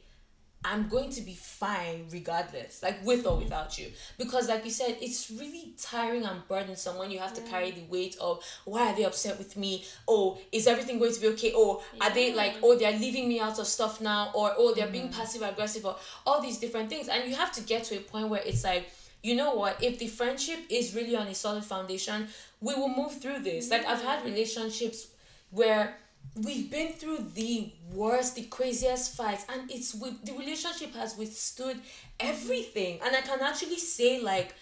I'm 0.65 0.89
going 0.89 1.11
to 1.11 1.21
be 1.23 1.35
fine 1.35 2.07
regardless, 2.11 2.83
like 2.83 3.05
with 3.05 3.27
or 3.27 3.33
mm-hmm. 3.33 3.45
without 3.45 3.79
you. 3.79 3.89
Because, 4.17 4.49
like 4.49 4.65
you 4.65 4.71
said, 4.71 4.97
it's 5.01 5.31
really 5.31 5.75
tiring 5.81 6.25
and 6.25 6.47
burdensome 6.47 6.99
when 6.99 7.11
you 7.11 7.19
have 7.19 7.35
to 7.35 7.41
carry 7.43 7.73
the 7.73 7.83
weight 7.91 8.17
of 8.21 8.45
why 8.65 8.93
are 8.93 8.97
they 8.97 9.05
upset 9.05 9.39
with 9.39 9.57
me? 9.57 9.85
Oh, 10.07 10.39
is 10.53 10.67
everything 10.67 10.99
going 10.99 11.13
to 11.13 11.21
be 11.21 11.29
okay? 11.29 11.53
Oh, 11.55 11.83
are 12.01 12.11
they 12.11 12.33
like, 12.33 12.57
oh, 12.63 12.79
they're 12.79 12.99
leaving 12.99 13.29
me 13.29 13.41
out 13.41 13.59
of 13.59 13.67
stuff 13.67 14.01
now? 14.01 14.31
Or, 14.35 14.53
oh, 14.57 14.73
they're 14.75 14.87
being 14.87 15.09
mm-hmm. 15.09 15.19
passive 15.21 15.43
aggressive, 15.43 15.85
or 15.85 15.97
all 16.25 16.41
these 16.41 16.59
different 16.59 16.89
things. 16.89 17.09
And 17.09 17.29
you 17.29 17.35
have 17.35 17.53
to 17.53 17.63
get 17.63 17.85
to 17.85 17.97
a 17.97 18.01
point 18.01 18.29
where 18.29 18.43
it's 18.45 18.63
like, 18.63 18.89
you 19.23 19.35
know 19.37 19.55
what? 19.55 19.83
If 19.83 19.99
the 19.99 20.07
friendship 20.07 20.61
is 20.69 20.95
really 20.95 21.17
on 21.17 21.27
a 21.27 21.35
solid 21.35 21.65
foundation, 21.65 22.29
we 22.61 22.75
will 22.75 22.89
move 22.89 23.21
through 23.21 23.41
this. 23.41 23.71
Like, 23.71 23.85
I've 23.87 24.03
had 24.03 24.21
mm-hmm. 24.21 24.31
relationships 24.31 25.09
where 25.51 25.97
we've 26.43 26.71
been 26.71 26.93
through 26.93 27.27
the 27.35 27.73
worst, 27.93 28.37
the 28.37 28.45
craziest 28.45 29.15
fights, 29.17 29.45
and 29.49 29.71
it's 29.71 29.95
with 29.95 30.25
the 30.25 30.33
relationship 30.33 30.95
has 30.95 31.17
withstood 31.17 31.79
everything. 32.19 32.99
And 33.05 33.15
I 33.15 33.21
can 33.21 33.41
actually 33.41 33.79
say, 33.79 34.21
like, 34.21 34.55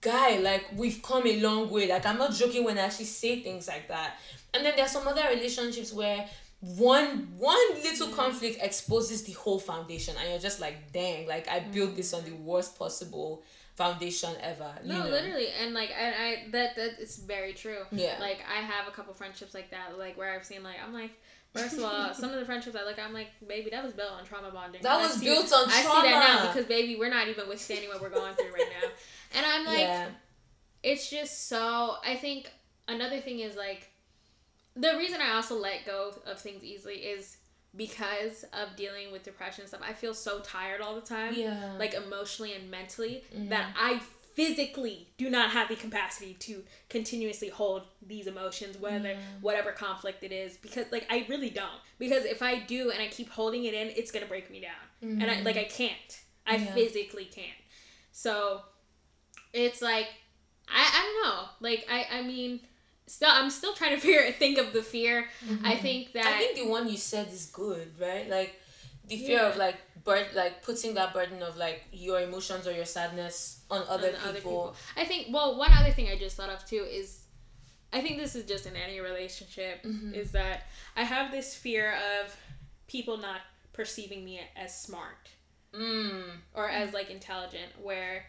guy, 0.00 0.38
like 0.38 0.66
we've 0.76 1.02
come 1.02 1.26
a 1.26 1.40
long 1.40 1.70
way. 1.70 1.88
Like 1.88 2.06
I'm 2.06 2.18
not 2.18 2.32
joking 2.32 2.64
when 2.64 2.78
I 2.78 2.82
actually 2.82 3.06
say 3.06 3.40
things 3.40 3.68
like 3.68 3.88
that. 3.88 4.18
And 4.54 4.64
then 4.64 4.74
there's 4.76 4.92
some 4.92 5.06
other 5.06 5.24
relationships 5.28 5.92
where 5.92 6.28
one 6.60 7.28
one 7.38 7.58
little 7.82 8.08
conflict 8.08 8.58
exposes 8.62 9.22
the 9.24 9.32
whole 9.32 9.58
foundation 9.58 10.14
and 10.18 10.30
you're 10.30 10.38
just 10.38 10.58
like 10.58 10.90
dang 10.90 11.26
like 11.26 11.46
i 11.48 11.60
built 11.60 11.94
this 11.94 12.14
on 12.14 12.24
the 12.24 12.32
worst 12.32 12.78
possible 12.78 13.42
foundation 13.76 14.30
ever 14.42 14.70
no 14.84 14.98
know? 15.00 15.08
literally 15.10 15.48
and 15.62 15.72
like 15.74 15.90
and 15.96 16.14
i 16.18 16.44
that 16.50 16.74
that 16.76 16.98
is 16.98 17.18
very 17.18 17.52
true 17.52 17.82
Yeah. 17.92 18.16
like 18.18 18.40
i 18.50 18.60
have 18.60 18.88
a 18.88 18.90
couple 18.90 19.12
friendships 19.14 19.52
like 19.54 19.70
that 19.70 19.98
like 19.98 20.16
where 20.18 20.32
i've 20.34 20.44
seen 20.44 20.62
like 20.62 20.76
i'm 20.84 20.92
like 20.92 21.12
First 21.54 21.78
of 21.78 21.84
all, 21.84 22.12
some 22.22 22.28
of 22.28 22.38
the 22.38 22.44
friendships 22.44 22.76
I 22.76 22.84
look, 22.84 22.98
I'm 22.98 23.14
like, 23.14 23.28
baby, 23.48 23.70
that 23.70 23.82
was 23.82 23.94
built 23.94 24.12
on 24.12 24.26
trauma 24.26 24.50
bonding. 24.50 24.82
That 24.82 25.00
I 25.00 25.02
was 25.04 25.14
see- 25.14 25.24
built 25.24 25.50
on 25.54 25.66
I 25.70 25.80
see 25.80 26.02
that 26.02 26.38
now 26.42 26.52
because, 26.52 26.66
baby, 26.66 26.96
we're 26.96 27.08
not 27.08 27.28
even 27.28 27.48
withstanding 27.48 27.88
what 27.88 28.02
we're 28.02 28.10
going 28.10 28.34
through 28.34 28.52
right 28.52 28.68
now. 28.82 28.88
And 29.34 29.46
I'm 29.46 29.64
like, 29.64 29.78
yeah 29.78 30.08
it's 30.82 31.10
just 31.10 31.48
so 31.48 31.96
i 32.06 32.14
think 32.14 32.50
another 32.88 33.18
thing 33.20 33.40
is 33.40 33.56
like 33.56 33.90
the 34.76 34.94
reason 34.98 35.20
i 35.20 35.32
also 35.34 35.58
let 35.58 35.84
go 35.86 36.12
of 36.26 36.38
things 36.38 36.62
easily 36.62 36.96
is 36.96 37.38
because 37.76 38.44
of 38.52 38.74
dealing 38.76 39.12
with 39.12 39.22
depression 39.22 39.62
and 39.62 39.68
stuff 39.68 39.80
i 39.86 39.92
feel 39.92 40.14
so 40.14 40.40
tired 40.40 40.80
all 40.80 40.94
the 40.94 41.00
time 41.00 41.34
yeah. 41.36 41.72
like 41.78 41.94
emotionally 41.94 42.54
and 42.54 42.70
mentally 42.70 43.22
Mm-hmm. 43.34 43.48
that 43.50 43.74
i 43.78 44.00
physically 44.34 45.08
do 45.16 45.30
not 45.30 45.50
have 45.50 45.68
the 45.68 45.76
capacity 45.76 46.34
to 46.34 46.62
continuously 46.90 47.48
hold 47.48 47.82
these 48.06 48.26
emotions 48.26 48.76
whether 48.78 49.16
whatever 49.40 49.72
conflict 49.72 50.22
it 50.22 50.30
is 50.30 50.58
because 50.58 50.84
like 50.92 51.06
i 51.08 51.24
really 51.28 51.48
don't. 51.48 51.80
Because 51.98 52.26
if 52.26 52.42
i 52.42 52.58
do 52.58 52.90
and 52.90 53.00
i 53.00 53.06
keep 53.08 53.30
holding 53.30 53.64
it 53.64 53.72
in 53.72 53.88
it's 53.96 54.10
gonna 54.10 54.26
break 54.26 54.50
me 54.50 54.60
down. 54.60 55.20
And 55.22 55.30
i 55.30 55.40
like 55.40 55.56
i 55.56 55.64
can't. 55.64 56.20
I 56.46 56.56
Yeah. 56.56 56.74
physically 56.74 57.24
can't. 57.24 57.46
So 58.12 58.60
it's 59.54 59.80
like 59.80 60.08
I, 60.68 60.82
I 60.82 61.02
don't 61.02 61.34
know. 61.34 61.44
Like 61.60 61.86
i 61.90 62.18
i 62.18 62.22
mean 62.22 62.60
still 63.06 63.30
i'm 63.32 63.50
still 63.50 63.72
trying 63.74 63.94
to 63.94 64.00
figure 64.06 64.30
think 64.32 64.58
of 64.58 64.72
the 64.72 64.82
fear 64.82 65.26
i 65.64 65.74
think 65.76 66.12
that 66.12 66.26
i 66.26 66.38
think 66.38 66.56
the 66.56 66.66
one 66.68 66.88
you 66.88 66.96
said 66.96 67.28
is 67.32 67.46
good 67.46 67.88
right 68.00 68.28
like 68.28 68.60
the 69.08 69.16
fear 69.18 69.38
Yeah. 69.38 69.48
of 69.48 69.56
like 69.56 69.76
bird 70.04 70.26
like 70.34 70.62
putting 70.64 70.94
that 70.94 71.14
burden 71.14 71.42
of 71.42 71.56
like 71.56 71.84
your 71.92 72.20
emotions 72.20 72.66
or 72.66 72.72
your 72.72 72.84
sadness 72.84 73.60
on 73.70 73.82
other, 73.88 74.12
on 74.26 74.34
people. 74.34 74.74
I 74.96 75.04
think. 75.04 75.28
Well, 75.32 75.56
one 75.58 75.70
other 75.72 75.90
thing 75.92 76.08
I 76.08 76.16
just 76.16 76.36
thought 76.36 76.50
of 76.50 76.64
too 76.66 76.84
is, 76.88 77.22
I 77.92 78.00
think 78.00 78.18
this 78.18 78.34
is 78.36 78.44
just 78.46 78.66
in 78.66 78.74
any 78.76 78.98
relationship 79.00 79.82
Mm-hmm. 79.84 80.14
is 80.14 80.30
that 80.32 80.64
I 80.96 81.02
have 81.02 81.30
this 81.32 81.54
fear 81.54 81.94
of 82.20 82.36
people 82.88 83.16
not 83.16 83.40
perceiving 83.72 84.24
me 84.24 84.40
as 84.56 84.76
smart 84.76 85.30
Mm. 85.74 86.22
or 86.54 86.68
as 86.68 86.92
like 86.92 87.10
intelligent, 87.10 87.70
where 87.82 88.24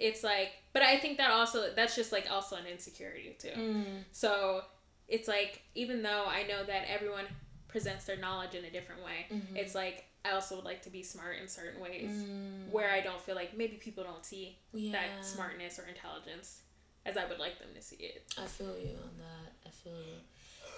it's 0.00 0.24
like. 0.24 0.52
But 0.72 0.82
I 0.82 0.96
think 0.98 1.18
that 1.18 1.30
also 1.30 1.72
that's 1.74 1.94
just 1.96 2.12
like 2.12 2.26
also 2.30 2.56
an 2.56 2.66
insecurity 2.66 3.36
too. 3.38 3.48
Mm. 3.56 3.84
So 4.12 4.62
it's 5.08 5.28
like 5.28 5.62
even 5.74 6.02
though 6.02 6.24
I 6.26 6.44
know 6.44 6.64
that 6.64 6.84
everyone 6.88 7.24
presents 7.68 8.04
their 8.04 8.16
knowledge 8.16 8.54
in 8.54 8.64
a 8.64 8.70
different 8.70 9.04
way, 9.04 9.26
Mm-hmm. 9.32 9.56
it's 9.56 9.74
like 9.74 10.04
I 10.24 10.32
also 10.32 10.56
would 10.56 10.64
like 10.64 10.82
to 10.82 10.90
be 10.90 11.02
smart 11.02 11.36
in 11.40 11.48
certain 11.48 11.80
ways 11.80 12.10
Mm. 12.10 12.70
where 12.70 12.90
I 12.90 13.00
don't 13.00 13.20
feel 13.20 13.34
like 13.34 13.56
maybe 13.56 13.76
people 13.76 14.04
don't 14.04 14.24
see 14.24 14.58
Yeah. 14.72 14.92
that 14.92 15.24
smartness 15.24 15.78
or 15.78 15.84
intelligence. 15.86 16.62
as 17.06 17.16
I 17.16 17.24
would 17.26 17.38
like 17.38 17.58
them 17.58 17.70
to 17.74 17.80
see 17.80 17.96
it. 17.96 18.22
I 18.36 18.44
feel 18.44 18.76
you 18.78 18.94
on 19.02 19.16
that. 19.18 19.52
I 19.66 19.70
feel 19.70 19.94
you. 19.94 20.18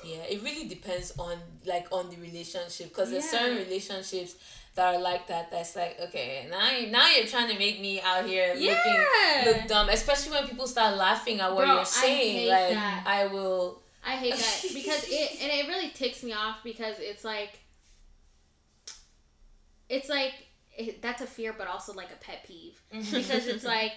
Yeah, 0.05 0.23
it 0.29 0.43
really 0.43 0.69
depends 0.69 1.13
on 1.19 1.39
like 1.67 1.87
on 1.93 2.11
the 2.11 2.17
relationship 2.17 2.89
because 2.89 3.11
there's 3.11 3.29
certain 3.29 3.57
relationships 3.59 4.35
that 4.75 4.95
are 4.95 5.01
like 5.01 5.27
that. 5.29 5.51
That's 5.51 5.77
like 5.77 5.99
okay, 6.09 6.47
now 6.51 6.71
you- 6.71 6.91
now 6.91 7.09
you're 7.11 7.27
trying 7.27 7.49
to 7.49 7.59
make 7.59 7.81
me 7.81 8.01
out 8.01 8.25
here 8.27 8.55
Yeah. 8.57 8.73
looking 8.75 9.53
look 9.61 9.69
dumb, 9.69 9.89
especially 9.89 10.33
when 10.33 10.49
people 10.49 10.67
start 10.67 10.97
laughing 10.97 11.41
at 11.41 11.55
what 11.55 11.67
Bro, 11.67 11.75
you're 11.77 11.85
saying. 11.85 12.33
hate 12.37 12.49
like 12.51 12.71
that. 12.75 13.05
I 13.07 13.27
will. 13.27 13.83
I 14.05 14.17
hate 14.17 14.35
that 14.35 14.63
because 14.75 15.05
it 15.09 15.43
and 15.43 15.53
it 15.53 15.69
really 15.69 15.91
ticks 15.91 16.23
me 16.25 16.33
off 16.33 16.57
because 16.65 16.97
it's 16.99 17.25
like 17.25 17.59
it's 19.89 20.09
like 20.09 20.33
it, 20.77 21.03
that's 21.03 21.21
a 21.23 21.27
fear 21.27 21.55
but 21.57 21.67
also 21.69 21.93
like 21.93 22.11
a 22.11 22.25
pet 22.25 22.45
peeve 22.47 22.81
mm-hmm. 22.93 23.17
because 23.17 23.47
it's 23.47 23.65
like 23.77 23.93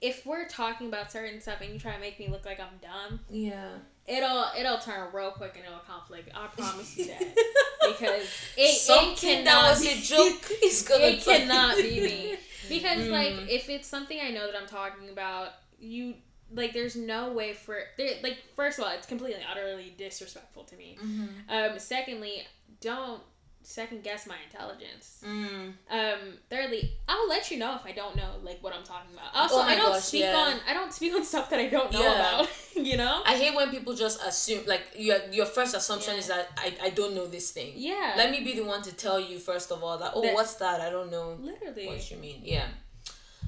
if 0.00 0.24
we're 0.26 0.48
talking 0.48 0.88
about 0.88 1.12
certain 1.12 1.40
stuff 1.40 1.60
and 1.60 1.72
you 1.72 1.78
try 1.78 1.94
to 1.94 2.00
make 2.00 2.18
me 2.18 2.28
look 2.28 2.44
like 2.46 2.58
I'm 2.58 2.78
dumb, 2.80 3.20
Yeah. 3.28 3.68
It'll 4.10 4.46
it'll 4.58 4.78
turn 4.78 5.08
real 5.12 5.30
quick 5.30 5.54
into 5.56 5.68
a 5.74 5.80
conflict. 5.86 6.30
I 6.34 6.46
promise 6.48 6.96
you 6.96 7.06
that 7.06 7.20
because 7.88 8.22
it, 8.56 8.76
it 8.76 8.86
that 8.88 9.16
cannot 9.44 9.70
was 9.70 9.82
joke 10.08 10.50
is 10.64 10.82
gonna. 10.82 11.04
it 11.04 11.22
turn- 11.22 11.36
cannot 11.48 11.76
be 11.76 12.00
me 12.00 12.36
because 12.68 12.98
Mm. 13.06 13.10
like 13.10 13.50
if 13.50 13.68
it's 13.68 13.88
something 13.88 14.18
I 14.20 14.30
know 14.30 14.46
that 14.46 14.56
I'm 14.60 14.68
talking 14.68 15.08
about, 15.08 15.48
you 15.78 16.14
like 16.52 16.72
there's 16.72 16.96
no 16.96 17.32
way 17.32 17.52
for 17.52 17.78
there 17.96 18.14
like 18.22 18.38
first 18.56 18.78
of 18.78 18.84
all 18.84 18.90
it's 18.92 19.06
completely 19.06 19.42
utterly 19.50 19.94
disrespectful 19.96 20.64
to 20.64 20.76
me. 20.76 20.98
Mhm. 21.02 21.28
Um, 21.72 21.78
secondly, 21.78 22.42
don't 22.80 23.22
second 23.62 24.02
guess 24.02 24.26
my 24.26 24.36
intelligence. 24.44 25.22
Mm. 25.26 25.72
Um, 25.90 26.18
thirdly, 26.48 26.92
I'll 27.08 27.28
let 27.28 27.50
you 27.50 27.58
know 27.58 27.74
if 27.76 27.84
I 27.86 27.92
don't 27.92 28.16
know 28.16 28.30
like 28.42 28.62
what 28.62 28.74
I'm 28.74 28.82
talking 28.84 29.12
about. 29.14 29.34
Also, 29.34 29.56
Oh 29.56 29.60
I 29.62 29.76
don't 29.76 29.92
gosh, 29.92 30.02
speak 30.02 30.22
yeah. 30.22 30.34
on 30.36 30.60
I 30.68 30.72
don't 30.74 30.92
speak 30.92 31.14
on 31.14 31.24
stuff 31.32 31.50
that 31.50 31.60
I 31.60 31.68
don't 31.68 31.92
know 31.92 32.00
Yeah. 32.02 32.14
about. 32.40 32.48
you 32.76 32.96
know? 32.96 33.22
I 33.24 33.36
hate 33.36 33.54
when 33.54 33.70
people 33.70 33.94
just 33.94 34.20
assume 34.26 34.64
like 34.66 34.82
your 34.96 35.18
your 35.30 35.46
first 35.46 35.74
assumption 35.74 36.14
Yeah. 36.14 36.20
is 36.20 36.26
that 36.28 36.48
I, 36.56 36.74
I 36.84 36.90
don't 36.90 37.14
know 37.14 37.26
this 37.26 37.50
thing. 37.50 37.72
Yeah. 37.76 38.14
Let 38.16 38.30
me 38.30 38.42
be 38.42 38.54
the 38.54 38.64
one 38.64 38.82
to 38.82 38.92
tell 38.94 39.20
you 39.20 39.38
first 39.38 39.70
of 39.70 39.82
all 39.84 39.98
that 39.98 40.12
oh 40.14 40.22
That- 40.22 40.34
what's 40.34 40.54
that 40.54 40.80
I 40.80 40.90
don't 40.90 41.10
know 41.10 41.36
literally. 41.40 41.86
what 41.86 42.10
you 42.10 42.16
mean 42.16 42.40
yeah. 42.44 42.66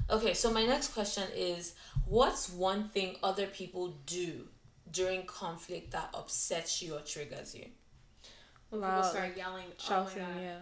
Okay, 0.09 0.33
so 0.33 0.51
my 0.51 0.65
next 0.65 0.89
question 0.93 1.23
is 1.35 1.75
what's 2.05 2.49
one 2.49 2.89
thing 2.89 3.15
other 3.23 3.47
people 3.47 3.95
do 4.05 4.47
during 4.91 5.25
conflict 5.25 5.91
that 5.91 6.09
upsets 6.13 6.81
you 6.81 6.95
or 6.95 6.99
triggers 6.99 7.55
you? 7.55 7.65
Wow, 8.73 8.97
people 8.97 9.09
start 9.09 9.37
yelling, 9.37 9.65
Shouting, 9.77 10.23
oh 10.23 10.25
my 10.25 10.33
God. 10.33 10.41
yeah. 10.41 10.59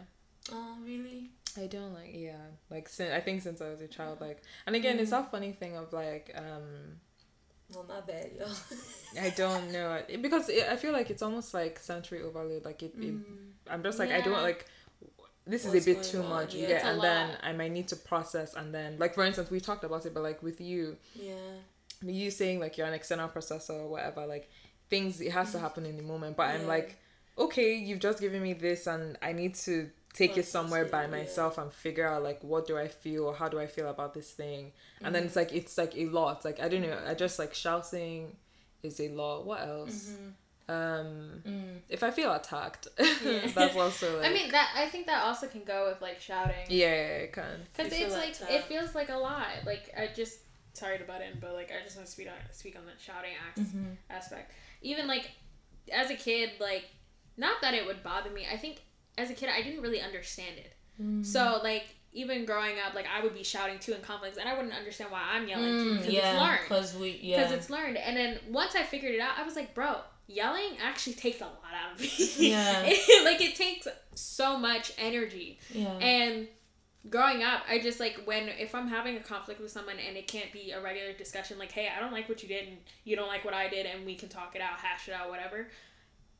Oh 0.51 0.77
really? 0.83 1.31
I 1.57 1.67
don't 1.67 1.93
like 1.93 2.11
yeah 2.13 2.37
like 2.69 2.87
since 2.87 3.11
I 3.13 3.19
think 3.19 3.41
since 3.41 3.61
I 3.61 3.69
was 3.69 3.81
a 3.81 3.87
child 3.87 4.21
like 4.21 4.41
and 4.65 4.75
again 4.75 4.99
it's 4.99 5.09
mm. 5.09 5.11
that 5.11 5.31
funny 5.31 5.51
thing 5.51 5.75
of 5.75 5.91
like 5.91 6.33
um 6.35 6.99
Well, 7.73 7.85
not 7.87 8.07
bad, 8.07 8.31
yo. 8.37 8.45
I 9.21 9.29
don't 9.37 9.71
know 9.71 10.01
it, 10.07 10.21
because 10.21 10.49
it, 10.49 10.67
I 10.69 10.77
feel 10.77 10.93
like 10.93 11.09
it's 11.09 11.21
almost 11.21 11.53
like 11.53 11.79
sensory 11.79 12.21
overload 12.21 12.65
like 12.65 12.81
it, 12.83 12.93
it 12.95 13.01
mm. 13.01 13.23
I'm 13.69 13.83
just 13.83 13.99
like 13.99 14.11
I 14.11 14.21
don't 14.21 14.41
like 14.41 14.65
this 15.45 15.65
What's 15.65 15.75
is 15.75 15.87
a 15.87 15.93
bit 15.93 16.03
too 16.03 16.21
on? 16.21 16.29
much 16.29 16.55
Yeah. 16.55 16.67
It's 16.67 16.85
and 16.85 17.01
then. 17.01 17.37
I 17.41 17.51
might 17.51 17.71
need 17.71 17.87
to 17.89 17.95
process 17.95 18.53
and 18.53 18.73
then 18.73 18.97
like 18.97 19.13
for 19.13 19.23
instance 19.23 19.49
we 19.51 19.59
talked 19.59 19.83
about 19.83 20.05
it 20.05 20.13
but 20.13 20.23
like 20.23 20.41
with 20.41 20.61
you 20.61 20.97
yeah. 21.15 21.33
you 22.01 22.31
saying 22.31 22.59
like 22.59 22.77
you're 22.77 22.87
an 22.87 22.93
external 22.93 23.27
processor 23.27 23.81
or 23.81 23.89
whatever 23.89 24.25
like 24.25 24.49
things 24.89 25.19
it 25.19 25.31
has 25.31 25.51
to 25.51 25.57
mm. 25.57 25.61
happen 25.61 25.85
in 25.85 25.97
the 25.97 26.03
moment 26.03 26.37
but 26.37 26.47
I'm 26.47 26.67
like 26.67 26.97
okay 27.37 27.73
you've 27.75 27.99
just 27.99 28.19
given 28.19 28.41
me 28.41 28.53
this 28.53 28.87
and 28.87 29.17
I 29.21 29.31
need 29.33 29.55
to 29.55 29.89
take 30.13 30.37
it 30.37 30.45
somewhere 30.45 30.85
by 30.85 31.07
myself 31.07 31.57
and 31.57 31.71
figure 31.71 32.05
out 32.07 32.21
like 32.23 32.43
what 32.43 32.67
do 32.67 32.77
I 32.77 32.87
feel 32.89 33.25
or 33.25 33.33
how 33.35 33.47
do 33.47 33.59
I 33.59 33.67
feel 33.67 33.89
about 33.89 34.13
this 34.13 34.31
thing 34.31 34.73
and 35.03 35.15
then 35.15 35.23
Mhm. 35.23 35.25
it's 35.27 35.35
like 35.35 35.53
it's 35.53 35.77
like 35.77 35.95
a 35.95 36.05
lot 36.07 36.43
like 36.43 36.59
I 36.59 36.67
don't 36.67 36.81
know 36.81 36.99
I 37.07 37.13
just 37.13 37.39
like 37.39 37.53
shouting 37.53 38.35
is 38.83 38.99
a 38.99 39.09
lot 39.09 39.45
what 39.45 39.61
else 39.61 40.11
um 40.69 41.41
Mm. 41.45 41.79
if 41.89 42.03
I 42.03 42.11
feel 42.11 42.31
attacked 42.33 42.87
Yeah. 42.99 43.47
that's 43.55 43.75
also 43.75 44.17
like 44.19 44.25
I 44.29 44.33
mean 44.33 44.51
that 44.51 44.71
I 44.75 44.87
think 44.89 45.05
that 45.07 45.23
also 45.23 45.47
can 45.47 45.63
go 45.63 45.87
with 45.89 46.01
like 46.01 46.19
shouting. 46.19 46.65
yeah 46.67 47.23
it 47.25 47.33
can 47.33 47.61
Because 47.75 47.91
it's 47.93 48.13
like 48.13 48.37
tap. 48.37 48.49
it 48.51 48.63
feels 48.65 48.93
like 48.95 49.09
a 49.09 49.15
lot. 49.17 49.47
Like 49.65 49.91
I 49.97 50.09
just 50.13 50.39
sorry 50.73 50.97
to 50.97 51.03
butt 51.03 51.21
in, 51.21 51.39
but 51.39 51.53
like 51.53 51.71
I 51.71 51.83
just 51.83 51.95
want 51.97 52.05
to 52.05 52.11
speak 52.11 52.27
on 52.27 52.33
speak 52.51 52.75
on 52.77 52.85
the 52.85 52.91
shouting 53.01 53.31
act 53.47 53.59
Mm-hmm. 53.59 53.93
aspect. 54.09 54.51
Even 54.81 55.07
like 55.07 55.31
as 55.91 56.09
a 56.09 56.15
kid, 56.15 56.51
like 56.59 56.85
not 57.37 57.61
that 57.61 57.73
it 57.73 57.85
would 57.85 58.03
bother 58.03 58.29
me. 58.29 58.45
I 58.51 58.57
think 58.57 58.81
as 59.17 59.29
a 59.29 59.33
kid 59.33 59.49
I 59.55 59.61
didn't 59.61 59.81
really 59.81 60.01
understand 60.01 60.57
it. 60.57 60.73
Mm. 61.01 61.25
So 61.25 61.59
like 61.63 61.95
even 62.13 62.45
growing 62.45 62.75
up, 62.85 62.93
like 62.93 63.05
I 63.07 63.23
would 63.23 63.33
be 63.33 63.43
shouting 63.43 63.79
too 63.79 63.93
in 63.93 64.01
conflicts, 64.01 64.37
and 64.37 64.47
I 64.49 64.53
wouldn't 64.55 64.73
understand 64.73 65.11
why 65.11 65.21
I'm 65.31 65.47
yelling 65.47 65.65
too 65.83 65.91
because 65.93 66.07
Mm, 66.07 66.13
yeah, 66.13 66.31
it's 66.33 66.41
learned. 66.41 66.59
because 66.63 66.95
we 66.95 67.19
yeah. 67.21 67.37
Because 67.37 67.51
it's 67.53 67.69
learned, 67.69 67.97
and 67.97 68.17
then 68.17 68.39
once 68.49 68.75
I 68.75 68.83
figured 68.83 69.13
it 69.15 69.21
out, 69.21 69.37
I 69.37 69.43
was 69.43 69.55
like, 69.55 69.73
bro, 69.73 69.95
yelling 70.27 70.77
actually 70.83 71.13
takes 71.13 71.39
a 71.41 71.45
lot 71.45 71.55
out 71.73 71.93
of 71.95 72.01
me. 72.01 72.09
Yeah. 72.49 72.81
like 73.23 73.41
it 73.41 73.55
takes 73.55 73.87
so 74.13 74.57
much 74.57 74.91
energy. 74.97 75.59
yeah. 75.73 75.93
And 75.99 76.47
growing 77.09 77.43
up, 77.43 77.61
I 77.69 77.79
just 77.79 77.99
like 78.01 78.21
when 78.25 78.49
if 78.49 78.75
I'm 78.75 78.87
having 78.89 79.15
a 79.15 79.21
conflict 79.21 79.61
with 79.61 79.71
someone 79.71 79.95
and 80.05 80.17
it 80.17 80.27
can't 80.27 80.51
be 80.51 80.71
a 80.71 80.81
regular 80.81 81.13
discussion, 81.13 81.57
like, 81.57 81.71
hey, 81.71 81.87
I 81.95 81.99
don't 82.01 82.11
like 82.11 82.27
what 82.27 82.43
you 82.43 82.49
did 82.49 82.67
and 82.67 82.77
you 83.05 83.15
don't 83.15 83.27
like 83.29 83.45
what 83.45 83.53
I 83.53 83.69
did, 83.69 83.85
and 83.85 84.05
we 84.05 84.15
can 84.15 84.27
talk 84.27 84.53
it 84.55 84.61
out, 84.61 84.77
hash 84.79 85.07
it 85.07 85.13
out, 85.13 85.29
whatever. 85.29 85.67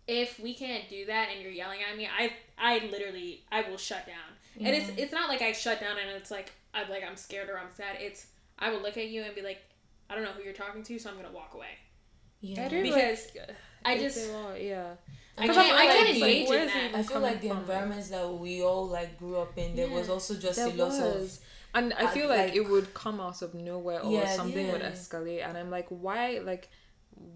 If 0.08 0.40
we 0.40 0.54
can't 0.54 0.90
do 0.90 1.06
that 1.06 1.30
and 1.34 1.42
you're 1.42 1.52
yelling 1.52 1.80
at 1.90 1.96
me, 1.98 2.08
I 2.08 2.32
I 2.58 2.86
literally 2.92 3.44
I 3.52 3.62
will 3.70 3.78
shut 3.78 4.06
down. 4.06 4.16
And 4.60 4.76
it's 4.76 4.90
it's 4.98 5.12
not 5.14 5.30
like 5.30 5.42
I 5.42 5.52
shut 5.54 5.80
down 5.80 5.98
and 5.98 6.10
it's 6.18 6.32
like 6.32 6.52
I'm 6.74 6.90
like 6.90 7.04
I'm 7.08 7.16
scared 7.16 7.50
or 7.50 7.58
I'm 7.58 7.72
sad. 7.76 7.98
It's 8.00 8.28
I 8.60 8.70
will 8.72 8.82
look 8.82 8.98
at 8.98 9.08
you 9.08 9.24
and 9.24 9.34
be 9.36 9.42
like, 9.42 9.62
I 10.10 10.16
don't 10.16 10.24
know 10.24 10.32
who 10.32 10.44
you're 10.44 10.54
talking 10.54 10.84
to, 10.84 11.00
so 11.00 11.10
I'm 11.10 11.16
gonna 11.16 11.32
walk 11.32 11.54
away. 11.54 11.74
yeah. 12.42 12.66
I 12.66 12.68
do 12.68 12.82
Because 12.84 13.28
like, 13.36 13.50
I 13.86 13.98
just 13.98 14.18
a 14.18 14.58
yeah 14.64 14.94
I 15.38 15.48
can't 15.48 15.58
I 15.58 15.72
like 15.76 15.90
can't 15.90 16.10
it's 16.10 16.18
engage 16.20 16.50
where 16.50 16.62
in 16.62 16.68
that. 16.68 16.92
I 16.96 17.04
feel 17.04 17.20
like 17.22 17.42
the 17.42 17.48
from? 17.50 17.58
environments 17.60 18.10
that 18.10 18.32
we 18.34 18.62
all 18.62 18.88
like 18.88 19.18
grew 19.18 19.38
up 19.38 19.58
in, 19.58 19.76
there 19.76 19.88
was 19.90 20.10
also 20.10 20.36
just 20.36 20.60
a 20.60 20.68
lot 20.70 21.00
of. 21.00 21.32
And 21.74 21.94
I 21.94 22.04
I- 22.04 22.08
feel 22.08 22.28
like, 22.28 22.48
like- 22.50 22.56
it 22.56 22.68
would 22.70 22.94
come 22.94 23.22
out 23.22 23.42
of 23.42 23.54
nowhere 23.54 24.02
or 24.02 24.12
Yeah, 24.12 24.36
something 24.36 24.70
would 24.74 24.82
escalate, 24.82 25.48
and 25.48 25.58
I'm 25.58 25.70
like, 25.72 25.88
why, 25.88 26.40
like, 26.44 26.70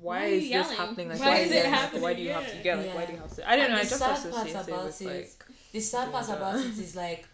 why, 0.01 0.19
Why 0.19 0.25
is 0.25 0.49
this 0.49 0.77
happening? 0.77 1.09
Like, 1.09 1.19
Why 1.19 1.29
why, 1.29 1.35
is 1.37 1.51
it 1.51 1.55
yelling? 1.55 1.71
Like, 1.71 1.79
happening? 1.81 2.01
why 2.03 2.13
do 2.13 2.21
you 2.21 2.29
have 2.31 2.49
to 2.51 2.55
Yeah. 2.57 2.63
get? 2.63 2.77
Like, 2.77 2.95
why 2.95 3.05
do 3.05 3.13
you 3.13 3.19
have 3.19 3.35
to? 3.35 3.49
I 3.49 3.55
don't 3.55 3.65
And 3.65 3.73
know. 3.73 3.79
I 3.79 3.83
the 3.83 3.89
just 3.89 3.99
sad 4.01 4.11
associate 4.17 4.33
part 4.55 4.67
it 4.67 4.71
about 4.71 4.85
with 4.85 5.01
it- 5.01 5.05
like, 5.07 5.45
the 5.71 5.79
sad 5.79 6.11
part 6.11 6.27
Yeah. 6.27 6.35
about 6.35 6.55
it 6.59 6.77
is 6.79 6.95
like 6.95 7.27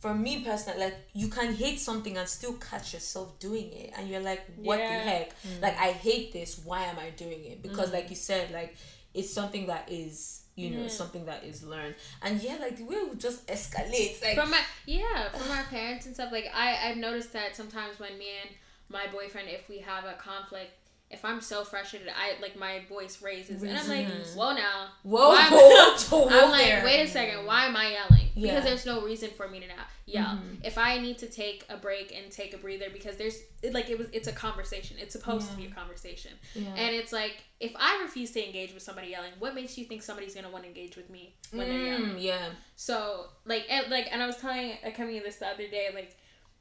for 0.00 0.12
me 0.14 0.44
personally 0.44 0.78
like 0.78 0.94
you 1.14 1.28
can 1.28 1.54
hate 1.54 1.80
something 1.80 2.18
and 2.18 2.28
still 2.28 2.52
catch 2.54 2.92
yourself 2.92 3.38
doing 3.40 3.72
it 3.72 3.90
and 3.96 4.08
you're 4.10 4.20
like 4.20 4.42
what 4.56 4.78
Yeah. 4.78 4.88
the 4.98 5.10
heck 5.10 5.30
mm. 5.42 5.62
like 5.62 5.76
i 5.78 5.90
hate 5.90 6.34
this 6.34 6.60
why 6.64 6.82
am 6.84 6.98
i 6.98 7.08
doing 7.10 7.42
it 7.46 7.62
because 7.62 7.92
like 7.94 8.06
mm. 8.06 8.10
you 8.10 8.16
said 8.16 8.50
like 8.50 8.76
it's 9.14 9.32
something 9.32 9.66
that 9.68 9.90
is 9.90 10.42
you 10.54 10.68
know 10.70 10.82
Yeah. 10.82 10.88
something 10.88 11.24
that 11.24 11.44
is 11.44 11.62
learned 11.62 11.94
and 12.20 12.42
yeah 12.42 12.56
like 12.60 12.76
the 12.76 12.84
way 12.84 12.96
it 12.96 13.18
just 13.18 13.46
escalate 13.46 14.22
like 14.22 14.36
from 14.36 14.50
my 14.50 14.60
yeah 14.84 15.30
from 15.30 15.50
our 15.50 15.64
parents 15.64 16.04
and 16.04 16.14
stuff 16.14 16.30
like 16.30 16.46
i 16.54 16.76
i've 16.90 16.98
noticed 16.98 17.32
that 17.32 17.56
sometimes 17.56 17.98
when 17.98 18.18
me 18.18 18.26
and 18.42 18.50
my 18.90 19.06
boyfriend 19.10 19.48
if 19.48 19.66
we 19.66 19.78
have 19.78 20.04
a 20.04 20.12
conflict 20.14 20.72
if 21.10 21.24
i'm 21.24 21.40
so 21.40 21.62
frustrated 21.64 22.08
i 22.18 22.40
like 22.42 22.58
my 22.58 22.80
voice 22.88 23.22
raises 23.22 23.62
and 23.62 23.78
i'm 23.78 23.88
like 23.88 24.06
whoa 24.34 24.52
now. 24.54 24.86
Whoa, 25.04 25.28
why- 25.28 25.48
whoa, 25.50 26.28
i'm 26.28 26.50
like 26.50 26.64
there. 26.66 26.84
wait 26.84 27.02
a 27.02 27.08
second 27.08 27.46
why 27.46 27.66
am 27.66 27.76
i 27.76 27.92
yelling? 27.92 28.26
Yeah. 28.34 28.50
because 28.54 28.64
there's 28.68 28.86
no 28.86 29.02
reason 29.04 29.30
for 29.30 29.48
me 29.48 29.60
to 29.60 29.66
now 29.68 29.84
yell. 30.04 30.26
Mhm. 30.36 30.64
if 30.64 30.76
i 30.78 30.98
need 30.98 31.18
to 31.18 31.26
take 31.28 31.64
a 31.70 31.76
break 31.76 32.12
and 32.16 32.30
take 32.32 32.54
a 32.54 32.58
breather 32.58 32.86
because 32.92 33.16
there's 33.16 33.38
it, 33.62 33.72
like 33.72 33.88
it 33.88 33.98
was 33.98 34.08
it's 34.12 34.28
a 34.28 34.32
conversation. 34.32 34.96
It's 35.00 35.12
supposed 35.12 35.50
to 35.50 35.56
be 35.56 35.66
a 35.66 35.70
conversation. 35.70 36.32
Yeah. 36.54 36.68
and 36.76 36.94
it's 36.94 37.12
like 37.12 37.36
if 37.60 37.72
i 37.76 38.00
refuse 38.02 38.32
to 38.32 38.44
engage 38.44 38.74
with 38.74 38.82
somebody 38.82 39.08
yelling 39.08 39.32
what 39.38 39.54
makes 39.54 39.78
you 39.78 39.84
think 39.86 40.02
somebody's 40.02 40.34
gonna 40.34 40.50
want 40.50 40.64
to 40.64 40.68
engage 40.68 40.96
with 40.96 41.08
me 41.08 41.34
when 41.52 41.68
they're 41.68 41.78
yelling? 41.86 42.16
Mm, 42.16 42.22
yeah. 42.22 42.48
So 42.76 43.26
like 43.46 43.64
and 43.70 43.88
like 43.90 44.08
and 44.12 44.22
I 44.22 44.26
was 44.26 44.36
telling 44.36 44.72
uh, 44.84 44.90
coming 44.90 45.20
this 45.22 45.36
the 45.36 45.46
other 45.46 45.66
day 45.68 45.88
like 45.94 46.14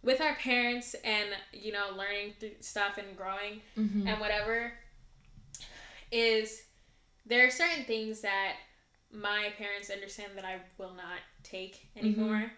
with 0.06 0.22
our 0.22 0.36
parents 0.36 0.96
and 1.04 1.30
you 1.52 1.74
know 1.74 1.88
learning 1.98 2.34
stuff 2.62 2.98
and 2.98 3.18
growing 3.18 3.60
mm-hmm. 3.78 4.08
and 4.08 4.20
whatever 4.22 4.72
is 6.12 6.62
there 7.26 7.46
are 7.46 7.52
certain 7.52 7.84
things 7.84 8.22
that 8.22 8.54
my 9.12 9.50
parents 9.58 9.90
understand 9.90 10.34
that 10.36 10.46
I 10.46 10.60
will 10.78 10.94
not 10.94 11.20
take 11.44 11.88
anymore. 11.98 12.52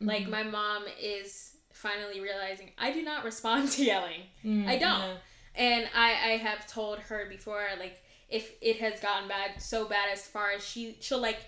Like 0.00 0.28
my 0.28 0.42
mom 0.42 0.84
is 1.00 1.56
finally 1.72 2.20
realizing 2.20 2.70
I 2.78 2.92
do 2.92 3.02
not 3.02 3.24
respond 3.24 3.70
to 3.72 3.84
yelling. 3.84 4.22
Mm, 4.44 4.66
I 4.66 4.78
don't. 4.78 5.00
yeah. 5.00 5.14
And 5.56 5.88
I, 5.94 6.10
I 6.10 6.36
have 6.38 6.66
told 6.66 6.98
her 6.98 7.26
before, 7.28 7.64
like, 7.78 8.02
if 8.28 8.52
it 8.60 8.78
has 8.78 8.98
gotten 9.00 9.28
bad, 9.28 9.62
so 9.62 9.84
bad 9.84 10.08
as 10.12 10.26
far 10.26 10.50
as 10.50 10.66
she, 10.66 10.96
she'll 11.00 11.20
like, 11.20 11.38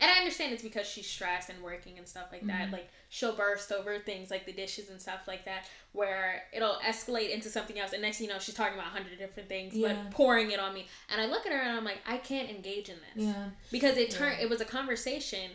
and 0.00 0.10
I 0.10 0.18
understand 0.18 0.52
it's 0.52 0.64
because 0.64 0.86
she's 0.88 1.06
stressed 1.06 1.48
and 1.48 1.62
working 1.62 1.96
and 1.96 2.08
stuff 2.08 2.26
like 2.32 2.44
that. 2.48 2.72
Like, 2.72 2.88
she'll 3.14 3.36
burst 3.36 3.70
over 3.70 3.98
things 3.98 4.30
like 4.30 4.46
the 4.46 4.52
dishes 4.52 4.88
and 4.88 4.98
stuff 4.98 5.20
like 5.28 5.44
that, 5.44 5.68
where 5.92 6.44
it'll 6.50 6.76
escalate 6.76 7.28
into 7.30 7.50
something 7.50 7.78
else. 7.78 7.92
And 7.92 8.00
next 8.00 8.16
thing 8.16 8.26
you 8.26 8.32
know, 8.32 8.38
she's 8.38 8.54
talking 8.54 8.72
about 8.72 8.86
a 8.86 8.90
hundred 8.90 9.18
different 9.18 9.50
things, 9.50 9.74
Yeah. 9.74 9.88
but 9.92 10.10
pouring 10.12 10.50
it 10.50 10.58
on 10.58 10.72
me. 10.72 10.86
And 11.10 11.20
I 11.20 11.26
look 11.26 11.44
at 11.44 11.52
her 11.52 11.58
and 11.58 11.76
I'm 11.76 11.84
like, 11.84 11.98
I 12.06 12.16
can't 12.16 12.48
engage 12.48 12.88
in 12.88 12.96
this. 12.96 13.26
yeah 13.26 13.50
Because 13.70 13.98
it 13.98 14.10
turned, 14.10 14.40
it 14.40 14.48
was 14.48 14.62
a 14.62 14.64
conversation 14.64 15.50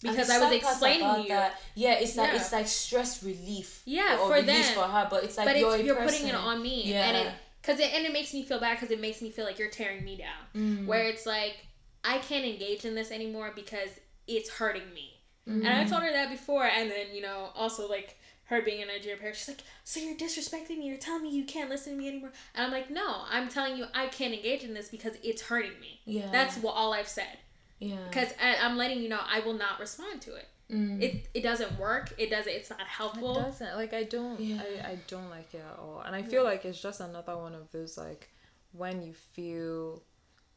because 0.00 0.30
I 0.30 0.38
was 0.38 0.52
explaining 0.54 1.14
to 1.16 1.20
you. 1.22 1.28
that, 1.28 1.60
yeah, 1.74 1.98
it's 1.98 2.16
like 2.16 2.30
Yeah. 2.30 2.36
it's 2.36 2.50
like 2.52 2.66
stress 2.66 3.22
relief. 3.22 3.82
Yeah, 3.84 4.18
or 4.18 4.34
for 4.36 4.40
them. 4.42 4.62
for 4.74 4.84
her, 4.84 5.06
but 5.10 5.22
it's 5.24 5.36
like 5.36 5.46
but 5.48 5.58
you're, 5.58 5.74
it's, 5.76 5.84
you're 5.84 5.96
putting 5.96 6.28
it 6.28 6.34
on 6.34 6.62
me 6.62 6.84
Yeah. 6.84 7.08
and 7.08 7.16
it 7.28 7.32
because 7.60 7.78
it 7.78 7.92
and 7.92 8.06
it 8.06 8.12
makes 8.14 8.32
me 8.32 8.42
feel 8.42 8.58
bad 8.58 8.76
because 8.80 8.90
it 8.90 9.00
makes 9.02 9.20
me 9.20 9.28
feel 9.30 9.44
like 9.44 9.58
you're 9.58 9.68
tearing 9.68 10.02
me 10.02 10.16
down. 10.16 10.42
Mm. 10.56 10.86
Where 10.86 11.04
it's 11.04 11.26
like 11.26 11.58
I 12.02 12.18
can't 12.18 12.46
engage 12.46 12.86
in 12.86 12.94
this 12.94 13.10
anymore 13.10 13.52
because 13.54 13.90
it's 14.26 14.48
hurting 14.48 14.94
me. 14.94 15.12
Mm-hmm. 15.48 15.64
And 15.66 15.68
I 15.68 15.84
told 15.84 16.02
her 16.02 16.12
that 16.12 16.30
before, 16.30 16.64
and 16.64 16.90
then 16.90 17.06
you 17.14 17.22
know 17.22 17.50
also 17.54 17.88
like 17.88 18.18
her 18.46 18.62
being 18.62 18.82
a 18.82 18.86
Nigerian 18.86 19.18
parent, 19.18 19.36
she's 19.36 19.48
like, 19.48 19.62
"So 19.84 20.00
you're 20.00 20.16
disrespecting 20.16 20.78
me? 20.78 20.86
You're 20.88 20.96
telling 20.98 21.22
me 21.22 21.30
you 21.30 21.44
can't 21.44 21.68
listen 21.70 21.92
to 21.94 21.98
me 21.98 22.08
anymore?" 22.08 22.32
And 22.54 22.64
I'm 22.66 22.72
like, 22.72 22.90
"No, 22.90 23.22
I'm 23.30 23.48
telling 23.48 23.76
you 23.76 23.86
I 23.94 24.06
can't 24.08 24.34
engage 24.34 24.62
in 24.64 24.74
this 24.74 24.88
because 24.88 25.14
it's 25.22 25.42
hurting 25.42 25.78
me. 25.80 26.00
Yeah. 26.04 26.30
That's 26.32 26.56
what 26.58 26.72
all 26.72 26.92
I've 26.92 27.08
said. 27.08 27.38
yeah. 27.78 27.96
Because 28.08 28.28
I'm 28.40 28.76
letting 28.76 29.00
you 29.02 29.08
know 29.08 29.20
I 29.24 29.40
will 29.40 29.54
not 29.54 29.78
respond 29.80 30.20
to 30.22 30.34
it. 30.34 30.48
Mm. 30.70 31.00
It 31.00 31.28
it 31.32 31.42
doesn't 31.42 31.78
work. 31.78 32.12
It 32.18 32.28
doesn't. 32.30 32.52
It's 32.52 32.70
not 32.70 32.80
It 32.80 32.86
helpful. 32.88 33.34
doesn't 33.34 33.76
like 33.76 33.92
I 33.94 34.02
don't 34.02 34.40
Yeah. 34.40 34.60
I, 34.84 34.88
I 34.92 34.98
don't 35.06 35.30
like 35.30 35.54
it 35.54 35.62
at 35.72 35.78
all. 35.78 36.02
And 36.04 36.14
I 36.16 36.22
feel 36.22 36.42
like 36.42 36.64
it's 36.64 36.80
just 36.82 37.00
another 37.00 37.36
one 37.36 37.54
of 37.54 37.70
those 37.70 37.96
like 37.96 38.30
when 38.72 39.00
you 39.02 39.12
feel 39.14 40.02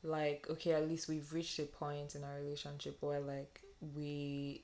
like 0.03 0.47
okay, 0.49 0.73
at 0.73 0.87
least 0.87 1.07
we've 1.07 1.31
reached 1.33 1.59
a 1.59 1.63
point 1.63 2.15
in 2.15 2.23
our 2.23 2.35
relationship 2.37 2.97
where 3.01 3.19
like 3.19 3.61
we 3.95 4.63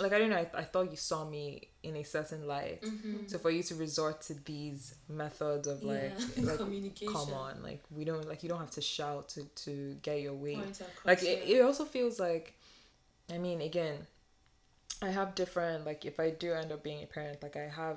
like 0.00 0.12
I 0.12 0.18
don't 0.18 0.30
know, 0.30 0.36
I, 0.36 0.46
I 0.54 0.62
thought 0.64 0.90
you 0.90 0.96
saw 0.96 1.24
me 1.28 1.68
in 1.82 1.96
a 1.96 2.02
certain 2.04 2.46
light. 2.46 2.82
So 3.26 3.38
for 3.38 3.50
you 3.50 3.62
to 3.64 3.74
resort 3.74 4.20
to 4.22 4.34
these 4.34 4.94
methods 5.08 5.66
of 5.68 5.82
like 5.82 6.14
Yeah. 6.36 6.44
like 6.50 6.58
Communication. 6.58 7.12
come 7.14 7.32
on, 7.34 7.62
like 7.62 7.82
we 7.90 8.04
don't 8.04 8.26
like 8.28 8.42
you 8.42 8.48
don't 8.48 8.60
have 8.60 8.70
to 8.72 8.80
shout 8.80 9.28
to 9.30 9.44
to 9.64 9.94
get 10.02 10.20
your 10.20 10.34
way 10.34 10.54
like 11.04 11.22
it, 11.22 11.48
it 11.48 11.60
also 11.62 11.84
feels 11.84 12.18
like 12.20 12.54
i 13.32 13.36
mean 13.38 13.60
again 13.60 14.06
i 15.02 15.10
have 15.10 15.34
different 15.34 15.84
like 15.84 16.04
if 16.04 16.18
i 16.18 16.30
do 16.30 16.52
end 16.52 16.72
up 16.72 16.82
being 16.82 17.02
a 17.02 17.06
parent 17.06 17.42
like 17.42 17.56
i 17.56 17.68
have 17.68 17.96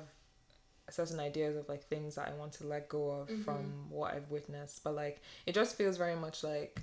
certain 0.89 1.19
ideas 1.19 1.55
of 1.55 1.67
like 1.69 1.83
things 1.87 2.15
that 2.15 2.27
i 2.27 2.33
want 2.39 2.51
to 2.51 2.65
let 2.67 2.89
go 2.89 3.09
of 3.11 3.29
Mm-hmm. 3.29 3.43
from 3.43 3.73
what 3.89 4.13
i've 4.13 4.29
witnessed 4.29 4.83
but 4.83 4.93
like 4.95 5.21
it 5.45 5.53
just 5.55 5.75
feels 5.77 5.95
very 5.97 6.15
much 6.15 6.43
like 6.43 6.81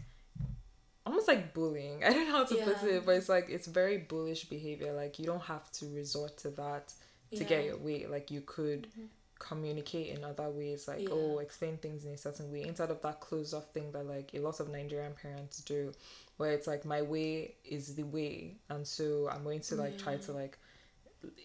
almost 1.08 1.28
like 1.28 1.54
bullying. 1.54 2.04
I 2.06 2.12
don't 2.12 2.26
know 2.26 2.32
how 2.32 2.44
to 2.44 2.54
put 2.54 2.82
it 2.82 3.06
but 3.06 3.16
it's 3.16 3.28
like 3.28 3.48
it's 3.48 3.66
very 3.66 3.98
bullish 3.98 4.44
behavior. 4.44 4.92
Like 4.92 5.18
you 5.18 5.24
don't 5.24 5.42
have 5.42 5.70
to 5.72 5.86
resort 5.86 6.36
to 6.38 6.50
that 6.50 6.92
to 7.34 7.44
get 7.44 7.64
your 7.64 7.78
way. 7.78 8.06
Like 8.06 8.30
you 8.30 8.42
could 8.42 8.88
mm-hmm. 8.90 9.06
communicate 9.38 10.16
in 10.16 10.24
other 10.24 10.50
ways. 10.50 10.86
Like 10.86 11.00
Yeah. 11.00 11.08
oh 11.12 11.38
explain 11.38 11.78
things 11.78 12.04
in 12.04 12.12
a 12.12 12.18
certain 12.18 12.52
way. 12.52 12.62
Instead 12.62 12.90
of 12.90 13.00
that 13.02 13.20
closed 13.20 13.54
off 13.54 13.72
thing 13.72 13.90
that 13.92 14.06
like 14.06 14.30
a 14.34 14.40
lot 14.40 14.60
of 14.60 14.68
nigerian 14.68 15.14
parents 15.14 15.60
do 15.62 15.92
where 16.36 16.52
it's 16.52 16.66
like 16.68 16.84
my 16.84 17.02
way 17.02 17.54
is 17.64 17.94
the 17.94 18.04
way. 18.04 18.56
And 18.68 18.86
so 18.86 19.28
i'm 19.32 19.44
going 19.44 19.60
to 19.60 19.74
like 19.76 19.98
try 19.98 20.16
to 20.16 20.32
like 20.32 20.58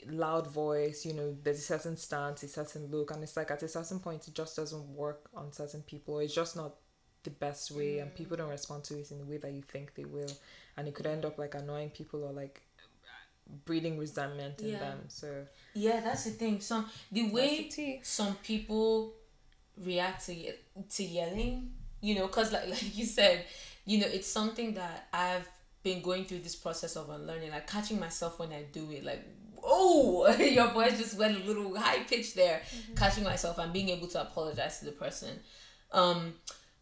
loud 0.08 0.46
voice 0.46 1.04
you 1.04 1.14
know 1.14 1.36
there's 1.42 1.58
a 1.58 1.62
certain 1.62 1.98
stance 1.98 2.44
a 2.44 2.48
certain 2.48 2.92
look. 2.92 3.12
And 3.12 3.24
it's 3.24 3.38
like 3.38 3.50
at 3.50 3.64
a 3.64 3.68
certain 3.68 4.00
point 4.00 4.28
it 4.28 4.36
just 4.36 4.56
doesn't 4.56 4.88
work 4.90 5.30
on 5.34 5.52
certain 5.54 5.82
people 5.82 6.20
it's 6.20 6.36
just 6.36 6.56
not 6.56 6.76
the 7.24 7.30
best 7.30 7.72
way 7.72 8.00
and 8.00 8.14
people 8.14 8.36
don't 8.38 8.50
respond 8.50 8.84
to 8.86 9.00
it 9.00 9.12
in 9.12 9.18
the 9.20 9.26
way 9.26 9.38
that 9.38 9.52
you 9.52 9.62
think 9.62 9.96
they 9.96 10.06
will. 10.06 10.32
And 10.78 10.88
it 10.88 10.94
could 10.96 11.06
end 11.08 11.26
up 11.26 11.38
like 11.38 11.56
annoying 11.56 11.90
people 11.92 12.24
or 12.24 12.32
like 12.32 12.62
breeding 13.66 13.98
resentment 13.98 14.60
in 14.62 14.70
Yeah. 14.70 14.80
them 14.80 15.00
so. 15.08 15.46
Yeah, 15.74 16.00
that's 16.02 16.26
the 16.26 16.32
thing. 16.32 16.60
Some 16.62 16.90
the 17.12 17.30
way 17.30 17.70
the 17.76 18.00
some 18.04 18.36
people 18.38 19.14
react 19.78 20.26
to 20.28 20.34
ye- 20.34 20.54
to 20.90 21.04
yelling, 21.04 21.72
you 22.02 22.16
know, 22.16 22.28
cause 22.28 22.52
like 22.52 22.68
like 22.74 22.96
you 22.98 23.06
said, 23.06 23.46
you 23.86 24.00
know, 24.00 24.08
it's 24.08 24.28
something 24.28 24.74
that 24.76 25.08
I've 25.14 25.48
been 25.84 26.02
going 26.02 26.24
through 26.26 26.40
this 26.40 26.56
process 26.56 26.96
of 26.96 27.10
unlearning, 27.10 27.52
like 27.52 27.68
catching 27.68 28.00
myself 28.00 28.40
when 28.40 28.52
I 28.54 28.64
do 28.72 28.90
it, 28.92 29.04
like 29.04 29.24
oh, 29.66 30.28
your 30.40 30.70
voice 30.72 30.98
just 30.98 31.18
went 31.18 31.38
a 31.42 31.44
little 31.46 31.74
high 31.78 32.00
pitch 32.04 32.34
there, 32.34 32.62
catching 32.98 33.24
myself 33.24 33.58
and 33.60 33.72
being 33.72 33.90
able 33.90 34.08
to 34.08 34.22
apologize 34.22 34.80
to 34.80 34.86
the 34.86 34.92
person. 34.92 35.40
Um, 35.92 36.34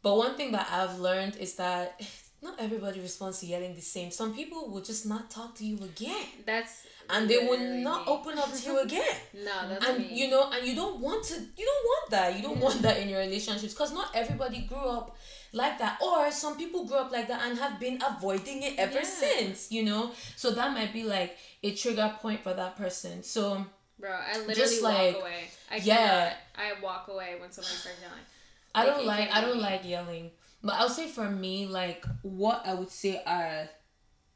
but 0.03 0.17
one 0.17 0.35
thing 0.35 0.51
that 0.53 0.67
I've 0.71 0.99
learned 0.99 1.37
is 1.37 1.55
that 1.55 2.01
not 2.41 2.59
everybody 2.59 2.99
responds 2.99 3.39
to 3.39 3.45
yelling 3.45 3.75
the 3.75 3.81
same. 3.81 4.09
Some 4.11 4.33
people 4.33 4.69
will 4.69 4.81
just 4.81 5.05
not 5.05 5.29
talk 5.29 5.53
to 5.55 5.65
you 5.65 5.77
again 5.83 6.25
That's 6.45 6.87
and 7.09 7.29
they 7.29 7.37
will 7.39 7.59
not 7.83 8.05
me. 8.07 8.13
open 8.13 8.37
up 8.39 8.51
to 8.53 8.63
you 8.65 8.79
again 8.87 9.15
No, 9.43 9.67
that's 9.69 9.85
and 9.87 9.97
me. 9.99 10.09
you 10.19 10.29
know 10.29 10.49
and 10.51 10.65
you 10.65 10.75
don't 10.75 10.99
want 10.99 11.23
to 11.25 11.33
you 11.33 11.65
don't 11.71 11.85
want 11.91 12.11
that 12.11 12.35
you 12.37 12.41
don't 12.41 12.59
want 12.59 12.81
that 12.83 12.97
in 12.99 13.09
your 13.09 13.19
relationships 13.19 13.73
because 13.73 13.91
not 13.93 14.09
everybody 14.15 14.61
grew 14.61 14.77
up 14.97 15.15
like 15.53 15.77
that 15.79 15.99
or 16.01 16.31
some 16.31 16.55
people 16.57 16.85
grew 16.85 16.97
up 16.97 17.11
like 17.11 17.27
that 17.27 17.41
and 17.45 17.57
have 17.59 17.79
been 17.79 17.99
avoiding 18.07 18.63
it 18.63 18.73
ever 18.79 18.99
Yeah. 18.99 19.03
since 19.03 19.71
you 19.71 19.83
know 19.83 20.11
so 20.35 20.51
that 20.51 20.73
might 20.73 20.93
be 20.93 21.03
like 21.03 21.37
a 21.63 21.73
trigger 21.75 22.15
point 22.21 22.41
for 22.41 22.53
that 22.53 22.75
person 22.77 23.23
so 23.23 23.65
Bro, 23.99 24.11
I 24.11 24.39
literally 24.47 24.81
walk 24.81 24.93
like- 24.93 25.15
away. 25.21 25.41
I 25.69 25.75
yeah. 25.75 25.95
cannot. 25.95 26.33
I 26.79 26.81
walk 26.81 27.07
away 27.07 27.35
when 27.39 27.51
somebody 27.51 27.75
starts 27.75 27.99
yelling. 28.01 28.25
I 28.73 28.85
don't 28.85 29.05
like 29.05 29.29
I 29.31 29.41
don't 29.41 29.59
like 29.61 29.85
yelling. 29.85 30.31
But 30.63 30.75
I'll 30.75 30.89
say 30.89 31.07
for 31.07 31.29
me, 31.29 31.65
like 31.65 32.05
what 32.21 32.61
I 32.65 32.73
would 32.75 32.91
say 32.91 33.21
are 33.25 33.67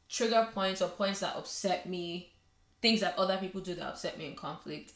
trigger 0.08 0.48
points 0.52 0.82
or 0.82 0.88
points 0.88 1.20
that 1.20 1.36
upset 1.36 1.88
me, 1.88 2.32
things 2.82 3.00
that 3.00 3.16
other 3.18 3.36
people 3.38 3.60
do 3.60 3.74
that 3.74 3.84
upset 3.84 4.18
me 4.18 4.26
in 4.26 4.34
conflict, 4.34 4.92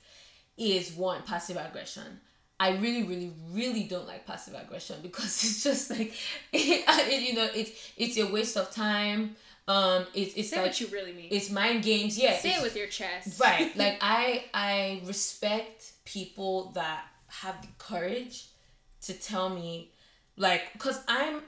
is 0.59 0.93
one 0.93 1.23
passive 1.23 1.57
aggression. 1.57 2.21
I 2.59 2.73
really, 2.77 3.05
really, 3.05 3.33
really 3.53 3.85
don't 3.85 4.07
like 4.07 4.27
passive 4.27 4.55
aggression 4.55 4.97
because 5.03 5.27
it's 5.45 5.63
just 5.65 5.91
like, 5.91 6.13
you 6.53 7.35
know, 7.35 7.49
it's 7.55 7.93
it's 7.97 8.19
a 8.19 8.27
waste 8.31 8.57
of 8.57 8.71
time. 8.73 9.37
Um, 9.69 10.05
it's 10.15 10.35
it's 10.35 10.51
Say 10.51 10.57
like 10.57 10.67
what 10.67 10.81
you 10.81 10.89
really 10.89 11.13
mean. 11.13 11.29
it's 11.31 11.49
mind 11.49 11.85
games. 11.85 12.19
Yeah, 12.19 12.37
Say 12.39 12.55
it 12.57 12.63
with 12.63 12.75
your 12.77 12.89
chest. 12.89 13.39
right 13.41 13.75
like 13.77 13.99
i 14.01 14.45
i 14.53 15.01
respect 15.05 15.93
people 16.05 16.73
that 16.73 17.05
have 17.29 17.63
the 17.63 17.69
courage 17.79 18.49
to 19.11 19.21
tell 19.21 19.49
me 19.49 19.91
like 20.37 20.73
because 20.73 21.03
i'm 21.09 21.43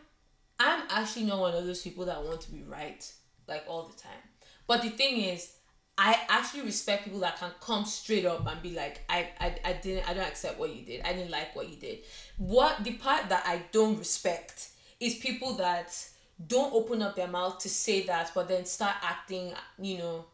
i'm 0.59 0.83
actually 0.91 1.25
not 1.25 1.39
one 1.39 1.55
of 1.55 1.65
those 1.65 1.83
people 1.83 2.05
that 2.05 2.23
want 2.23 2.41
to 2.41 2.51
be 2.51 2.63
right 2.63 3.13
like 3.49 3.65
all 3.69 3.89
the 3.89 4.01
time. 4.01 4.23
But 4.67 4.83
the 4.83 4.91
thing 4.91 5.21
is 5.21 5.53
i 5.99 6.19
actually 6.29 6.63
respect 6.63 7.05
people 7.05 7.21
that 7.21 7.39
can 7.39 7.51
come 7.61 7.85
straight 7.85 8.25
up 8.25 8.47
and 8.47 8.63
be 8.63 8.75
like 8.75 9.01
i 9.09 9.29
i, 9.41 9.55
I 9.65 9.73
didn't 9.75 10.09
i 10.09 10.15
don't 10.15 10.27
accept 10.27 10.59
what 10.59 10.75
you 10.75 10.85
did. 10.85 11.03
I 11.05 11.13
didn't 11.13 11.31
like 11.31 11.55
what 11.55 11.69
you 11.69 11.77
did. 11.77 12.01
What 12.39 12.83
the 12.85 12.93
part 12.95 13.29
that 13.29 13.45
i 13.47 13.63
don't 13.73 13.99
respect 13.99 14.71
is 15.01 15.17
people 15.17 15.55
that 15.55 15.93
don't 16.47 16.73
open 16.73 17.03
up 17.03 17.15
their 17.15 17.29
mouth 17.29 17.59
to 17.59 17.69
say 17.69 18.03
that 18.07 18.33
but 18.35 18.49
then 18.49 18.65
start 18.65 18.97
acting 19.03 19.53
you 19.81 19.99
know 19.99 20.25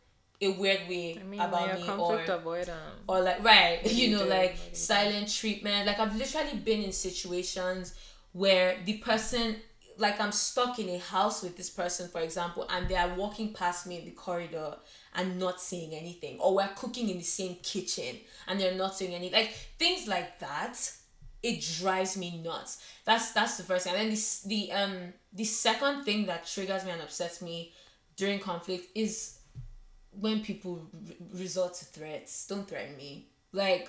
a 0.40 0.48
weird 0.50 0.88
way 0.88 1.18
I 1.20 1.24
mean, 1.24 1.40
about 1.40 1.68
like 1.68 1.80
me 1.80 1.88
or 1.88 2.20
avoidance. 2.20 2.70
or 3.08 3.20
like 3.20 3.42
right 3.42 3.80
you 3.84 4.08
you 4.08 4.16
know 4.16 4.24
do? 4.24 4.30
like 4.30 4.56
silent 4.72 5.28
treatment 5.32 5.86
like 5.86 5.98
i've 5.98 6.14
literally 6.16 6.56
been 6.58 6.82
in 6.82 6.92
situations 6.92 7.94
where 8.32 8.76
the 8.84 8.98
person 8.98 9.56
like 9.96 10.20
i'm 10.20 10.30
stuck 10.30 10.78
in 10.78 10.88
a 10.90 10.98
house 10.98 11.42
with 11.42 11.56
this 11.56 11.68
person 11.70 12.08
for 12.08 12.20
example 12.20 12.64
and 12.70 12.88
they 12.88 12.94
are 12.94 13.12
walking 13.16 13.52
past 13.52 13.86
me 13.86 13.98
in 13.98 14.04
the 14.04 14.12
corridor 14.12 14.76
and 15.14 15.38
not 15.40 15.60
saying 15.60 15.92
anything 15.92 16.38
or 16.38 16.54
we're 16.54 16.68
cooking 16.76 17.08
in 17.08 17.18
the 17.18 17.24
same 17.24 17.56
kitchen 17.62 18.16
and 18.46 18.60
they're 18.60 18.76
not 18.76 18.94
saying 18.96 19.14
anything 19.14 19.40
like 19.40 19.52
things 19.78 20.06
like 20.06 20.38
that 20.38 20.76
it 21.42 21.60
drives 21.80 22.16
me 22.16 22.40
nuts 22.44 22.80
that's 23.04 23.32
that's 23.32 23.56
the 23.56 23.62
first 23.64 23.84
thing 23.84 23.94
and 23.94 24.02
then 24.02 24.10
this 24.10 24.42
the 24.42 24.70
um 24.70 25.12
the 25.32 25.44
second 25.44 26.04
thing 26.04 26.26
that 26.26 26.46
triggers 26.46 26.84
me 26.84 26.92
and 26.92 27.02
upsets 27.02 27.42
me 27.42 27.72
during 28.16 28.38
conflict 28.38 28.86
is 28.94 29.37
when 30.12 30.40
people 30.42 30.86
re- 31.06 31.16
resort 31.34 31.74
to 31.74 31.84
threats 31.84 32.46
don't 32.46 32.68
threaten 32.68 32.96
me 32.96 33.26
like 33.52 33.88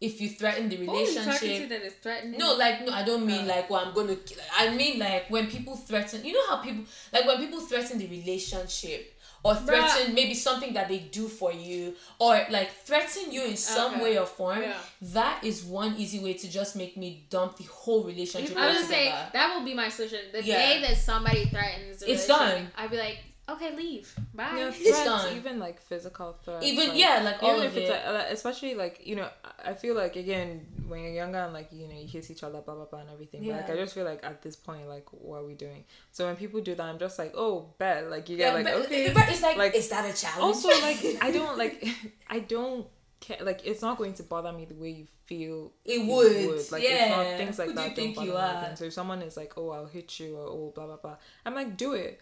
if 0.00 0.18
you 0.20 0.30
threaten 0.30 0.68
the 0.70 0.76
Who 0.76 0.90
are 0.90 1.00
you 1.00 1.06
talking 1.06 1.22
to 1.24 1.28
relationship 1.30 1.68
that 1.68 1.82
is 1.82 1.92
threatening? 1.94 2.38
no 2.38 2.54
like 2.56 2.84
no 2.86 2.92
i 2.92 3.02
don't 3.02 3.26
mean 3.26 3.44
Oh. 3.44 3.48
like 3.48 3.68
well 3.70 3.84
i'm 3.86 3.94
gonna 3.94 4.16
kill 4.16 4.38
i 4.58 4.74
mean 4.74 4.98
like 4.98 5.28
when 5.30 5.46
people 5.46 5.76
threaten 5.76 6.24
you 6.24 6.32
know 6.32 6.46
how 6.48 6.56
people 6.62 6.84
like 7.12 7.26
when 7.26 7.38
people 7.38 7.60
threaten 7.60 7.98
the 7.98 8.06
relationship 8.06 9.16
or 9.42 9.54
threaten 9.54 10.14
maybe 10.14 10.34
something 10.34 10.74
that 10.74 10.86
they 10.88 10.98
do 10.98 11.26
for 11.26 11.50
you 11.52 11.94
or 12.18 12.38
like 12.50 12.70
threaten 12.72 13.32
you 13.32 13.42
in 13.44 13.56
some 13.56 13.94
Okay. 13.94 14.02
way 14.02 14.18
or 14.18 14.26
form 14.26 14.60
Yeah. 14.60 14.76
that 15.00 15.42
is 15.44 15.64
one 15.64 15.94
easy 15.96 16.18
way 16.18 16.34
to 16.34 16.50
just 16.50 16.76
make 16.76 16.96
me 16.98 17.24
dump 17.30 17.56
the 17.56 17.64
whole 17.64 18.04
relationship 18.04 18.54
I 18.56 18.66
was 18.68 18.76
gonna 18.82 18.88
say 18.88 19.04
that 19.32 19.54
will 19.54 19.64
be 19.64 19.72
my 19.74 19.88
solution. 19.88 20.20
The 20.32 20.42
Yeah. 20.44 20.56
day 20.56 20.80
that 20.82 20.96
somebody 20.98 21.46
threatens, 21.46 22.00
the 22.00 22.12
It's 22.12 22.26
done. 22.26 22.70
I'd 22.76 22.90
be 22.90 22.98
like, 22.98 23.18
okay, 23.52 23.74
leave, 23.76 24.14
bye. 24.34 24.50
Yeah, 24.56 24.68
It's 24.68 24.78
threats, 24.78 25.04
done. 25.04 25.36
even 25.36 25.58
like 25.58 25.80
physical 25.80 26.36
threats. 26.44 26.64
even 26.64 26.88
like, 26.90 26.98
yeah 26.98 27.20
like 27.22 27.42
all 27.42 27.58
of 27.58 27.64
if 27.64 27.76
it's 27.76 27.90
it 27.90 28.12
like, 28.12 28.26
especially 28.30 28.74
like 28.74 29.06
you 29.06 29.16
know 29.16 29.28
i 29.64 29.74
feel 29.74 29.94
like 29.94 30.16
again 30.16 30.66
when 30.88 31.00
you're 31.02 31.12
younger 31.12 31.38
and 31.38 31.52
like 31.52 31.68
you 31.72 31.86
know 31.88 31.94
you 31.94 32.08
kiss 32.08 32.30
each 32.30 32.42
other 32.42 32.60
blah 32.60 32.74
blah 32.74 32.84
blah 32.84 33.00
and 33.00 33.10
everything 33.10 33.40
but 33.46 33.56
like 33.56 33.70
i 33.70 33.76
just 33.76 33.94
feel 33.94 34.04
like 34.04 34.20
at 34.24 34.42
this 34.42 34.56
point 34.56 34.88
like 34.88 35.06
what 35.12 35.38
are 35.38 35.44
we 35.46 35.54
doing 35.54 35.84
so 36.12 36.26
when 36.26 36.36
people 36.36 36.60
do 36.60 36.74
that 36.74 36.84
i'm 36.84 36.98
just 36.98 37.18
like 37.18 37.32
oh 37.36 37.72
bet 37.78 38.10
like 38.10 38.28
you 38.28 38.36
yeah, 38.36 38.46
get 38.46 38.54
like 38.54 38.64
but 38.64 38.74
okay 38.86 39.12
but 39.12 39.28
it's 39.28 39.42
like, 39.42 39.56
like, 39.56 39.74
is 39.74 39.88
that 39.88 40.04
a 40.08 40.16
challenge 40.16 40.42
also 40.42 40.68
like 40.80 41.04
i 41.20 41.30
don't 41.30 41.56
like 41.58 41.86
i 42.30 42.38
don't 42.40 42.86
care 43.20 43.38
like 43.42 43.60
it's 43.66 43.82
not 43.82 43.98
going 43.98 44.14
to 44.14 44.22
bother 44.22 44.50
me 44.52 44.64
the 44.64 44.74
way 44.74 44.90
you 44.90 45.06
feel 45.26 45.70
It 45.84 46.06
would, 46.06 46.72
like 46.72 46.82
yeah. 46.82 46.88
it's 46.90 47.16
not 47.16 47.26
things 47.36 47.58
like 47.58 47.68
Who 47.68 47.74
do 47.74 47.80
you 47.82 47.88
that 47.88 47.94
think 47.96 48.16
don't 48.16 48.24
you 48.26 48.32
bother 48.32 48.42
me 48.42 48.48
are? 48.52 48.56
anything. 48.58 48.76
so 48.76 48.84
if 48.86 48.92
someone 48.94 49.22
is 49.22 49.36
like 49.36 49.52
oh 49.58 49.70
i'll 49.70 49.86
hit 49.86 50.18
you 50.18 50.36
or 50.36 50.46
oh 50.48 50.72
blah 50.74 50.86
blah 50.86 50.96
blah 50.96 51.16
i'm 51.44 51.54
like 51.54 51.76
do 51.76 51.92
it 51.92 52.20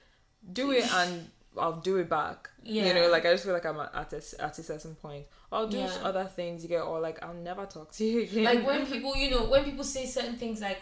do 0.53 0.71
it 0.73 0.93
and 0.93 1.31
I'll 1.57 1.81
do 1.81 1.97
it 1.97 2.09
back. 2.09 2.51
Yeah. 2.63 2.87
You 2.87 2.95
know, 2.95 3.09
like 3.11 3.25
I 3.27 3.33
just 3.33 3.45
feel 3.45 3.53
like 3.53 3.67
I'm 3.67 3.79
at 3.81 4.13
a, 4.13 4.23
at 4.43 4.59
a 4.59 4.63
certain 4.63 4.95
point. 4.95 5.27
I'll 5.51 5.67
do 5.69 5.79
Yeah. 5.79 5.91
other 6.05 6.25
things, 6.25 6.63
you 6.63 6.69
get, 6.69 6.83
or 6.83 7.01
like 7.01 7.23
I'll 7.23 7.35
never 7.35 7.65
talk 7.67 7.91
to 7.93 8.05
you 8.05 8.21
again. 8.23 8.45
like 8.45 8.67
when 8.67 8.87
people 8.93 9.17
you 9.17 9.31
know 9.31 9.45
when 9.47 9.65
people 9.65 9.85
say 9.85 10.07
certain 10.07 10.37
things 10.37 10.61
like 10.61 10.79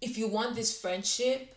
if 0.00 0.18
you 0.18 0.28
want 0.28 0.54
this 0.56 0.80
friendship 0.80 1.54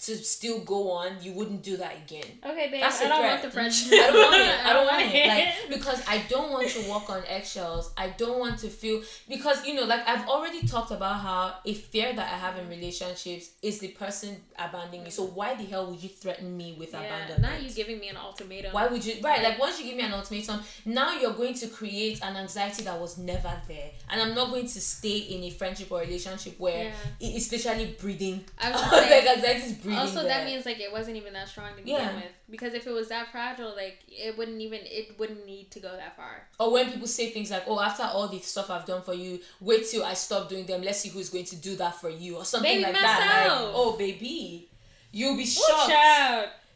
to 0.00 0.16
still 0.16 0.60
go 0.60 0.92
on, 0.92 1.16
you 1.20 1.32
wouldn't 1.32 1.62
do 1.62 1.76
that 1.76 1.96
again. 1.96 2.24
Okay, 2.46 2.68
babe. 2.70 2.80
That's 2.80 3.00
I 3.00 3.08
don't 3.08 3.18
threat. 3.18 3.30
want 3.30 3.42
the 3.42 3.50
friendship. 3.50 3.92
I 3.92 4.10
don't 4.12 4.30
want 4.30 4.42
it. 4.42 4.66
I 4.66 4.72
don't 4.72 4.86
want 4.86 5.14
it. 5.14 5.28
Like 5.28 5.68
because 5.68 6.02
I 6.08 6.22
don't 6.28 6.52
want 6.52 6.68
to 6.68 6.88
walk 6.88 7.10
on 7.10 7.22
eggshells. 7.26 7.92
I 7.96 8.10
don't 8.10 8.38
want 8.38 8.58
to 8.60 8.68
feel 8.68 9.02
because 9.28 9.66
you 9.66 9.74
know, 9.74 9.84
like 9.84 10.06
I've 10.08 10.28
already 10.28 10.66
talked 10.66 10.92
about 10.92 11.20
how 11.20 11.54
a 11.64 11.74
fear 11.74 12.12
that 12.14 12.32
I 12.32 12.36
have 12.36 12.56
in 12.58 12.68
relationships 12.68 13.50
is 13.60 13.80
the 13.80 13.88
person 13.88 14.36
abandoning 14.56 15.02
me. 15.02 15.10
So 15.10 15.26
mm. 15.26 15.32
why 15.32 15.56
the 15.56 15.64
hell 15.64 15.90
would 15.90 16.00
you 16.00 16.08
threaten 16.08 16.56
me 16.56 16.76
with 16.78 16.92
yeah, 16.92 17.00
abandonment? 17.00 17.42
not 17.42 17.62
you're 17.62 17.72
giving 17.72 17.98
me 17.98 18.08
an 18.08 18.16
ultimatum. 18.16 18.72
Why 18.72 18.86
would 18.86 19.04
you 19.04 19.16
right? 19.22 19.42
Like 19.42 19.58
once 19.58 19.80
you 19.80 19.86
give 19.86 19.96
me 19.96 20.04
an 20.04 20.12
ultimatum, 20.12 20.60
now 20.84 21.18
you're 21.18 21.32
going 21.32 21.54
to 21.54 21.66
create 21.66 22.22
an 22.22 22.36
anxiety 22.36 22.84
that 22.84 22.98
was 23.00 23.18
never 23.18 23.52
there, 23.66 23.90
and 24.10 24.20
I'm 24.20 24.34
not 24.34 24.50
going 24.50 24.66
to 24.66 24.80
stay 24.80 25.18
in 25.18 25.42
a 25.42 25.50
friendship 25.50 25.90
or 25.90 26.00
relationship 26.00 26.54
where 26.58 26.84
Yeah. 26.84 26.92
it 27.20 27.34
is 27.36 27.50
literally 27.50 27.96
breeding. 28.00 28.44
I 28.60 28.70
was 28.70 28.80
like 28.92 29.10
anxiety 29.10 29.66
is 29.66 29.72
breeding. 29.72 29.87
Also, 29.96 30.14
there. 30.20 30.24
that 30.28 30.44
means 30.46 30.66
like 30.66 30.80
it 30.80 30.92
wasn't 30.92 31.16
even 31.16 31.32
that 31.32 31.48
strong 31.48 31.70
to 31.70 31.76
begin 31.76 31.94
Yeah. 31.96 32.14
with. 32.16 32.32
Because 32.50 32.74
if 32.74 32.86
it 32.86 32.90
was 32.90 33.08
that 33.08 33.30
fragile, 33.30 33.74
like 33.76 33.98
it 34.08 34.36
wouldn't 34.36 34.60
even 34.60 34.80
it 34.84 35.18
wouldn't 35.18 35.46
need 35.46 35.70
to 35.70 35.80
go 35.80 35.92
that 35.96 36.16
far. 36.16 36.46
Or 36.58 36.72
when 36.72 36.90
people 36.90 37.06
say 37.06 37.30
things 37.30 37.50
like, 37.50 37.64
"Oh, 37.66 37.80
after 37.80 38.02
all 38.04 38.28
the 38.28 38.38
stuff 38.40 38.70
I've 38.70 38.84
done 38.86 39.02
for 39.02 39.14
you, 39.14 39.40
wait 39.60 39.88
till 39.88 40.04
I 40.04 40.14
stop 40.14 40.48
doing 40.48 40.66
them. 40.66 40.82
Let's 40.82 41.00
see 41.00 41.08
who's 41.10 41.30
going 41.30 41.44
to 41.46 41.56
do 41.56 41.76
that 41.76 41.94
for 42.00 42.10
you," 42.10 42.36
or 42.36 42.44
something 42.44 42.70
Baby, 42.70 42.84
like 42.84 42.92
that. 42.94 43.46
Like, 43.48 43.72
oh, 43.74 43.96
baby, 43.96 44.68
you'll 45.12 45.36
be 45.36 45.46
shocked. 45.46 45.92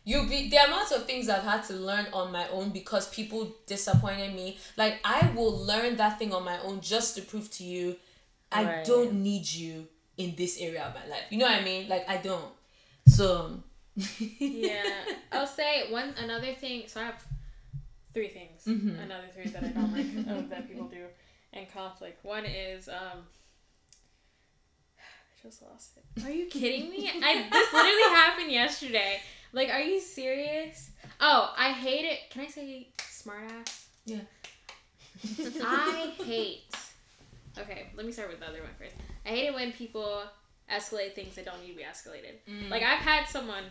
You'll 0.04 0.26
be 0.28 0.48
the 0.50 0.56
amount 0.56 0.90
of 0.90 1.06
things 1.06 1.28
I've 1.28 1.44
had 1.44 1.62
to 1.64 1.74
learn 1.74 2.06
on 2.12 2.32
my 2.32 2.48
own 2.48 2.70
because 2.70 3.08
people 3.08 3.54
disappointed 3.66 4.34
me. 4.34 4.58
Like 4.76 4.98
I 5.04 5.30
will 5.36 5.52
learn 5.64 5.96
that 5.96 6.18
thing 6.18 6.34
on 6.34 6.44
my 6.44 6.58
own 6.60 6.80
just 6.80 7.14
to 7.16 7.22
prove 7.22 7.48
to 7.52 7.64
you, 7.64 7.96
I 8.50 8.64
Right. 8.64 8.84
don't 8.84 9.22
need 9.22 9.46
you 9.48 9.86
in 10.18 10.34
this 10.34 10.58
area 10.58 10.82
of 10.82 10.92
my 10.94 11.06
life. 11.06 11.22
You 11.30 11.38
know 11.38 11.46
what 11.46 11.54
I 11.60 11.64
mean? 11.64 11.88
Like 11.88 12.08
I 12.08 12.16
don't. 12.16 12.44
So. 13.07 13.62
yeah, 13.94 14.82
I'll 15.32 15.46
say 15.46 15.90
one 15.92 16.14
another 16.22 16.55
thing. 16.55 16.84
So 16.86 17.00
I 17.00 17.05
have 17.05 17.24
three 18.14 18.28
things. 18.28 18.64
Mhm. 18.66 19.03
Another 19.03 19.26
three 19.34 19.50
that 19.50 19.62
I 19.64 19.68
don't 19.68 19.92
like 19.92 20.26
of 20.38 20.48
that 20.50 20.68
people 20.68 20.86
do 20.86 21.05
in 21.53 21.66
conflict. 21.66 22.24
One 22.24 22.44
is 22.46 22.88
um. 22.88 23.26
I 24.98 25.42
just 25.48 25.62
lost 25.62 25.96
it. 25.96 26.24
Are 26.24 26.30
you 26.30 26.46
kidding 26.46 26.88
me? 26.90 27.11
I 27.22 27.48
this 27.50 27.72
literally 27.72 28.16
happened 28.16 28.53
yesterday. 28.53 29.20
Like, 29.53 29.68
are 29.70 29.80
you 29.80 30.00
serious? 30.00 30.90
Oh, 31.20 31.53
I 31.57 31.72
hate 31.72 32.05
it. 32.07 32.30
Can 32.30 32.42
I 32.42 32.46
say 32.46 32.88
smartass? 32.98 33.84
Yeah. 34.07 34.20
I 35.62 36.12
hate. 36.24 36.62
Okay, 37.59 37.88
let 37.96 38.07
me 38.07 38.12
start 38.12 38.30
with 38.30 38.40
the 38.40 38.46
other 38.48 38.62
one 38.62 38.70
first. 38.78 38.94
I 39.26 39.28
hate 39.28 39.46
it 39.48 39.55
when 39.55 39.72
people 39.72 40.22
escalate 40.73 41.14
things 41.14 41.35
that 41.37 41.45
don't 41.45 41.61
need 41.61 41.73
to 41.73 41.77
be 41.77 41.83
escalated. 41.85 42.70
Like 42.70 42.83
I've 42.83 42.99
had 43.01 43.27
someone, 43.29 43.64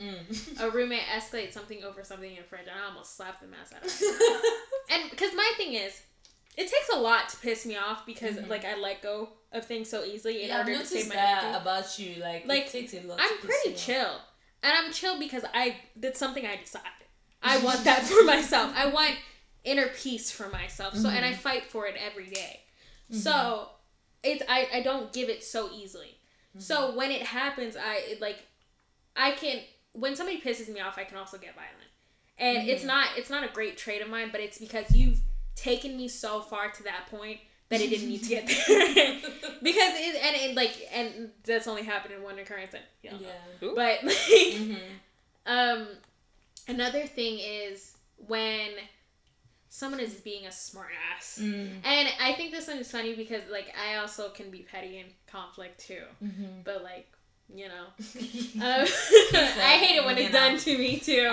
Mm. 0.00 0.60
a 0.60 0.70
roommate, 0.70 1.02
escalate 1.12 1.52
something 1.52 1.82
over 1.82 2.04
something 2.04 2.30
in 2.32 2.38
a 2.38 2.42
French, 2.44 2.68
and 2.68 2.78
I 2.80 2.86
almost 2.86 3.16
slapped 3.16 3.40
the 3.40 3.48
mess 3.48 3.72
out 3.74 3.84
of 3.84 3.90
her. 3.92 4.40
and 4.94 5.10
because 5.10 5.34
my 5.34 5.52
thing 5.56 5.74
is, 5.74 6.00
it 6.56 6.70
takes 6.70 6.88
a 6.94 6.98
lot 6.98 7.28
to 7.30 7.36
piss 7.38 7.66
me 7.66 7.76
off 7.76 8.06
because 8.06 8.36
Mhm. 8.36 8.48
like 8.48 8.64
I 8.64 8.76
let 8.76 9.02
go 9.02 9.30
of 9.50 9.66
things 9.66 9.90
so 9.90 10.04
easily 10.04 10.42
in 10.42 10.48
yeah, 10.50 10.54
I've 10.54 10.60
order 10.60 10.72
to 10.72 10.78
noticed 10.78 10.92
save 10.92 11.08
my 11.08 11.14
that 11.16 11.42
energy. 11.44 11.58
about 11.60 11.98
you. 11.98 12.14
Like, 12.22 12.46
Like, 12.46 12.66
it 12.66 12.70
takes 12.70 12.94
a 12.94 13.00
lot. 13.00 13.18
I'm 13.20 13.38
pretty 13.38 13.70
you 13.70 13.74
off. 13.74 13.80
chill, 13.80 14.20
and 14.62 14.72
I'm 14.72 14.92
chill 14.92 15.18
because 15.18 15.44
I 15.52 15.76
did 15.98 16.16
something 16.16 16.46
I 16.46 16.56
decided. 16.56 16.86
I 17.42 17.58
want 17.64 17.82
that 17.82 18.02
for 18.04 18.22
myself. 18.24 18.72
I 18.76 18.86
want 18.86 19.16
inner 19.64 19.88
peace 19.88 20.30
for 20.30 20.48
myself. 20.48 20.96
So 20.96 21.08
and 21.08 21.24
I 21.24 21.30
Mm-hmm. 21.32 21.40
fight 21.40 21.64
for 21.70 21.86
it 21.88 21.96
every 21.96 22.26
day. 22.26 22.60
So 23.10 23.70
it's 24.22 24.42
I, 24.48 24.68
I 24.74 24.82
don't 24.82 25.12
give 25.12 25.28
it 25.28 25.42
so 25.44 25.70
easily. 25.72 26.18
Mm-hmm. 26.50 26.60
So 26.60 26.94
when 26.96 27.10
it 27.10 27.22
happens, 27.22 27.76
I 27.76 27.94
it, 28.12 28.20
like 28.20 28.46
I 29.16 29.32
can 29.32 29.60
when 29.92 30.16
somebody 30.16 30.40
pisses 30.40 30.72
me 30.72 30.80
off, 30.80 30.98
I 30.98 31.04
can 31.04 31.16
also 31.16 31.38
get 31.38 31.54
violent. 31.54 31.74
And 32.38 32.68
it's 32.68 32.80
Mm-hmm. 32.80 32.86
not 32.88 33.08
it's 33.16 33.30
not 33.30 33.44
a 33.44 33.52
great 33.52 33.76
trait 33.76 34.00
of 34.02 34.08
mine, 34.08 34.28
but 34.32 34.40
it's 34.40 34.58
because 34.58 34.94
you've 34.94 35.20
taken 35.56 35.96
me 35.96 36.08
so 36.08 36.40
far 36.40 36.70
to 36.70 36.82
that 36.84 37.06
point 37.10 37.38
that 37.68 37.80
it 37.80 37.90
didn't 37.90 38.08
need 38.08 38.22
to 38.22 38.28
get 38.28 38.46
there. 38.46 38.56
because 39.62 39.92
it 39.94 40.22
and 40.24 40.36
it 40.36 40.54
like 40.56 40.76
and 40.92 41.30
that's 41.44 41.66
only 41.66 41.82
happened 41.82 42.14
in 42.14 42.22
one 42.22 42.38
occurrence 42.38 42.74
and 42.74 42.82
you 43.02 43.10
know. 43.10 43.16
Yeah. 43.20 43.72
But 43.74 44.04
like 44.04 44.54
hmm 44.56 44.74
um 45.46 45.88
another 46.68 47.06
thing 47.06 47.38
is 47.38 47.96
when 48.26 48.70
someone 49.78 50.00
is 50.00 50.14
being 50.14 50.44
a 50.46 50.50
smart 50.52 50.88
ass. 51.16 51.38
Mm. 51.40 51.70
And 51.84 52.08
I 52.20 52.32
think 52.32 52.50
this 52.50 52.66
one 52.66 52.78
is 52.78 52.90
funny 52.90 53.14
because 53.14 53.42
like 53.50 53.72
I 53.80 53.96
also 53.98 54.30
can 54.30 54.50
be 54.50 54.66
petty 54.70 54.98
in 54.98 55.06
conflict 55.30 55.78
too. 55.86 56.02
Mm-hmm. 56.22 56.62
But 56.64 56.82
like, 56.82 57.06
you 57.54 57.68
know. 57.68 57.86
Um, 58.60 58.62
I 59.62 59.78
hate 59.80 59.96
it 59.96 60.04
when 60.04 60.18
it's 60.18 60.32
done 60.32 60.56
to 60.58 60.76
me 60.78 60.98
too. 60.98 61.30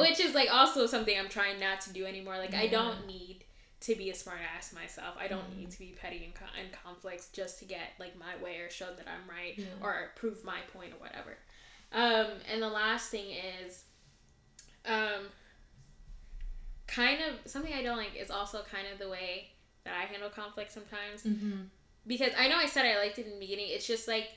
Which 0.00 0.18
is 0.18 0.34
like 0.34 0.48
also 0.50 0.86
something 0.86 1.14
I'm 1.18 1.28
trying 1.28 1.60
not 1.60 1.82
to 1.82 1.92
do 1.92 2.06
anymore. 2.06 2.38
Like 2.38 2.54
I 2.54 2.68
don't 2.68 3.06
need 3.06 3.44
to 3.80 3.94
be 3.94 4.08
a 4.08 4.14
smart 4.14 4.38
ass 4.56 4.72
myself. 4.72 5.14
I 5.20 5.26
don't 5.28 5.44
Mm. 5.52 5.58
need 5.58 5.70
to 5.72 5.78
be 5.78 5.94
petty 6.00 6.24
in, 6.24 6.32
co- 6.32 6.58
in 6.58 6.68
conflicts 6.82 7.28
just 7.32 7.58
to 7.58 7.66
get 7.66 7.92
like 8.00 8.16
my 8.18 8.34
way 8.42 8.60
or 8.60 8.70
show 8.70 8.86
that 8.96 9.06
I'm 9.06 9.28
right 9.28 9.58
Yeah. 9.58 9.66
or 9.82 10.12
prove 10.16 10.42
my 10.42 10.60
point 10.72 10.92
or 10.94 11.00
whatever. 11.00 11.36
Um, 11.92 12.38
and 12.50 12.62
the 12.62 12.68
last 12.70 13.10
thing 13.10 13.26
is, 13.66 13.84
um, 14.86 15.26
kind 16.86 17.18
of 17.22 17.50
something 17.50 17.72
I 17.72 17.82
don't 17.82 17.96
like 17.96 18.16
is 18.16 18.30
also 18.30 18.62
kind 18.70 18.86
of 18.92 18.98
the 18.98 19.08
way 19.08 19.50
that 19.84 19.94
I 19.94 20.04
handle 20.04 20.30
conflict 20.30 20.72
sometimes 20.72 21.22
mm-hmm. 21.24 21.62
because 22.06 22.30
I 22.38 22.48
know 22.48 22.56
I 22.56 22.66
said 22.66 22.86
I 22.86 22.98
liked 22.98 23.18
it 23.18 23.26
in 23.26 23.32
the 23.32 23.38
beginning. 23.38 23.66
It's 23.68 23.86
just 23.86 24.08
like 24.08 24.28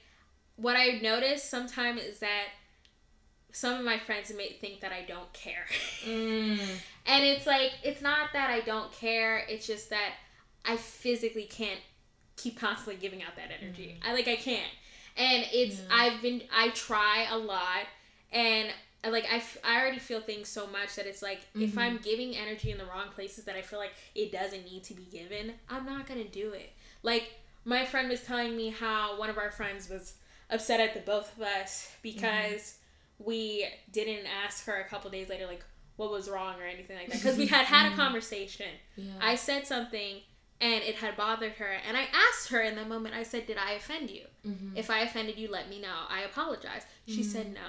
what 0.55 0.75
I 0.75 0.99
noticed 1.01 1.49
sometimes 1.49 2.01
is 2.01 2.19
that 2.19 2.45
some 3.51 3.79
of 3.79 3.85
my 3.85 3.97
friends 3.97 4.31
may 4.35 4.51
think 4.53 4.81
that 4.81 4.91
I 4.91 5.03
don't 5.07 5.31
care. 5.33 5.65
Mm. 6.05 6.59
and 7.05 7.23
it's 7.23 7.45
like 7.45 7.71
it's 7.83 8.01
not 8.01 8.33
that 8.33 8.49
I 8.49 8.61
don't 8.61 8.91
care, 8.91 9.43
it's 9.49 9.65
just 9.65 9.89
that 9.89 10.13
I 10.65 10.77
physically 10.77 11.45
can't 11.45 11.79
keep 12.35 12.59
constantly 12.59 12.95
giving 12.95 13.23
out 13.23 13.35
that 13.35 13.49
energy. 13.61 13.99
I 14.05 14.13
like 14.13 14.27
I 14.27 14.35
can't. 14.35 14.71
And 15.15 15.45
it's 15.51 15.79
Yeah. 15.79 15.95
I've 15.95 16.21
been 16.21 16.43
I 16.53 16.69
try 16.69 17.27
a 17.31 17.37
lot 17.37 17.87
and 18.31 18.69
I, 19.03 19.09
like 19.09 19.25
I, 19.31 19.37
f- 19.37 19.57
I 19.63 19.79
already 19.79 19.99
feel 19.99 20.19
things 20.21 20.47
so 20.49 20.67
much 20.67 20.95
that 20.95 21.05
it's 21.05 21.21
like 21.21 21.41
if 21.55 21.73
Mhm. 21.75 21.77
I'm 21.77 21.97
giving 21.97 22.35
energy 22.35 22.71
in 22.71 22.77
the 22.77 22.85
wrong 22.85 23.09
places 23.13 23.45
that 23.45 23.55
I 23.55 23.61
feel 23.61 23.79
like 23.79 23.93
it 24.15 24.31
doesn't 24.31 24.65
need 24.65 24.83
to 24.85 24.93
be 24.93 25.03
given, 25.03 25.53
I'm 25.69 25.85
not 25.85 26.07
gonna 26.07 26.23
do 26.27 26.51
it. 26.53 26.71
Like 27.03 27.31
my 27.63 27.85
friend 27.85 28.09
was 28.09 28.21
telling 28.23 28.55
me 28.57 28.69
how 28.69 29.19
one 29.19 29.29
of 29.29 29.37
our 29.37 29.51
friends 29.51 29.89
was 29.89 30.13
upset 30.49 30.79
at 30.79 30.93
the 30.93 30.99
both 31.01 31.35
of 31.37 31.43
us 31.43 31.91
because 32.01 32.77
we 33.19 33.67
didn't 33.91 34.25
ask 34.45 34.65
her 34.65 34.79
a 34.81 34.85
couple 34.85 35.09
days 35.11 35.29
later 35.29 35.45
like 35.47 35.63
what 35.95 36.11
was 36.11 36.29
wrong 36.29 36.59
or 36.59 36.65
anything 36.65 36.95
like 36.95 37.07
that 37.09 37.17
because 37.17 37.37
we 37.37 37.47
had 37.47 37.65
had 37.65 37.91
a 37.91 37.95
conversation. 38.03 38.67
Yeah. 38.95 39.11
I 39.19 39.35
said 39.35 39.65
something 39.67 40.21
and 40.61 40.83
it 40.83 40.95
had 40.95 41.15
bothered 41.17 41.53
her 41.53 41.71
and 41.87 41.95
I 41.97 42.05
asked 42.29 42.49
her 42.49 42.61
in 42.61 42.75
the 42.75 42.85
moment 42.85 43.15
I 43.15 43.23
said 43.23 43.45
did 43.47 43.57
I 43.57 43.73
offend 43.73 44.09
you? 44.09 44.23
mm-hmm. 44.45 44.75
If 44.77 44.89
I 44.89 45.01
offended 45.01 45.37
you, 45.37 45.49
let 45.51 45.69
me 45.69 45.79
know. 45.81 45.93
I 46.09 46.21
apologize. 46.21 46.83
She 47.07 47.23
said 47.23 47.53
no. 47.53 47.61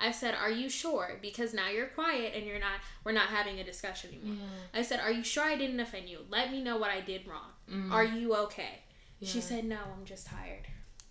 I 0.00 0.12
said, 0.12 0.34
"Are 0.34 0.50
you 0.50 0.68
sure?" 0.68 1.18
Because 1.20 1.52
now 1.54 1.68
you're 1.68 1.86
quiet 1.88 2.34
and 2.36 2.46
you're 2.46 2.58
not. 2.58 2.80
We're 3.04 3.12
not 3.12 3.28
having 3.28 3.58
a 3.58 3.64
discussion 3.64 4.10
anymore. 4.12 4.46
Yeah. 4.72 4.80
I 4.80 4.82
said, 4.82 5.00
"Are 5.00 5.10
you 5.10 5.24
sure 5.24 5.44
I 5.44 5.56
didn't 5.56 5.80
offend 5.80 6.08
you? 6.08 6.20
Let 6.30 6.50
me 6.52 6.62
know 6.62 6.76
what 6.76 6.90
I 6.90 7.00
did 7.00 7.26
wrong. 7.26 7.50
Mm. 7.70 7.92
Are 7.92 8.04
you 8.04 8.34
okay?" 8.36 8.80
She 9.22 9.40
said, 9.40 9.64
"No, 9.64 9.78
I'm 9.96 10.04
just 10.04 10.26
tired." 10.26 10.66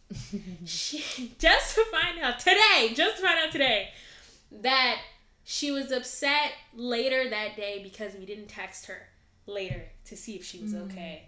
she 0.66 1.34
just 1.38 1.76
to 1.76 1.84
find 1.92 2.20
out 2.20 2.40
today, 2.40 2.92
just 2.94 3.18
to 3.18 3.24
find 3.24 3.38
out 3.46 3.52
today 3.52 3.90
that 4.62 5.00
she 5.44 5.72
was 5.72 5.92
upset 5.92 6.52
later 6.74 7.30
that 7.30 7.56
day 7.56 7.82
because 7.84 8.14
we 8.16 8.26
didn't 8.26 8.48
text 8.48 8.86
her 8.86 9.08
later 9.46 9.84
to 10.06 10.16
see 10.16 10.36
if 10.36 10.46
she 10.46 10.60
was 10.60 10.74
Mm. 10.74 10.90
okay. 10.92 11.28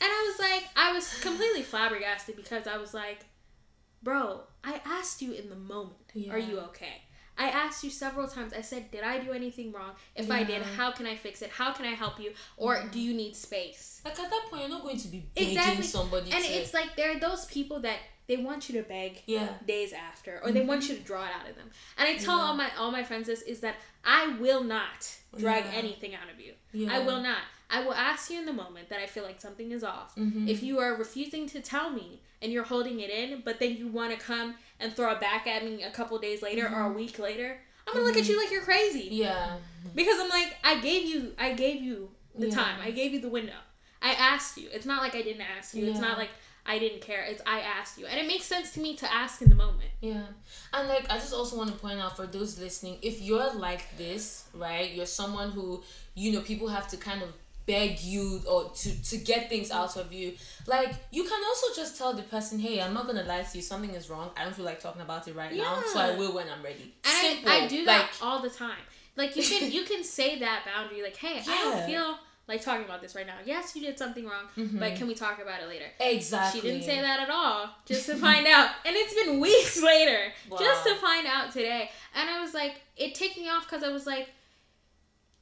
And 0.00 0.10
I 0.10 0.30
was 0.30 0.38
like, 0.38 0.64
I 0.76 0.92
was 0.92 1.20
completely 1.20 1.62
flabbergasted 1.62 2.36
because 2.36 2.66
I 2.66 2.76
was 2.78 2.92
like, 2.94 3.20
bro, 4.04 4.42
I 4.62 4.80
asked 4.84 5.20
you 5.22 5.32
in 5.32 5.48
the 5.48 5.56
moment, 5.56 5.96
are 6.30 6.38
you 6.38 6.60
okay? 6.60 7.02
I 7.36 7.48
asked 7.48 7.82
you 7.82 7.90
several 7.90 8.28
times. 8.28 8.52
I 8.52 8.60
said, 8.60 8.92
did 8.92 9.02
I 9.02 9.18
do 9.18 9.32
anything 9.32 9.72
wrong? 9.72 9.92
If 10.14 10.30
I 10.30 10.44
did, 10.44 10.62
how 10.62 10.92
can 10.92 11.04
I 11.06 11.16
fix 11.16 11.42
it? 11.42 11.50
How 11.50 11.72
can 11.72 11.84
I 11.84 11.90
help 11.90 12.20
you? 12.20 12.30
Or 12.56 12.84
do 12.92 13.00
you 13.00 13.12
need 13.12 13.34
space? 13.34 14.00
Like 14.04 14.20
at 14.20 14.30
that 14.30 14.42
point, 14.48 14.62
you're 14.62 14.70
not 14.70 14.82
going 14.84 14.98
to 14.98 15.08
be 15.08 15.26
begging 15.34 15.56
Exactly. 15.58 15.82
somebody 15.84 16.30
And 16.30 16.44
to. 16.44 16.50
it's 16.52 16.72
like 16.72 16.94
there 16.96 17.10
are 17.16 17.18
those 17.18 17.46
people 17.46 17.80
that 17.80 17.98
they 18.28 18.36
want 18.38 18.68
you 18.70 18.80
to 18.80 18.88
beg 18.88 19.22
yeah. 19.26 19.48
days 19.66 19.92
after 19.92 20.40
or 20.44 20.52
they 20.52 20.62
want 20.64 20.88
you 20.88 20.94
to 20.96 21.00
draw 21.02 21.24
it 21.24 21.30
out 21.38 21.46
of 21.46 21.56
them 21.56 21.68
and 21.98 22.08
i 22.08 22.16
tell 22.16 22.38
Yeah. 22.38 22.44
all 22.44 22.54
my 22.56 22.70
all 22.78 22.90
my 22.90 23.02
friends 23.04 23.26
this 23.26 23.42
is 23.42 23.60
that 23.60 23.74
i 24.02 24.34
will 24.40 24.64
not 24.64 25.14
drag 25.36 25.64
Yeah. 25.66 25.72
anything 25.72 26.14
out 26.14 26.30
of 26.32 26.40
you 26.40 26.54
Yeah. 26.72 26.94
i 26.96 27.00
will 27.00 27.20
not 27.20 27.40
i 27.68 27.84
will 27.84 27.92
ask 27.92 28.30
you 28.30 28.38
in 28.40 28.46
the 28.46 28.52
moment 28.54 28.88
that 28.88 28.98
i 28.98 29.04
feel 29.04 29.24
like 29.24 29.42
something 29.42 29.72
is 29.72 29.84
off 29.84 30.14
Mhm. 30.16 30.48
if 30.48 30.62
you 30.62 30.78
are 30.78 30.94
refusing 30.96 31.46
to 31.50 31.60
tell 31.60 31.90
me 31.90 32.22
and 32.42 32.52
you're 32.52 32.64
holding 32.64 33.00
it 33.00 33.10
in 33.10 33.42
but 33.44 33.58
then 33.58 33.76
you 33.76 33.88
want 33.88 34.12
to 34.12 34.18
come 34.18 34.54
and 34.80 34.94
throw 34.94 35.10
it 35.12 35.20
back 35.20 35.46
at 35.46 35.64
me 35.64 35.82
a 35.82 35.90
couple 35.90 36.18
days 36.18 36.42
later 36.42 36.66
or 36.66 36.82
a 36.82 36.84
mm-hmm. 36.84 36.96
week 36.96 37.18
later 37.18 37.58
i'm 37.86 37.94
gonna 37.94 38.04
look 38.06 38.16
at 38.16 38.22
mm-hmm. 38.22 38.32
you 38.32 38.42
like 38.42 38.50
you're 38.50 38.62
crazy 38.62 39.08
Yeah. 39.10 39.56
because 39.94 40.18
i'm 40.20 40.28
like 40.28 40.56
i 40.64 40.80
gave 40.80 41.06
you 41.06 41.32
i 41.38 41.52
gave 41.52 41.82
you 41.82 42.10
the 42.36 42.48
Yeah. 42.48 42.54
time 42.54 42.80
i 42.82 42.90
gave 42.90 43.12
you 43.12 43.20
the 43.20 43.28
window 43.28 43.52
i 44.02 44.12
asked 44.12 44.58
you 44.58 44.68
it's 44.72 44.86
not 44.86 45.02
like 45.02 45.14
i 45.14 45.22
didn't 45.22 45.46
ask 45.58 45.74
you 45.74 45.86
it's 45.86 46.00
not 46.00 46.18
like 46.18 46.30
I 46.66 46.78
didn't 46.78 47.02
care. 47.02 47.22
It's 47.24 47.42
I 47.46 47.60
asked 47.60 47.98
you, 47.98 48.06
and 48.06 48.18
it 48.18 48.26
makes 48.26 48.46
sense 48.46 48.72
to 48.72 48.80
me 48.80 48.96
to 48.96 49.12
ask 49.12 49.42
in 49.42 49.50
the 49.50 49.54
moment. 49.54 49.90
Yeah. 50.00 50.24
And 50.72 50.88
like 50.88 51.10
I 51.10 51.18
just 51.18 51.34
also 51.34 51.56
want 51.56 51.70
to 51.70 51.76
point 51.76 52.00
out 52.00 52.16
for 52.16 52.26
those 52.26 52.58
listening, 52.58 52.96
if 53.02 53.20
you're 53.20 53.52
like 53.52 53.96
this, 53.98 54.44
right? 54.54 54.90
You're 54.90 55.06
someone 55.06 55.50
who, 55.50 55.82
you 56.14 56.32
know, 56.32 56.40
people 56.40 56.68
have 56.68 56.88
to 56.88 56.96
kind 56.96 57.22
of 57.22 57.34
beg 57.66 58.00
you 58.00 58.40
or 58.48 58.70
to 58.70 59.02
to 59.02 59.16
get 59.16 59.48
things 59.48 59.70
out 59.70 59.96
of 59.96 60.12
you. 60.12 60.34
Like 60.66 60.94
you 61.10 61.24
can 61.24 61.42
also 61.44 61.66
just 61.74 61.96
tell 61.98 62.12
the 62.12 62.22
person, 62.22 62.58
"Hey, 62.58 62.80
I'm 62.80 62.94
not 62.94 63.08
to 63.08 63.14
lie 63.14 63.42
to 63.42 63.56
you. 63.56 63.62
Something 63.62 63.90
is 63.90 64.10
wrong. 64.10 64.30
I 64.36 64.44
don't 64.44 64.54
feel 64.54 64.64
like 64.64 64.80
talking 64.80 65.02
about 65.02 65.26
it 65.28 65.36
right 65.36 65.54
now, 65.54 65.82
so 65.92 65.98
I 66.00 66.16
will 66.16 66.34
when 66.34 66.46
I'm 66.48 66.62
ready." 66.62 66.94
I, 67.04 67.42
I 67.46 67.66
do 67.66 67.84
that 67.84 68.02
like 68.02 68.10
all 68.22 68.40
the 68.42 68.50
time. 68.50 68.84
Like 69.16 69.36
you 69.36 69.42
can 69.42 69.70
you 69.70 69.84
can 69.84 70.02
say 70.02 70.38
that 70.40 70.64
boundary, 70.64 71.02
like, 71.02 71.16
hey, 71.16 71.40
I 71.46 71.62
don't 71.62 71.86
feel 71.86 72.18
like 72.48 72.62
talking 72.62 72.84
about 72.84 73.00
this 73.00 73.14
right 73.14 73.26
now. 73.26 73.36
Yes, 73.44 73.74
you 73.74 73.82
did 73.82 73.98
something 73.98 74.24
wrong, 74.24 74.46
but 74.56 74.64
mm-hmm. 74.64 74.96
can 74.96 75.06
we 75.06 75.14
talk 75.14 75.40
about 75.40 75.62
it 75.62 75.68
later? 75.68 75.86
exactly. 76.00 76.60
She 76.60 76.66
didn't 76.66 76.84
say 76.84 77.00
that 77.00 77.20
at 77.20 77.30
all, 77.30 77.70
just 77.86 78.06
to 78.06 78.16
find 78.16 78.46
out. 78.46 78.70
And 78.84 78.94
it's 78.96 79.14
been 79.14 79.40
weeks 79.40 79.82
later, 79.82 80.32
just 80.58 80.86
to 80.86 80.94
find 80.96 81.26
out 81.26 81.52
today. 81.52 81.90
And 82.14 82.28
I 82.28 82.40
was 82.40 82.52
like, 82.52 82.80
it 82.96 83.14
ticked 83.14 83.38
me 83.38 83.48
off 83.48 83.68
because 83.68 83.82
I 83.82 83.88
was 83.88 84.06
like, 84.06 84.28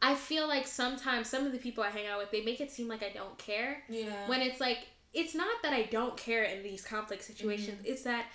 I 0.03 0.17
feel 0.17 0.49
like 0.49 0.67
sometimes 0.67 1.29
some 1.29 1.47
of 1.47 1.53
the 1.53 1.59
people 1.59 1.85
I 1.85 1.91
hang 1.91 2.09
out 2.09 2.19
with, 2.19 2.33
they 2.33 2.43
make 2.43 2.61
it 2.61 2.71
seem 2.71 2.89
like 2.89 3.05
I 3.05 3.11
don't 3.11 3.39
care. 3.39 3.85
Yeah. 3.89 4.27
When 4.27 4.43
it's 4.43 4.61
like, 4.61 4.89
it's 5.15 5.35
not 5.35 5.63
that 5.63 5.73
I 5.73 5.85
don't 5.85 6.17
care 6.17 6.43
in 6.43 6.63
these 6.63 6.85
conflict 6.85 7.23
situations. 7.23 7.79
Mm-hmm. 7.79 7.93
It's 7.93 8.03
that 8.03 8.27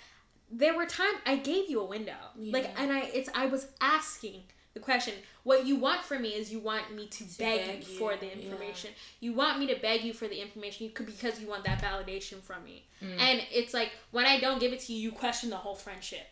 there 0.50 0.74
were 0.74 0.86
times 0.86 1.18
I 1.26 1.36
gave 1.36 1.68
you 1.68 1.80
a 1.80 1.84
window, 1.84 2.16
like, 2.36 2.70
and 2.78 2.90
I 2.90 3.00
it's 3.00 3.28
I 3.34 3.46
was 3.46 3.68
asking 3.82 4.44
the 4.72 4.80
question. 4.80 5.12
What 5.42 5.66
you 5.66 5.76
want 5.76 6.02
from 6.02 6.22
me 6.22 6.30
is 6.30 6.50
you 6.50 6.60
want 6.60 6.94
me 6.94 7.06
to, 7.08 7.24
beg, 7.38 7.66
beg 7.66 7.88
you 7.88 7.98
for 7.98 8.16
the 8.16 8.26
yeah. 8.26 8.32
information. 8.32 8.90
You 9.20 9.34
want 9.34 9.58
me 9.58 9.66
to 9.66 9.74
beg 9.80 10.04
you 10.04 10.12
for 10.12 10.26
the 10.26 10.40
information 10.40 10.86
you 10.86 10.92
could 10.92 11.06
because 11.06 11.40
you 11.40 11.48
want 11.48 11.64
that 11.64 11.82
validation 11.82 12.40
from 12.40 12.64
me. 12.64 12.86
Mm. 13.02 13.18
And 13.18 13.42
it's 13.52 13.74
like 13.74 13.90
when 14.10 14.24
I 14.24 14.40
don't 14.40 14.58
give 14.58 14.72
it 14.72 14.80
to 14.80 14.92
you, 14.92 15.00
you 15.00 15.12
question 15.12 15.50
the 15.50 15.56
whole 15.56 15.74
friendship. 15.74 16.26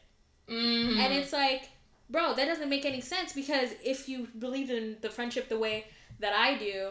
Mhm. 0.49 0.97
And 0.99 1.13
it's 1.13 1.33
like, 1.33 1.71
bro, 2.11 2.35
that 2.35 2.47
doesn't 2.47 2.69
make 2.69 2.85
any 2.85 3.01
sense 3.01 3.33
because 3.33 3.71
if 3.85 4.09
you 4.09 4.29
believed 4.39 4.71
in 4.71 4.97
the 5.01 5.11
friendship 5.11 5.49
the 5.49 5.59
way 5.59 5.87
that 6.21 6.33
I 6.33 6.57
do, 6.59 6.91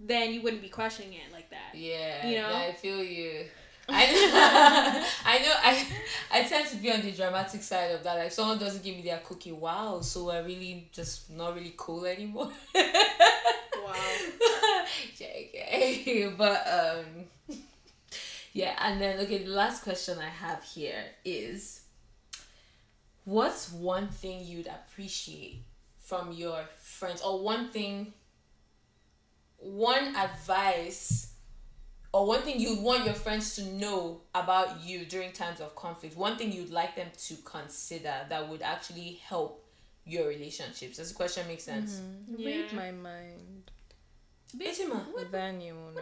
then 0.00 0.32
you 0.32 0.42
wouldn't 0.42 0.62
be 0.62 0.68
questioning 0.68 1.14
it 1.14 1.32
like 1.32 1.50
that. 1.50 1.74
Yeah, 1.74 2.26
You 2.26 2.38
know? 2.38 2.54
I 2.54 2.72
feel 2.72 3.02
you. 3.02 3.44
I 3.90 4.04
I 5.24 5.38
know 5.38 5.54
I 5.64 5.86
I 6.30 6.42
tend 6.42 6.68
to 6.68 6.76
be 6.76 6.92
on 6.92 7.00
the 7.00 7.10
dramatic 7.10 7.62
side 7.62 7.92
of 7.92 8.04
that. 8.04 8.18
Like 8.18 8.32
someone 8.32 8.58
doesn't 8.58 8.84
give 8.84 8.94
me 8.96 9.02
their 9.02 9.18
cookie, 9.24 9.52
wow, 9.52 10.00
so 10.02 10.28
I 10.28 10.40
really 10.40 10.88
just 10.92 11.30
not 11.30 11.54
really 11.54 11.74
cool 11.76 12.04
anymore. 12.04 12.50
Wow. 13.84 13.94
JK. 15.16 16.36
But 16.36 16.66
um 16.68 17.24
yeah, 18.52 18.74
and 18.80 19.00
then 19.00 19.20
okay, 19.20 19.44
the 19.44 19.50
last 19.50 19.82
question 19.82 20.18
I 20.18 20.28
have 20.28 20.62
here 20.62 21.04
is 21.24 21.80
what's 23.28 23.70
one 23.70 24.08
thing 24.08 24.40
you'd 24.42 24.66
appreciate 24.66 25.62
from 25.98 26.32
your 26.32 26.60
friends 26.80 27.20
or 27.20 27.42
one 27.42 27.68
thing 27.68 28.10
one 29.58 30.16
advice 30.16 31.34
or 32.14 32.26
one 32.26 32.40
thing 32.40 32.58
you'd 32.58 32.80
want 32.82 33.04
your 33.04 33.12
friends 33.12 33.54
to 33.54 33.62
know 33.64 34.22
about 34.34 34.82
you 34.82 35.04
during 35.04 35.30
times 35.30 35.60
of 35.60 35.76
conflict 35.76 36.16
one 36.16 36.38
thing 36.38 36.50
you'd 36.50 36.70
like 36.70 36.96
them 36.96 37.08
to 37.18 37.34
consider 37.44 38.14
that 38.30 38.48
would 38.48 38.62
actually 38.62 39.20
help 39.22 39.62
your 40.06 40.26
relationships 40.28 40.96
does 40.96 41.10
the 41.10 41.14
question 41.14 41.46
make 41.46 41.60
sense 41.60 42.00
mm-hmm. 42.00 42.34
Yeah. 42.38 42.48
Read 42.48 42.72
my 42.72 42.90
mind. 42.92 43.70
Etima. 44.56 45.02
Then 45.30 45.60
you 45.60 45.74
know. 45.74 46.00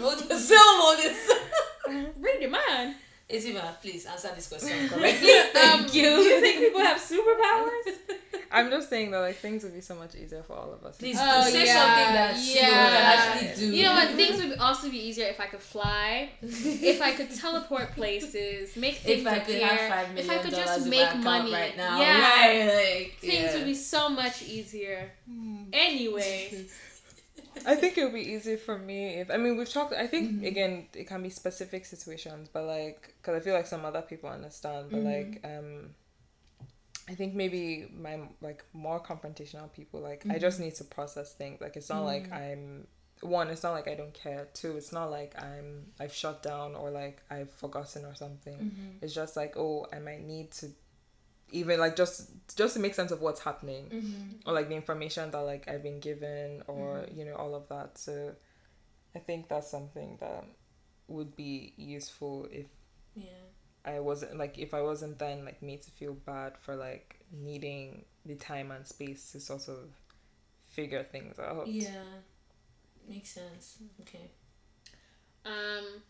Hold 0.00 0.20
yourself, 0.28 0.60
hold 0.60 0.98
yourself. 0.98 2.14
Read 2.18 2.40
your 2.40 2.50
mind. 2.50 2.96
Etima, 3.28 3.80
please 3.82 4.06
answer 4.06 4.30
this 4.36 4.46
question 4.48 4.88
correctly. 4.88 5.30
Um, 5.32 5.46
Thank 5.52 5.90
do 5.92 5.98
you. 5.98 6.10
you 6.10 6.40
think 6.40 6.60
people 6.60 6.80
have 6.80 6.98
superpowers? 6.98 7.94
I'm 8.52 8.70
just 8.70 8.88
saying 8.88 9.10
that 9.10 9.18
like 9.18 9.36
things 9.36 9.64
would 9.64 9.74
be 9.74 9.80
so 9.80 9.96
much 9.96 10.14
easier 10.14 10.42
for 10.44 10.52
all 10.52 10.72
of 10.72 10.84
us. 10.84 10.96
Please 10.98 11.16
Oh, 11.20 11.44
do 11.44 11.50
say 11.50 11.66
yeah, 11.66 11.74
something 11.74 12.14
that 12.14 12.36
you 12.38 12.54
yeah. 12.54 12.68
can 12.70 13.18
actually 13.18 13.66
do. 13.66 13.74
You 13.76 13.82
know 13.82 13.92
what? 13.94 14.08
Things 14.10 14.38
would 14.44 14.58
also 14.58 14.88
be 14.88 14.98
easier 15.08 15.26
if 15.26 15.40
I 15.40 15.46
could 15.46 15.60
fly, 15.60 16.28
if 16.40 17.02
I 17.02 17.12
could 17.12 17.34
teleport 17.34 17.92
places, 17.96 18.76
make 18.76 18.98
things 18.98 19.22
if 19.22 19.26
I 19.26 19.40
could 19.40 19.56
appear, 19.56 19.66
have 19.66 20.06
five 20.06 20.16
if 20.18 20.30
I 20.30 20.38
could 20.38 20.52
just 20.54 20.86
make 20.86 21.16
money 21.16 21.52
right 21.52 21.76
now, 21.76 22.00
Yeah. 22.00 22.20
right? 22.20 22.66
Like, 23.00 23.16
Things 23.20 23.32
yeah. 23.50 23.56
would 23.56 23.64
be 23.66 23.74
so 23.74 24.08
much 24.08 24.44
easier. 24.44 25.10
Anyway, 25.72 26.66
I 27.64 27.74
think 27.74 27.96
it 27.98 28.04
would 28.04 28.14
be 28.14 28.20
easy 28.32 28.56
for 28.56 28.78
me 28.78 29.14
if 29.20 29.30
I 29.30 29.36
mean 29.36 29.56
we've 29.56 29.68
talked. 29.68 29.92
I 29.94 30.06
think 30.06 30.30
Mm-hmm. 30.32 30.44
again 30.46 30.86
it 30.94 31.06
can 31.06 31.22
be 31.22 31.30
specific 31.30 31.84
situations, 31.86 32.48
but 32.52 32.64
like 32.64 33.14
because 33.20 33.34
I 33.36 33.40
feel 33.44 33.54
like 33.54 33.66
some 33.66 33.84
other 33.84 34.02
people 34.02 34.28
understand, 34.30 34.90
but 34.90 35.00
like 35.00 35.42
Mm-hmm. 35.42 35.58
um. 35.58 35.90
I 37.08 37.14
think 37.14 37.34
maybe 37.34 37.86
my 37.96 38.18
like 38.40 38.64
more 38.72 39.00
confrontational 39.00 39.72
people 39.72 40.00
like 40.00 40.24
I 40.26 40.30
Mm-hmm. 40.30 40.40
just 40.40 40.58
need 40.60 40.74
to 40.76 40.84
process 40.84 41.34
things 41.34 41.60
like 41.60 41.76
it's 41.76 41.88
not 41.88 42.02
like 42.04 42.28
Mm. 42.30 42.36
I'm 42.36 42.86
one 43.22 43.48
it's 43.48 43.62
not 43.62 43.72
like 43.72 43.86
I 43.88 43.94
don't 43.94 44.12
care 44.12 44.48
two 44.54 44.76
it's 44.76 44.92
not 44.92 45.10
like 45.10 45.40
I'm 45.40 45.86
I've 46.00 46.12
shut 46.12 46.42
down 46.42 46.74
or 46.74 46.90
like 46.90 47.22
I've 47.30 47.50
forgotten 47.50 48.04
or 48.04 48.14
something 48.16 48.58
Mm-hmm. 48.58 48.90
it's 49.02 49.14
just 49.14 49.36
like 49.36 49.56
oh 49.56 49.86
I 49.92 50.00
might 50.00 50.22
need 50.26 50.50
to 50.52 50.66
even 51.50 51.78
like 51.80 51.96
just 51.96 52.30
just 52.56 52.74
to 52.74 52.80
make 52.80 52.94
sense 52.94 53.12
of 53.12 53.20
what's 53.20 53.40
happening 53.40 53.88
Mm-hmm. 53.90 54.48
or 54.48 54.52
like 54.52 54.68
the 54.68 54.74
information 54.74 55.30
that 55.30 55.38
like 55.40 55.68
I've 55.68 55.82
been 55.82 56.00
given 56.00 56.62
or 56.66 57.04
you 57.14 57.24
know 57.24 57.34
all 57.34 57.54
of 57.54 57.68
that. 57.68 57.98
So 57.98 58.32
I 59.14 59.18
think 59.20 59.48
that's 59.48 59.70
something 59.70 60.18
that 60.20 60.44
would 61.08 61.36
be 61.36 61.72
useful 61.76 62.48
if 62.50 62.66
yeah. 63.14 63.24
I 63.84 64.00
wasn't 64.00 64.36
like 64.36 64.58
if 64.58 64.74
I 64.74 64.82
wasn't 64.82 65.18
then 65.18 65.44
like 65.44 65.62
made 65.62 65.82
to 65.82 65.90
feel 65.92 66.14
bad 66.14 66.58
for 66.58 66.74
like 66.76 67.20
needing 67.32 68.04
the 68.24 68.34
time 68.34 68.70
and 68.72 68.86
space 68.86 69.32
to 69.32 69.40
sort 69.40 69.68
of 69.68 69.88
figure 70.64 71.04
things 71.04 71.38
out. 71.38 71.66
Yeah. 71.68 71.90
Makes 73.08 73.30
sense. 73.30 73.78
Okay. 74.00 74.30
um, 75.44 76.02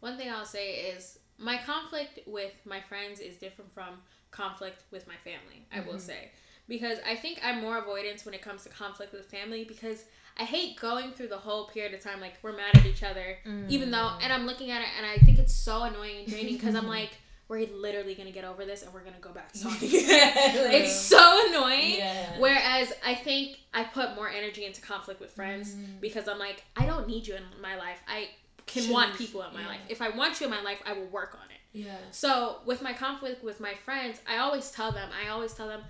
one 0.00 0.16
thing 0.16 0.30
I'll 0.30 0.46
say 0.46 0.74
is 0.96 1.18
my 1.42 1.58
conflict 1.58 2.20
with 2.26 2.52
my 2.64 2.80
friends 2.80 3.20
is 3.20 3.36
different 3.36 3.72
from 3.74 4.00
conflict 4.30 4.82
with 4.90 5.06
my 5.06 5.16
family. 5.24 5.66
I 5.72 5.80
will 5.80 5.94
mm-hmm. 5.94 5.98
say 5.98 6.30
because 6.68 6.98
I 7.06 7.16
think 7.16 7.40
I'm 7.44 7.60
more 7.60 7.78
avoidance 7.78 8.24
when 8.24 8.34
it 8.34 8.42
comes 8.42 8.62
to 8.64 8.68
conflict 8.68 9.12
with 9.12 9.26
family 9.26 9.64
because 9.64 10.04
I 10.38 10.44
hate 10.44 10.80
going 10.80 11.12
through 11.12 11.28
the 11.28 11.38
whole 11.38 11.66
period 11.66 11.92
of 11.92 12.00
time 12.00 12.20
like 12.20 12.34
we're 12.42 12.56
mad 12.56 12.74
at 12.74 12.86
each 12.86 13.02
other, 13.02 13.38
even 13.68 13.90
though 13.90 13.98
mm. 13.98 14.22
and 14.22 14.32
I'm 14.32 14.46
looking 14.46 14.70
at 14.70 14.80
it 14.80 14.88
and 14.96 15.06
I 15.06 15.16
think 15.24 15.38
it's 15.38 15.54
so 15.54 15.82
annoying 15.82 16.20
and 16.20 16.26
draining 16.26 16.54
because 16.54 16.74
I'm 16.74 16.88
like 16.98 17.10
we're 17.48 17.66
literally 17.66 18.14
gonna 18.14 18.30
get 18.30 18.44
over 18.44 18.64
this 18.64 18.82
and 18.82 18.94
we're 18.94 19.04
gonna 19.04 19.16
go 19.20 19.30
back 19.30 19.52
to 19.52 19.62
talking. 19.62 19.90
it's 19.92 20.98
so 20.98 21.48
annoying. 21.48 21.96
Yeah. 21.98 22.38
Whereas 22.38 22.94
I 23.04 23.14
think 23.14 23.58
I 23.74 23.84
put 23.84 24.14
more 24.14 24.30
energy 24.30 24.64
into 24.64 24.80
conflict 24.80 25.20
with 25.20 25.32
friends 25.32 25.74
mm. 25.74 26.00
because 26.00 26.28
I'm 26.28 26.38
like, 26.38 26.64
I 26.76 26.86
don't 26.86 27.06
need 27.06 27.26
you 27.26 27.34
in 27.34 27.42
my 27.60 27.76
life. 27.76 27.98
I 28.08 28.28
can 28.66 28.90
want 28.90 29.16
people 29.16 29.42
in 29.42 29.54
my 29.54 29.60
yeah. 29.62 29.68
life. 29.68 29.80
If 29.88 30.02
I 30.02 30.10
want 30.10 30.40
you 30.40 30.46
in 30.46 30.50
my 30.50 30.62
life, 30.62 30.82
I 30.86 30.92
will 30.92 31.06
work 31.06 31.34
on 31.34 31.50
it. 31.50 31.60
Yeah. 31.72 31.96
So 32.10 32.58
with 32.66 32.82
my 32.82 32.92
conflict 32.92 33.42
with 33.42 33.60
my 33.60 33.74
friends, 33.74 34.20
I 34.28 34.38
always 34.38 34.70
tell 34.70 34.92
them, 34.92 35.08
I 35.24 35.30
always 35.30 35.54
tell 35.54 35.68
them, 35.68 35.82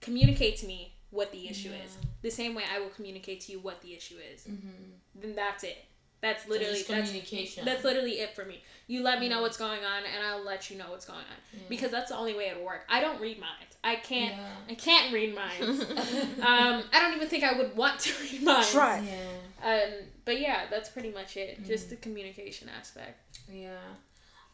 communicate 0.00 0.56
to 0.58 0.66
me 0.66 0.94
what 1.10 1.32
the 1.32 1.48
issue 1.48 1.70
Yeah. 1.70 1.84
is. 1.84 1.96
The 2.22 2.30
same 2.30 2.54
way 2.54 2.64
I 2.72 2.78
will 2.80 2.90
communicate 2.90 3.40
to 3.42 3.52
you 3.52 3.58
what 3.60 3.80
the 3.82 3.94
issue 3.94 4.16
is. 4.32 4.42
Mm-hmm. 4.44 5.20
Then 5.20 5.34
that's 5.34 5.64
it. 5.64 5.84
That's 6.22 6.48
literally 6.48 6.74
just 6.74 6.88
that's 6.88 7.08
communication. 7.08 7.64
that's 7.64 7.84
literally 7.84 8.12
it 8.20 8.34
for 8.34 8.44
me. 8.44 8.62
You 8.88 9.02
let 9.02 9.20
me 9.20 9.28
know 9.28 9.42
what's 9.42 9.56
going 9.56 9.84
on, 9.84 10.02
and 10.04 10.24
I'll 10.26 10.44
let 10.44 10.70
you 10.70 10.78
know 10.78 10.90
what's 10.90 11.04
going 11.04 11.18
on 11.18 11.36
Yeah. 11.52 11.60
because 11.68 11.90
that's 11.90 12.10
the 12.10 12.16
only 12.16 12.34
way 12.34 12.48
it'll 12.48 12.64
work. 12.64 12.84
I 12.88 13.00
don't 13.00 13.20
read 13.20 13.38
minds. 13.38 13.76
I 13.84 13.96
can't. 13.96 14.34
Yeah. 14.36 14.46
I 14.70 14.74
can't 14.74 15.12
read 15.12 15.34
minds. 15.34 15.82
um, 15.90 16.84
I 16.92 17.00
don't 17.00 17.14
even 17.14 17.28
think 17.28 17.44
I 17.44 17.52
would 17.58 17.76
want 17.76 18.00
to 18.00 18.12
read 18.22 18.42
minds. 18.42 18.72
Try. 18.72 19.00
Yeah. 19.06 19.72
Um, 19.72 19.92
but 20.24 20.40
yeah, 20.40 20.62
that's 20.70 20.88
pretty 20.88 21.10
much 21.10 21.36
it. 21.36 21.64
Just 21.66 21.90
the 21.90 21.96
communication 21.96 22.68
aspect. 22.78 23.38
Yeah. 23.50 23.76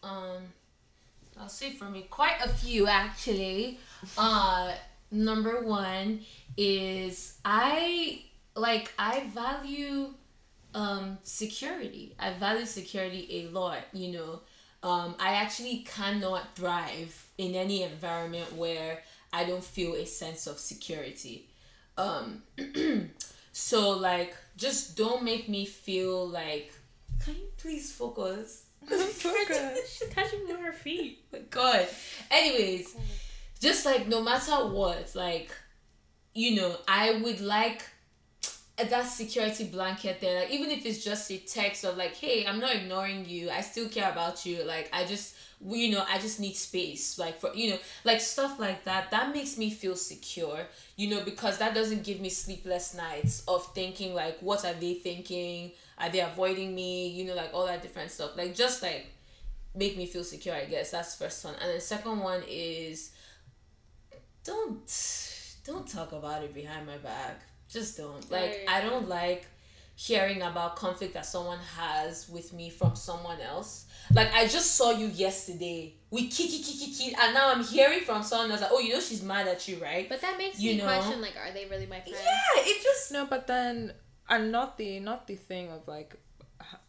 Um 0.02 0.42
I'll 1.38 1.48
say 1.48 1.72
for 1.72 1.84
me 1.84 2.06
quite 2.10 2.40
a 2.44 2.48
few 2.48 2.86
actually. 2.88 3.78
Uh 4.18 4.74
number 5.10 5.62
1 5.62 6.20
is 6.56 7.38
I 7.44 8.24
like 8.56 8.92
I 8.98 9.24
value 9.34 10.14
um 10.74 11.18
security. 11.22 12.14
I 12.18 12.32
value 12.34 12.66
security 12.66 13.26
a 13.30 13.50
lot, 13.50 13.78
you 13.92 14.12
know. 14.12 14.40
Um 14.82 15.14
I 15.18 15.34
actually 15.34 15.84
cannot 15.88 16.56
thrive 16.56 17.26
in 17.38 17.54
any 17.54 17.82
environment 17.82 18.54
where 18.56 19.02
I 19.32 19.44
don't 19.44 19.64
feel 19.64 19.94
a 19.94 20.06
sense 20.06 20.46
of 20.46 20.58
security. 20.58 21.48
Um 21.96 22.42
so 23.52 23.90
like 23.90 24.34
just 24.56 24.96
don't 24.96 25.22
make 25.22 25.48
me 25.48 25.64
feel 25.64 26.26
like 26.26 26.72
can 27.24 27.34
you 27.34 27.48
please 27.56 27.92
focus? 27.92 28.64
She's 28.88 30.08
touching 30.10 30.40
on 30.50 30.60
her 30.60 30.72
feet. 30.72 31.24
my 31.32 31.38
god. 31.50 31.86
Anyways, 32.30 32.96
just 33.60 33.86
like 33.86 34.08
no 34.08 34.22
matter 34.22 34.52
what, 34.68 35.12
like, 35.14 35.52
you 36.34 36.56
know, 36.56 36.76
I 36.88 37.12
would 37.12 37.40
like 37.40 37.84
that 38.78 39.02
security 39.02 39.64
blanket 39.64 40.20
there 40.20 40.40
like 40.40 40.50
even 40.50 40.70
if 40.70 40.84
it's 40.86 41.04
just 41.04 41.30
a 41.30 41.38
text 41.38 41.84
of 41.84 41.96
like 41.96 42.14
hey 42.16 42.46
i'm 42.46 42.58
not 42.58 42.74
ignoring 42.74 43.24
you. 43.26 43.50
I 43.50 43.60
still 43.60 43.88
care 43.88 44.10
about 44.10 44.46
you. 44.46 44.64
Like 44.64 44.88
i 44.92 45.04
just 45.04 45.36
you 45.64 45.92
know 45.92 46.04
i 46.10 46.18
just 46.18 46.40
need 46.40 46.56
space 46.56 47.18
like 47.20 47.38
for 47.38 47.54
you 47.54 47.70
know 47.70 47.78
like 48.04 48.20
stuff 48.20 48.58
like 48.58 48.84
that. 48.84 49.10
That 49.10 49.34
makes 49.34 49.58
me 49.58 49.70
feel 49.70 49.94
secure 49.94 50.66
you 50.96 51.10
know 51.10 51.22
because 51.22 51.58
that 51.58 51.74
doesn't 51.74 52.02
give 52.02 52.20
me 52.20 52.30
sleepless 52.30 52.94
nights 52.94 53.44
of 53.46 53.66
thinking 53.74 54.14
like 54.14 54.38
what 54.40 54.64
are 54.64 54.74
they 54.74 54.94
thinking? 54.94 55.72
Are 55.98 56.08
they 56.08 56.20
avoiding 56.20 56.74
me? 56.74 57.08
You 57.08 57.26
know 57.26 57.34
like 57.34 57.50
all 57.52 57.66
that 57.66 57.82
different 57.82 58.10
stuff. 58.10 58.36
Like 58.36 58.54
just 58.54 58.82
like 58.82 59.06
make 59.74 59.96
me 59.96 60.06
feel 60.06 60.24
secure 60.24 60.54
i 60.54 60.64
guess. 60.64 60.90
That's 60.90 61.14
first 61.14 61.44
one. 61.44 61.54
And 61.60 61.76
the 61.76 61.80
second 61.80 62.20
one 62.20 62.42
is 62.48 63.10
don't 64.44 64.80
don't 65.64 65.86
talk 65.86 66.12
about 66.12 66.42
it 66.42 66.54
behind 66.54 66.86
my 66.86 66.96
back 66.98 67.42
just 67.72 67.96
don't 67.96 68.30
like 68.30 68.64
i 68.68 68.80
don't 68.80 69.08
like 69.08 69.46
hearing 69.94 70.42
about 70.42 70.76
conflict 70.76 71.14
that 71.14 71.26
someone 71.26 71.58
has 71.76 72.28
with 72.28 72.52
me 72.52 72.70
from 72.70 72.94
someone 72.96 73.40
else 73.40 73.86
like 74.14 74.32
I 74.34 74.46
just 74.46 74.74
saw 74.74 74.90
you 74.90 75.06
yesterday. 75.06 75.94
We 76.10 76.28
kiki 76.28 76.62
kiki 76.62 76.92
kiki, 76.92 77.16
and 77.18 77.34
now 77.34 77.50
I'm 77.50 77.64
hearing 77.64 78.00
from 78.00 78.22
someone 78.22 78.50
else 78.50 78.60
like, 78.60 78.70
oh, 78.72 78.80
you 78.80 78.92
know, 78.92 79.00
she's 79.00 79.22
mad 79.22 79.48
at 79.48 79.66
you, 79.68 79.76
right? 79.76 80.08
But 80.08 80.20
that 80.20 80.36
makes 80.38 80.60
you 80.60 80.72
me 80.72 80.78
know? 80.78 80.84
question 80.84 81.20
like, 81.20 81.34
are 81.36 81.52
they 81.52 81.66
really 81.66 81.86
my 81.86 82.00
friends? 82.00 82.18
Yeah, 82.22 82.62
it 82.62 82.82
just 82.82 83.12
no. 83.12 83.26
But 83.26 83.46
then, 83.46 83.92
and 84.28 84.52
not 84.52 84.76
the 84.76 85.00
not 85.00 85.26
the 85.26 85.36
thing 85.36 85.70
of 85.70 85.86
like 85.86 86.16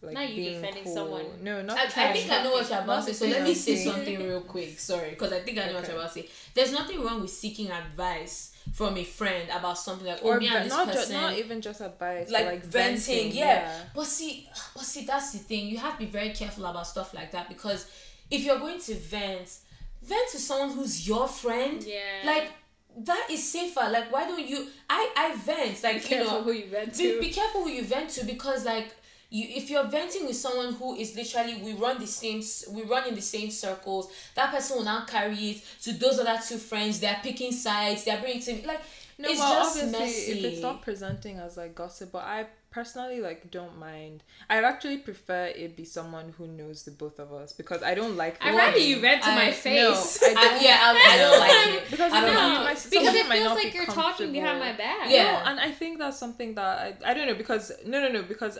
like 0.01 0.13
not 0.13 0.29
you 0.29 0.51
defending 0.51 0.83
cool. 0.83 0.93
someone. 0.93 1.25
No, 1.41 1.61
not. 1.61 1.77
I, 1.77 1.83
I 1.83 2.13
think 2.13 2.31
I 2.31 2.43
know 2.43 2.51
what 2.51 2.69
you're 2.69 2.79
about 2.79 3.05
to 3.05 3.13
say. 3.13 3.25
So 3.27 3.31
let 3.31 3.43
me 3.43 3.53
say 3.53 3.75
something 3.75 4.19
real 4.19 4.41
quick. 4.41 4.79
Sorry, 4.79 5.11
because 5.11 5.33
I 5.33 5.39
think 5.39 5.57
I 5.57 5.61
know 5.61 5.67
okay. 5.67 5.75
what 5.75 5.87
you're 5.87 5.97
about 5.97 6.13
to 6.13 6.21
say. 6.21 6.29
There's 6.53 6.71
nothing 6.71 7.03
wrong 7.03 7.21
with 7.21 7.31
seeking 7.31 7.71
advice 7.71 8.53
from 8.71 8.97
a 8.97 9.03
friend 9.03 9.49
about 9.49 9.77
something 9.77 10.07
like 10.07 10.19
oh, 10.23 10.29
or 10.29 10.35
oh, 10.35 10.39
me 10.39 10.47
and 10.47 10.65
this 10.65 10.73
not 10.73 10.87
person, 10.87 11.15
ju- 11.15 11.21
not 11.21 11.37
even 11.37 11.61
just 11.61 11.81
advice, 11.81 12.31
like, 12.31 12.45
like 12.45 12.65
venting, 12.65 12.97
venting 12.99 13.37
yeah. 13.37 13.45
yeah. 13.45 13.79
But 13.93 14.05
see, 14.05 14.47
but 14.73 14.83
see, 14.83 15.05
that's 15.05 15.33
the 15.33 15.39
thing. 15.39 15.67
You 15.67 15.77
have 15.79 15.93
to 15.93 15.99
be 15.99 16.05
very 16.05 16.29
careful 16.29 16.65
about 16.65 16.87
stuff 16.87 17.13
like 17.13 17.31
that 17.31 17.49
because 17.49 17.89
if 18.31 18.43
you're 18.43 18.59
going 18.59 18.79
to 18.79 18.95
vent, 18.95 19.57
vent 20.01 20.29
to 20.31 20.39
someone 20.39 20.75
who's 20.75 21.07
your 21.07 21.27
friend. 21.27 21.83
Yeah. 21.83 21.99
Like 22.25 22.51
that 22.97 23.27
is 23.29 23.51
safer. 23.51 23.89
Like 23.89 24.11
why 24.11 24.25
don't 24.25 24.47
you? 24.47 24.67
I 24.89 25.11
I 25.15 25.35
vent. 25.35 25.83
Like 25.83 26.07
be 26.07 26.15
you 26.15 26.23
know 26.23 26.43
who 26.43 26.51
you 26.51 26.67
vent 26.67 26.97
be, 26.97 27.13
to. 27.13 27.19
be 27.19 27.29
careful 27.29 27.63
who 27.63 27.69
you 27.69 27.83
vent 27.83 28.09
to 28.11 28.25
because 28.25 28.65
like 28.65 28.95
you 29.33 29.47
if 29.49 29.69
you're 29.69 29.87
venting 29.87 30.27
with 30.27 30.35
someone 30.35 30.73
who 30.73 30.95
is 30.95 31.15
literally 31.15 31.55
we 31.63 31.73
run 31.73 31.99
the 31.99 32.07
same 32.07 32.41
we 32.71 32.83
run 32.83 33.07
in 33.07 33.15
the 33.15 33.21
same 33.21 33.49
circles 33.49 34.11
that 34.35 34.51
person 34.51 34.77
will 34.77 34.85
now 34.85 35.03
carry 35.05 35.35
it 35.35 35.63
to 35.81 35.91
those 35.93 36.19
other 36.19 36.39
two 36.47 36.57
friends 36.57 36.99
they're 36.99 37.19
picking 37.23 37.51
sides 37.51 38.03
they're 38.03 38.21
bringing 38.21 38.41
to 38.41 38.53
me 38.53 38.63
like 38.65 38.81
no, 39.17 39.29
it's 39.29 39.39
well, 39.39 39.53
just 39.53 39.77
obviously, 39.77 39.99
messy. 39.99 40.31
if 40.31 40.43
it's 40.43 40.61
not 40.61 40.81
presenting 40.81 41.37
as 41.37 41.55
like 41.55 41.75
gossip, 41.75 42.11
but 42.11 42.23
I 42.23 42.47
personally 42.71 43.21
like 43.21 43.51
don't 43.51 43.77
mind. 43.77 44.23
I'd 44.49 44.63
actually 44.63 44.97
prefer 44.97 45.45
it 45.55 45.77
be 45.77 45.85
someone 45.85 46.33
who 46.37 46.47
knows 46.47 46.83
the 46.83 46.91
both 46.91 47.19
of 47.19 47.31
us 47.31 47.53
because 47.53 47.83
I 47.83 47.93
don't 47.93 48.17
like. 48.17 48.43
I'd 48.43 48.55
rather 48.55 48.79
you 48.79 48.99
vent 48.99 49.21
to 49.23 49.29
I, 49.29 49.35
my 49.35 49.51
face. 49.51 50.19
No, 50.21 50.27
I 50.27 50.33
don't, 50.33 50.53
I, 50.53 50.63
yeah, 50.63 50.79
I, 50.81 51.13
I, 51.13 51.17
don't 51.17 51.39
like 51.39 51.83
it 51.83 51.91
because 51.91 52.11
I 52.11 52.21
don't 52.21 52.33
know. 52.33 52.63
My, 52.63 52.73
because 52.73 53.15
it 53.15 53.25
feels 53.27 53.63
like 53.63 53.73
you're 53.75 53.85
talking 53.85 54.31
behind 54.31 54.59
my 54.59 54.73
back. 54.73 55.09
Yeah, 55.09 55.23
no, 55.23 55.51
and 55.51 55.59
I 55.59 55.71
think 55.71 55.99
that's 55.99 56.17
something 56.17 56.55
that 56.55 56.99
I, 57.05 57.11
I 57.11 57.13
don't 57.13 57.27
know 57.27 57.35
because 57.35 57.71
no 57.85 58.01
no 58.01 58.11
no 58.11 58.23
because 58.23 58.57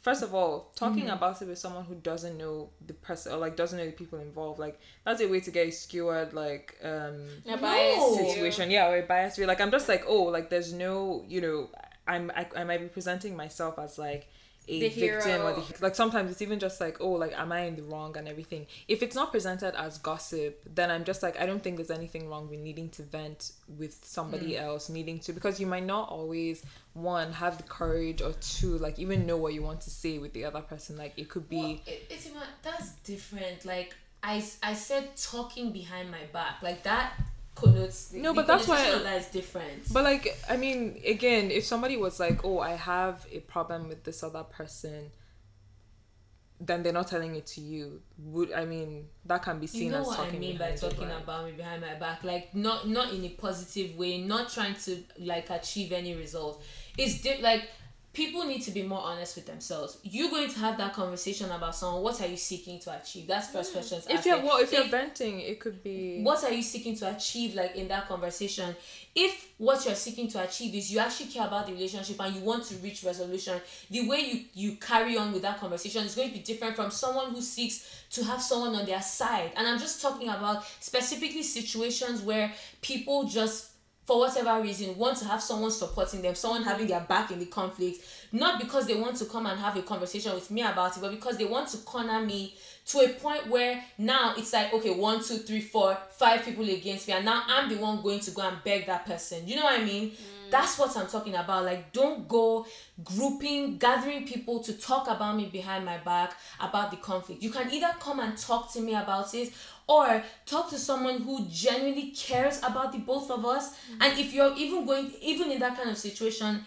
first 0.00 0.22
of 0.22 0.34
all, 0.34 0.72
talking 0.74 1.04
mm-hmm. 1.04 1.12
about 1.12 1.40
it 1.42 1.48
with 1.48 1.58
someone 1.58 1.84
who 1.84 1.94
doesn't 1.94 2.36
know 2.36 2.70
the 2.86 2.94
person 2.94 3.32
or 3.32 3.36
like 3.36 3.56
doesn't 3.56 3.78
know 3.78 3.86
the 3.86 3.92
people 3.92 4.18
involved, 4.18 4.58
like 4.58 4.78
that's 5.04 5.20
a 5.20 5.26
way 5.26 5.40
to 5.40 5.50
get 5.50 5.68
a 5.68 5.70
skewered 5.70 6.32
like 6.32 6.78
um 6.82 7.28
a 7.46 7.56
no. 7.96 8.16
situation. 8.16 8.70
Yeah, 8.70 8.88
or 8.88 8.98
a 8.98 9.02
bias 9.02 9.36
view. 9.36 9.46
Like 9.46 9.60
I'm 9.60 9.70
just 9.70 9.88
like, 9.88 10.04
oh, 10.06 10.24
like 10.24 10.50
there's 10.50 10.72
no, 10.72 11.24
you 11.28 11.40
know, 11.40 11.70
I'm 12.06 12.30
I, 12.34 12.46
I 12.56 12.64
might 12.64 12.80
be 12.80 12.88
presenting 12.88 13.36
myself 13.36 13.78
as 13.78 13.98
like 13.98 14.28
a 14.70 14.80
the 14.80 14.88
victim 14.88 15.30
hero. 15.30 15.46
or 15.46 15.52
the, 15.54 15.62
like 15.80 15.94
sometimes 15.94 16.30
it's 16.30 16.42
even 16.42 16.58
just 16.58 16.80
like 16.80 17.00
oh 17.00 17.10
like 17.10 17.32
am 17.38 17.52
i 17.52 17.60
in 17.62 17.76
the 17.76 17.82
wrong 17.82 18.16
and 18.16 18.28
everything 18.28 18.66
if 18.88 19.02
it's 19.02 19.14
not 19.14 19.30
presented 19.30 19.78
as 19.78 19.98
gossip 19.98 20.62
then 20.74 20.90
i'm 20.90 21.04
just 21.04 21.22
like 21.22 21.38
i 21.40 21.46
don't 21.46 21.62
think 21.62 21.76
there's 21.76 21.90
anything 21.90 22.28
wrong 22.28 22.48
with 22.48 22.60
needing 22.60 22.88
to 22.88 23.02
vent 23.02 23.52
with 23.78 23.98
somebody 24.04 24.52
mm. 24.52 24.60
else 24.60 24.88
needing 24.88 25.18
to 25.18 25.32
because 25.32 25.58
you 25.60 25.66
might 25.66 25.84
not 25.84 26.08
always 26.08 26.62
one 26.94 27.32
have 27.32 27.56
the 27.56 27.64
courage 27.64 28.22
or 28.22 28.32
two 28.40 28.78
like 28.78 28.98
even 28.98 29.26
know 29.26 29.36
what 29.36 29.52
you 29.52 29.62
want 29.62 29.80
to 29.80 29.90
say 29.90 30.18
with 30.18 30.32
the 30.32 30.44
other 30.44 30.60
person 30.60 30.96
like 30.96 31.12
it 31.16 31.28
could 31.28 31.48
be 31.48 31.56
well, 31.56 31.70
it, 31.86 32.06
it's 32.10 32.28
that's 32.62 32.92
different 33.04 33.64
like 33.64 33.94
i 34.22 34.42
i 34.62 34.74
said 34.74 35.16
talking 35.16 35.72
behind 35.72 36.10
my 36.10 36.24
back 36.32 36.62
like 36.62 36.82
that 36.82 37.12
connotes 37.54 38.12
no 38.12 38.32
but 38.32 38.46
that's 38.46 38.66
why 38.66 38.98
that 38.98 39.18
is 39.18 39.26
different. 39.26 39.92
But 39.92 40.04
like 40.04 40.36
i 40.48 40.56
mean 40.56 41.00
again 41.06 41.50
if 41.50 41.64
somebody 41.64 41.96
was 41.96 42.18
like 42.20 42.44
oh 42.44 42.60
i 42.60 42.72
have 42.72 43.26
a 43.30 43.40
problem 43.40 43.88
with 43.88 44.04
this 44.04 44.22
other 44.22 44.44
person 44.44 45.10
then 46.62 46.82
they're 46.82 46.92
not 46.92 47.08
telling 47.08 47.34
it 47.36 47.46
to 47.46 47.60
you. 47.60 48.02
Would 48.18 48.52
i 48.52 48.64
mean 48.64 49.08
that 49.24 49.42
can 49.42 49.58
be 49.58 49.66
seen 49.66 49.84
you 49.84 49.90
know 49.92 50.00
as 50.02 50.06
what 50.06 50.16
talking 50.18 50.36
i 50.36 50.38
mean 50.38 50.58
by 50.58 50.72
talking 50.72 51.10
about 51.10 51.46
me 51.46 51.52
behind 51.52 51.80
my 51.80 51.94
back. 51.94 52.22
Like 52.22 52.54
not 52.54 52.88
not 52.88 53.12
in 53.12 53.24
a 53.24 53.30
positive 53.30 53.96
way 53.96 54.18
not 54.18 54.50
trying 54.50 54.74
to 54.84 54.98
like 55.18 55.48
achieve 55.50 55.92
any 55.92 56.14
result. 56.14 56.62
It's 56.98 57.24
like 57.42 57.68
people 58.12 58.44
need 58.44 58.60
to 58.62 58.72
be 58.72 58.82
more 58.82 59.00
honest 59.00 59.36
with 59.36 59.46
themselves. 59.46 59.98
You're 60.02 60.30
going 60.30 60.50
to 60.50 60.58
have 60.58 60.76
that 60.78 60.94
conversation 60.94 61.50
about 61.52 61.76
someone. 61.76 62.02
What 62.02 62.20
are 62.20 62.26
you 62.26 62.36
seeking 62.36 62.80
to 62.80 62.98
achieve? 63.00 63.28
That's 63.28 63.50
first 63.50 63.72
question. 63.72 64.00
If 64.08 64.26
you're 64.26 64.40
well, 64.42 64.58
if 64.58 64.72
you're 64.72 64.88
venting, 64.88 65.40
it 65.40 65.60
could 65.60 65.82
be. 65.82 66.22
What 66.22 66.42
are 66.42 66.50
you 66.50 66.62
seeking 66.62 66.96
to 66.96 67.14
achieve? 67.14 67.54
Like 67.54 67.76
in 67.76 67.86
that 67.88 68.08
conversation, 68.08 68.74
if 69.14 69.48
what 69.58 69.84
you're 69.84 69.94
seeking 69.94 70.26
to 70.28 70.42
achieve 70.42 70.74
is 70.74 70.92
you 70.92 70.98
actually 70.98 71.26
care 71.26 71.46
about 71.46 71.66
the 71.66 71.72
relationship 71.72 72.16
and 72.20 72.34
you 72.34 72.42
want 72.42 72.64
to 72.64 72.74
reach 72.76 73.04
resolution, 73.04 73.60
the 73.90 74.08
way 74.08 74.20
you 74.20 74.44
you 74.54 74.76
carry 74.76 75.16
on 75.16 75.32
with 75.32 75.42
that 75.42 75.60
conversation 75.60 76.04
is 76.04 76.16
going 76.16 76.28
to 76.28 76.34
be 76.34 76.40
different 76.42 76.74
from 76.74 76.90
someone 76.90 77.30
who 77.32 77.40
seeks 77.40 78.04
to 78.10 78.24
have 78.24 78.42
someone 78.42 78.74
on 78.74 78.86
their 78.86 79.02
side. 79.02 79.52
And 79.56 79.68
I'm 79.68 79.78
just 79.78 80.02
talking 80.02 80.28
about 80.28 80.64
specifically 80.80 81.44
situations 81.44 82.22
where 82.22 82.52
people 82.82 83.24
just 83.28 83.69
for 84.10 84.18
whatever 84.18 84.60
reason 84.60 84.98
want 84.98 85.16
to 85.16 85.24
have 85.24 85.40
someone 85.40 85.70
supporting 85.70 86.20
them 86.20 86.34
someone 86.34 86.64
having 86.64 86.88
their 86.88 86.98
back 87.02 87.30
in 87.30 87.38
the 87.38 87.46
conflict 87.46 88.04
not 88.32 88.60
because 88.60 88.84
they 88.88 89.00
want 89.00 89.14
to 89.14 89.24
come 89.26 89.46
and 89.46 89.60
have 89.60 89.76
a 89.76 89.82
conversation 89.82 90.34
with 90.34 90.50
me 90.50 90.62
about 90.62 90.96
it 90.96 91.00
but 91.00 91.12
because 91.12 91.36
they 91.36 91.44
want 91.44 91.68
to 91.68 91.76
corner 91.78 92.20
me 92.20 92.52
to 92.84 92.98
a 92.98 93.08
point 93.10 93.46
where 93.46 93.80
now 93.98 94.34
it's 94.36 94.52
like 94.52 94.74
okay 94.74 94.90
one 94.90 95.22
two 95.22 95.36
three 95.36 95.60
four 95.60 95.96
five 96.10 96.44
people 96.44 96.68
against 96.68 97.06
me 97.06 97.14
and 97.14 97.24
now 97.24 97.44
i'm 97.46 97.68
the 97.68 97.76
one 97.76 98.02
going 98.02 98.18
to 98.18 98.32
go 98.32 98.42
and 98.42 98.56
beg 98.64 98.84
that 98.84 99.06
person. 99.06 99.46
You 99.46 99.54
know 99.54 99.62
what 99.62 99.80
i 99.80 99.84
mean? 99.84 100.10
Mm. 100.10 100.50
that's 100.50 100.76
what 100.76 100.96
i'm 100.96 101.06
talking 101.06 101.36
about. 101.36 101.64
Like 101.64 101.92
don't 101.92 102.26
go 102.26 102.66
grouping 103.04 103.78
gathering 103.78 104.26
people 104.26 104.58
to 104.64 104.72
talk 104.72 105.06
about 105.06 105.36
me 105.36 105.46
behind 105.46 105.84
my 105.84 105.98
back 105.98 106.34
about 106.58 106.90
the 106.90 106.96
conflict. 106.96 107.44
You 107.44 107.50
can 107.50 107.72
either 107.72 107.94
come 108.00 108.18
and 108.18 108.36
talk 108.36 108.72
to 108.72 108.80
me 108.80 108.94
about 108.94 109.32
it 109.36 109.52
or 109.90 110.22
talk 110.46 110.70
to 110.70 110.78
someone 110.78 111.20
who 111.22 111.44
genuinely 111.50 112.12
cares 112.12 112.58
about 112.58 112.92
the 112.92 112.98
both 112.98 113.28
of 113.30 113.44
us. 113.44 113.70
Mm-hmm. 113.70 114.02
and 114.02 114.18
if 114.18 114.32
you're 114.32 114.54
even 114.56 114.86
going 114.86 115.10
even 115.20 115.50
in 115.50 115.58
that 115.58 115.76
kind 115.76 115.90
of 115.90 115.98
situation 115.98 116.64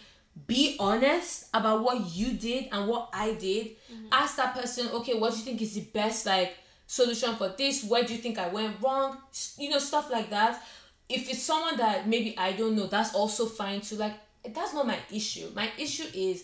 be 0.48 0.76
honest 0.80 1.48
about 1.54 1.84
what 1.84 2.16
you 2.16 2.34
did 2.34 2.68
and 2.72 2.88
what 2.88 3.10
i 3.14 3.34
did. 3.34 3.68
Mm-hmm. 3.68 4.08
ask 4.12 4.36
that 4.36 4.54
person 4.54 4.90
okay 4.90 5.14
what 5.16 5.32
do 5.32 5.38
you 5.40 5.46
think 5.46 5.62
is 5.62 5.74
the 5.74 5.82
best 5.82 6.26
like 6.26 6.56
solution 6.86 7.36
for 7.36 7.50
this? 7.58 7.84
Where 7.86 8.04
do 8.04 8.14
you 8.14 8.20
think 8.20 8.38
i 8.38 8.48
went 8.48 8.76
wrong? 8.82 9.18
You 9.58 9.70
know 9.70 9.80
stuff 9.80 10.12
like 10.12 10.30
that. 10.30 10.62
If 11.10 11.30
it's 11.30 11.42
someone 11.42 11.78
that 11.78 12.08
maybe 12.08 12.38
i 12.38 12.52
don't 12.52 12.76
know 12.76 12.88
that's 12.88 13.16
also 13.16 13.46
fine 13.46 13.82
too. 13.82 13.96
Like 13.96 14.16
that's 14.54 14.74
not 14.74 14.86
my 14.86 15.00
issue. 15.12 15.48
My 15.56 15.70
issue 15.78 16.06
is 16.14 16.44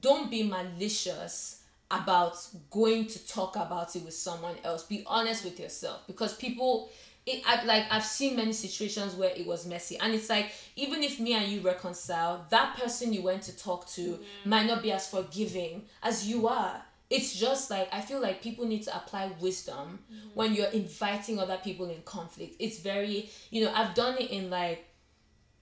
don't 0.00 0.30
be 0.30 0.44
malicious 0.44 1.61
about 1.92 2.36
going 2.70 3.06
to 3.06 3.26
talk 3.26 3.54
about 3.56 3.94
it 3.94 4.04
with 4.04 4.14
someone 4.14 4.56
else. 4.64 4.82
Be 4.82 5.04
honest 5.06 5.44
with 5.44 5.60
yourself 5.60 6.02
because 6.06 6.34
people 6.34 6.90
it 7.24 7.42
I, 7.46 7.64
like 7.64 7.84
I've 7.90 8.04
seen 8.04 8.36
many 8.36 8.52
situations 8.52 9.14
where 9.14 9.30
it 9.30 9.46
was 9.46 9.66
messy 9.66 9.96
and 9.98 10.12
it's 10.12 10.28
like 10.28 10.52
even 10.74 11.02
if 11.02 11.20
me 11.20 11.34
and 11.34 11.46
you 11.46 11.60
reconcile, 11.60 12.46
that 12.50 12.76
person 12.76 13.12
you 13.12 13.22
went 13.22 13.42
to 13.42 13.56
talk 13.56 13.86
to 13.90 14.00
mm-hmm. 14.00 14.50
might 14.50 14.66
not 14.66 14.82
be 14.82 14.90
as 14.90 15.06
forgiving 15.08 15.82
as 16.02 16.26
you 16.26 16.48
are. 16.48 16.82
It's 17.10 17.38
just 17.38 17.70
like 17.70 17.88
I 17.92 18.00
feel 18.00 18.20
like 18.20 18.42
people 18.42 18.66
need 18.66 18.82
to 18.84 18.96
apply 18.96 19.30
wisdom 19.38 20.00
mm-hmm. 20.10 20.28
when 20.34 20.54
you're 20.54 20.68
inviting 20.68 21.38
other 21.38 21.58
people 21.62 21.90
in 21.90 22.00
conflict. 22.02 22.56
It's 22.58 22.80
very, 22.80 23.30
you 23.50 23.64
know, 23.64 23.72
I've 23.72 23.94
done 23.94 24.16
it 24.18 24.30
in 24.30 24.50
like 24.50 24.84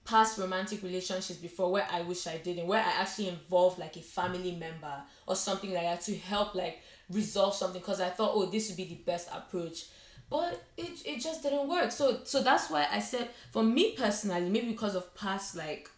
past 0.05 0.37
romantic 0.37 0.81
relationships 0.83 1.39
before 1.39 1.71
where 1.71 1.87
I 1.91 2.01
wish 2.01 2.27
I 2.27 2.37
didn't, 2.37 2.67
where 2.67 2.81
I 2.81 3.01
actually 3.01 3.29
involved 3.29 3.79
like 3.79 3.95
a 3.97 4.01
family 4.01 4.53
member 4.53 4.93
or 5.27 5.35
something 5.35 5.73
like 5.73 5.83
that 5.83 6.01
to 6.01 6.15
help 6.15 6.55
like 6.55 6.79
resolve 7.09 7.53
something 7.53 7.81
because 7.81 8.01
I 8.01 8.09
thought, 8.09 8.31
oh, 8.33 8.45
this 8.45 8.69
would 8.69 8.77
be 8.77 8.85
the 8.85 8.95
best 8.95 9.29
approach. 9.33 9.85
But 10.29 10.63
it, 10.77 11.05
it 11.05 11.21
just 11.21 11.43
didn't 11.43 11.67
work. 11.67 11.91
So 11.91 12.21
so 12.23 12.41
that's 12.41 12.69
why 12.69 12.87
I 12.91 12.99
said 12.99 13.29
for 13.51 13.63
me 13.63 13.95
personally, 13.97 14.49
maybe 14.49 14.71
because 14.71 14.95
of 14.95 15.13
past 15.13 15.55
like 15.55 15.89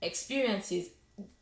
experiences, 0.00 0.90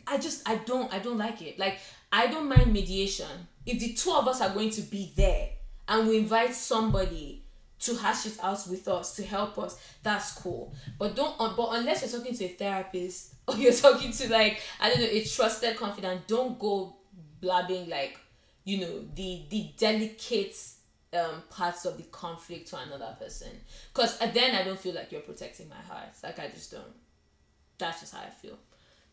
I 0.07 0.19
just 0.19 0.49
I 0.49 0.57
don't 0.57 0.93
I 0.93 0.99
don't 0.99 1.19
like 1.19 1.43
it. 1.43 1.59
Like 1.59 1.79
I 2.11 2.27
don't 2.29 2.49
mind 2.49 2.73
mediation. 2.73 3.49
If 3.67 3.79
the 3.81 3.93
two 3.93 4.13
of 4.13 4.27
us 4.27 4.41
are 4.41 4.51
going 4.51 4.71
to 4.71 4.81
be 4.81 5.13
there 5.15 5.51
and 5.89 6.09
we 6.09 6.19
invite 6.19 6.55
somebody 6.55 7.42
to 7.83 7.97
hash 7.97 8.27
it 8.27 8.39
out 8.43 8.65
with 8.69 8.87
us 8.89 9.17
to 9.17 9.25
help 9.25 9.59
us. 9.59 9.79
That's 10.03 10.33
cool. 10.33 10.73
But 10.99 11.17
don't 11.17 11.35
uh, 11.39 11.55
but 11.57 11.71
unless 11.73 12.03
you're 12.03 12.21
talking 12.21 12.37
to 12.37 12.45
a 12.45 12.49
therapist 12.49 13.35
or 13.49 13.57
you're 13.57 13.73
talking 13.73 14.13
to 14.13 14.31
like 14.31 14.61
i 14.81 14.89
don't 14.89 15.01
know 15.01 15.07
a 15.07 15.25
trusted 15.25 15.77
confidant 15.77 16.27
don't 16.29 16.59
go 16.61 16.97
blabbing 17.41 17.89
like 17.89 18.19
you 18.63 18.79
know 18.79 19.05
the 19.17 19.43
the 19.51 19.71
delicate 19.77 20.57
um 21.13 21.43
parts 21.51 21.85
of 21.85 21.97
the 21.97 22.05
conflict 22.05 22.69
to 22.69 22.77
another 22.77 23.17
person. 23.19 23.51
Because 23.93 24.19
then 24.19 24.55
i 24.55 24.63
don't 24.63 24.79
feel 24.79 24.95
like 24.95 25.11
you're 25.11 25.21
protecting 25.23 25.69
my 25.69 25.93
heart. 25.93 26.11
Like 26.23 26.39
i 26.39 26.49
just 26.49 26.71
don't. 26.71 26.85
That's 27.79 28.01
just 28.01 28.15
how 28.15 28.21
i 28.21 28.31
feel 28.31 28.57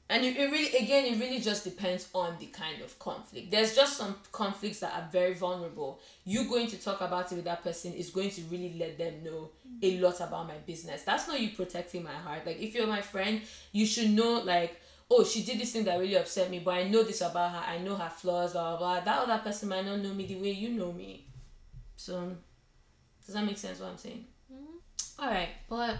and 0.09 0.25
it, 0.25 0.37
it 0.37 0.51
really 0.51 0.75
again 0.75 1.05
it 1.05 1.19
really 1.19 1.39
just 1.39 1.63
depends 1.63 2.09
on 2.15 2.35
the 2.39 2.47
kind 2.47 2.81
of 2.81 2.97
conflict. 2.97 3.51
There's 3.51 3.75
just 3.75 3.97
some 3.97 4.15
conflicts 4.31 4.79
that 4.79 4.93
are 4.93 5.07
very 5.11 5.35
vulnerable. 5.35 5.99
You 6.25 6.49
going 6.49 6.67
to 6.67 6.77
talk 6.77 7.01
about 7.01 7.31
it 7.31 7.35
with 7.35 7.45
that 7.45 7.63
person 7.63 7.93
is 7.93 8.09
going 8.09 8.31
to 8.31 8.41
really 8.49 8.75
let 8.77 8.97
them 8.97 9.23
know 9.23 9.51
a 9.83 9.99
lot 9.99 10.19
about 10.19 10.47
my 10.47 10.57
business. 10.65 11.03
That's 11.03 11.27
not 11.27 11.39
you 11.39 11.49
protecting 11.49 12.03
my 12.03 12.11
heart. 12.11 12.45
Like 12.45 12.59
if 12.59 12.73
you're 12.73 12.87
my 12.87 13.01
friend 13.01 13.41
you 13.71 13.85
should 13.85 14.09
know 14.09 14.39
like 14.39 14.81
oh 15.11 15.23
she 15.23 15.43
did 15.43 15.59
this 15.59 15.73
thing 15.73 15.85
that 15.85 15.99
really 15.99 16.17
upset 16.17 16.49
me 16.51 16.59
but 16.59 16.71
i 16.75 16.83
know 16.83 17.03
this 17.03 17.21
about 17.21 17.51
her. 17.51 17.63
I 17.67 17.77
know 17.77 17.95
her 17.95 18.09
flaws 18.09 18.53
blah 18.53 18.77
blah 18.77 18.77
blah. 18.77 18.99
That 19.01 19.29
other 19.29 19.43
person 19.43 19.69
might 19.69 19.85
not 19.85 19.99
know 19.99 20.13
me 20.13 20.25
the 20.25 20.35
way 20.35 20.51
you 20.51 20.69
know 20.69 20.91
me. 20.91 21.27
So 21.95 22.35
does 23.25 23.35
that 23.35 23.45
make 23.45 23.59
sense 23.59 23.79
what 23.79 23.91
i'm 23.91 23.97
saying? 23.97 24.25
Mm-hmm. 24.51 25.21
all 25.23 25.29
right 25.29 25.49
but 25.69 25.97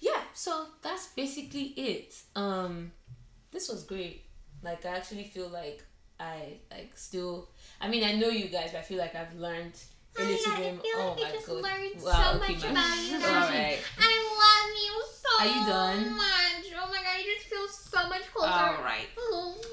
yeah 0.00 0.20
so 0.34 0.66
that's 0.82 1.08
basically 1.08 1.74
it. 1.76 2.14
Um 2.36 2.92
this 3.52 3.68
was 3.68 3.84
great. 3.84 4.24
Like 4.62 4.84
i 4.86 4.90
actually 4.90 5.24
feel 5.24 5.48
like 5.48 5.82
i 6.18 6.58
like 6.70 6.92
still 6.94 7.48
i 7.80 7.88
mean 7.88 8.04
i 8.04 8.12
know 8.12 8.28
you 8.28 8.48
guys 8.48 8.70
but 8.72 8.80
i 8.80 8.82
feel 8.82 8.98
like 8.98 9.14
i've 9.14 9.34
learned 9.34 9.72
a 10.18 10.22
little 10.22 10.56
bit 10.56 10.74
oh 10.96 11.16
my 11.16 11.32
god. 11.46 12.02
wow 12.04 12.32
so 12.32 12.38
okay, 12.42 12.52
much 12.52 12.64
about 12.64 12.98
you. 13.08 13.16
All 13.16 13.48
right 13.48 13.78
i 13.98 14.12
love 14.42 14.70
you 14.84 15.02
so 15.14 15.28
are 15.40 15.46
you 15.46 15.66
done? 15.66 16.16
much. 16.16 16.66
Oh 16.76 16.88
my 16.90 17.02
god 17.02 17.24
you 17.24 17.34
just 17.34 17.46
feel 17.46 17.68
so 17.68 18.08
much 18.08 18.22
closer. 18.34 18.52
All 18.52 18.82
right 18.82 19.08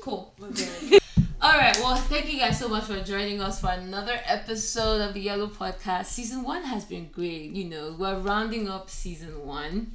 cool 0.01 0.33
all 1.47 1.57
right 1.57 1.77
well 1.77 1.95
thank 1.95 2.29
you 2.29 2.37
guys 2.37 2.59
so 2.59 2.67
much 2.67 2.83
for 2.83 2.99
joining 2.99 3.39
us 3.39 3.61
for 3.61 3.69
another 3.69 4.19
episode 4.25 4.99
of 4.99 5.13
the 5.13 5.21
yellow 5.21 5.47
podcast. 5.47 6.07
Season 6.07 6.43
one 6.43 6.61
has 6.61 6.83
been 6.83 7.07
great 7.07 7.51
you 7.51 7.63
know 7.63 7.95
we're 7.97 8.19
rounding 8.19 8.67
up 8.67 8.89
season 8.89 9.45
one 9.45 9.89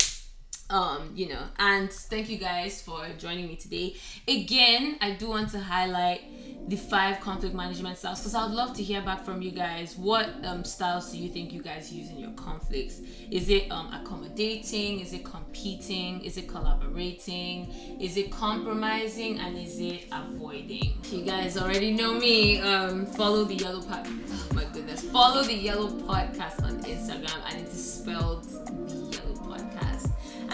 um 0.70 1.10
you 1.14 1.28
know 1.28 1.42
and 1.58 1.92
thank 1.92 2.30
you 2.30 2.38
guys 2.38 2.80
for 2.80 3.06
joining 3.18 3.48
me 3.48 3.56
today. 3.56 3.94
Again 4.26 4.96
i 5.02 5.10
do 5.10 5.28
want 5.28 5.50
to 5.50 5.60
highlight 5.60 6.22
the 6.68 6.76
five 6.76 7.20
conflict 7.20 7.54
management 7.54 7.98
styles 7.98 8.20
because 8.20 8.34
i 8.34 8.44
would 8.44 8.54
love 8.54 8.74
to 8.74 8.82
hear 8.82 9.02
back 9.02 9.24
from 9.24 9.42
you 9.42 9.50
guys. 9.50 9.96
What 9.96 10.30
um, 10.44 10.64
styles 10.64 11.10
do 11.10 11.18
you 11.18 11.28
think 11.28 11.52
you 11.52 11.62
guys 11.62 11.92
use 11.92 12.10
in 12.10 12.18
your 12.18 12.30
conflicts? 12.32 13.00
Is 13.30 13.48
it 13.48 13.70
um, 13.70 13.92
accommodating? 13.92 15.00
Is 15.00 15.12
it 15.12 15.24
competing? 15.24 16.20
Is 16.22 16.36
it 16.36 16.48
collaborating? 16.48 17.72
Is 18.00 18.16
it 18.16 18.30
compromising? 18.30 19.38
And 19.38 19.58
is 19.58 19.78
it 19.80 20.06
avoiding? 20.12 20.98
You 21.10 21.24
guys 21.24 21.56
already 21.56 21.92
know 21.92 22.14
me. 22.14 22.60
Um, 22.60 23.06
follow 23.06 23.44
the 23.44 23.54
yellow 23.54 23.82
pod 23.82 24.06
oh 24.06 24.54
my 24.54 24.64
goodness. 24.72 25.02
Follow 25.02 25.42
the 25.42 25.54
yellow 25.54 25.88
podcast 25.88 26.62
on 26.62 26.82
instagram 26.84 27.38
and 27.50 27.60
it 27.60 27.68
is 27.68 27.94
spelled 27.94 28.46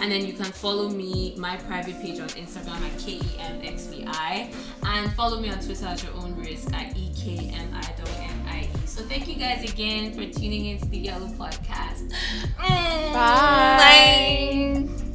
and 0.01 0.11
then 0.11 0.25
you 0.25 0.33
can 0.33 0.45
follow 0.45 0.89
me, 0.89 1.35
my 1.37 1.57
private 1.57 1.99
page 2.01 2.19
on 2.19 2.27
Instagram 2.29 2.81
at 2.81 2.91
KEMXVI. 2.99 4.53
And 4.83 5.13
follow 5.13 5.39
me 5.39 5.49
on 5.49 5.59
Twitter 5.59 5.85
at 5.85 6.01
your 6.03 6.13
own 6.13 6.35
risk 6.35 6.73
at 6.73 6.95
EKMI.NIE. 6.95 8.69
So 8.85 9.03
thank 9.03 9.27
you 9.27 9.35
guys 9.35 9.69
again 9.69 10.13
for 10.13 10.25
tuning 10.25 10.65
into 10.65 10.85
the 10.87 10.97
Yellow 10.97 11.27
Podcast. 11.27 12.09
Bye. 12.57 13.13
Bye. 13.13 15.08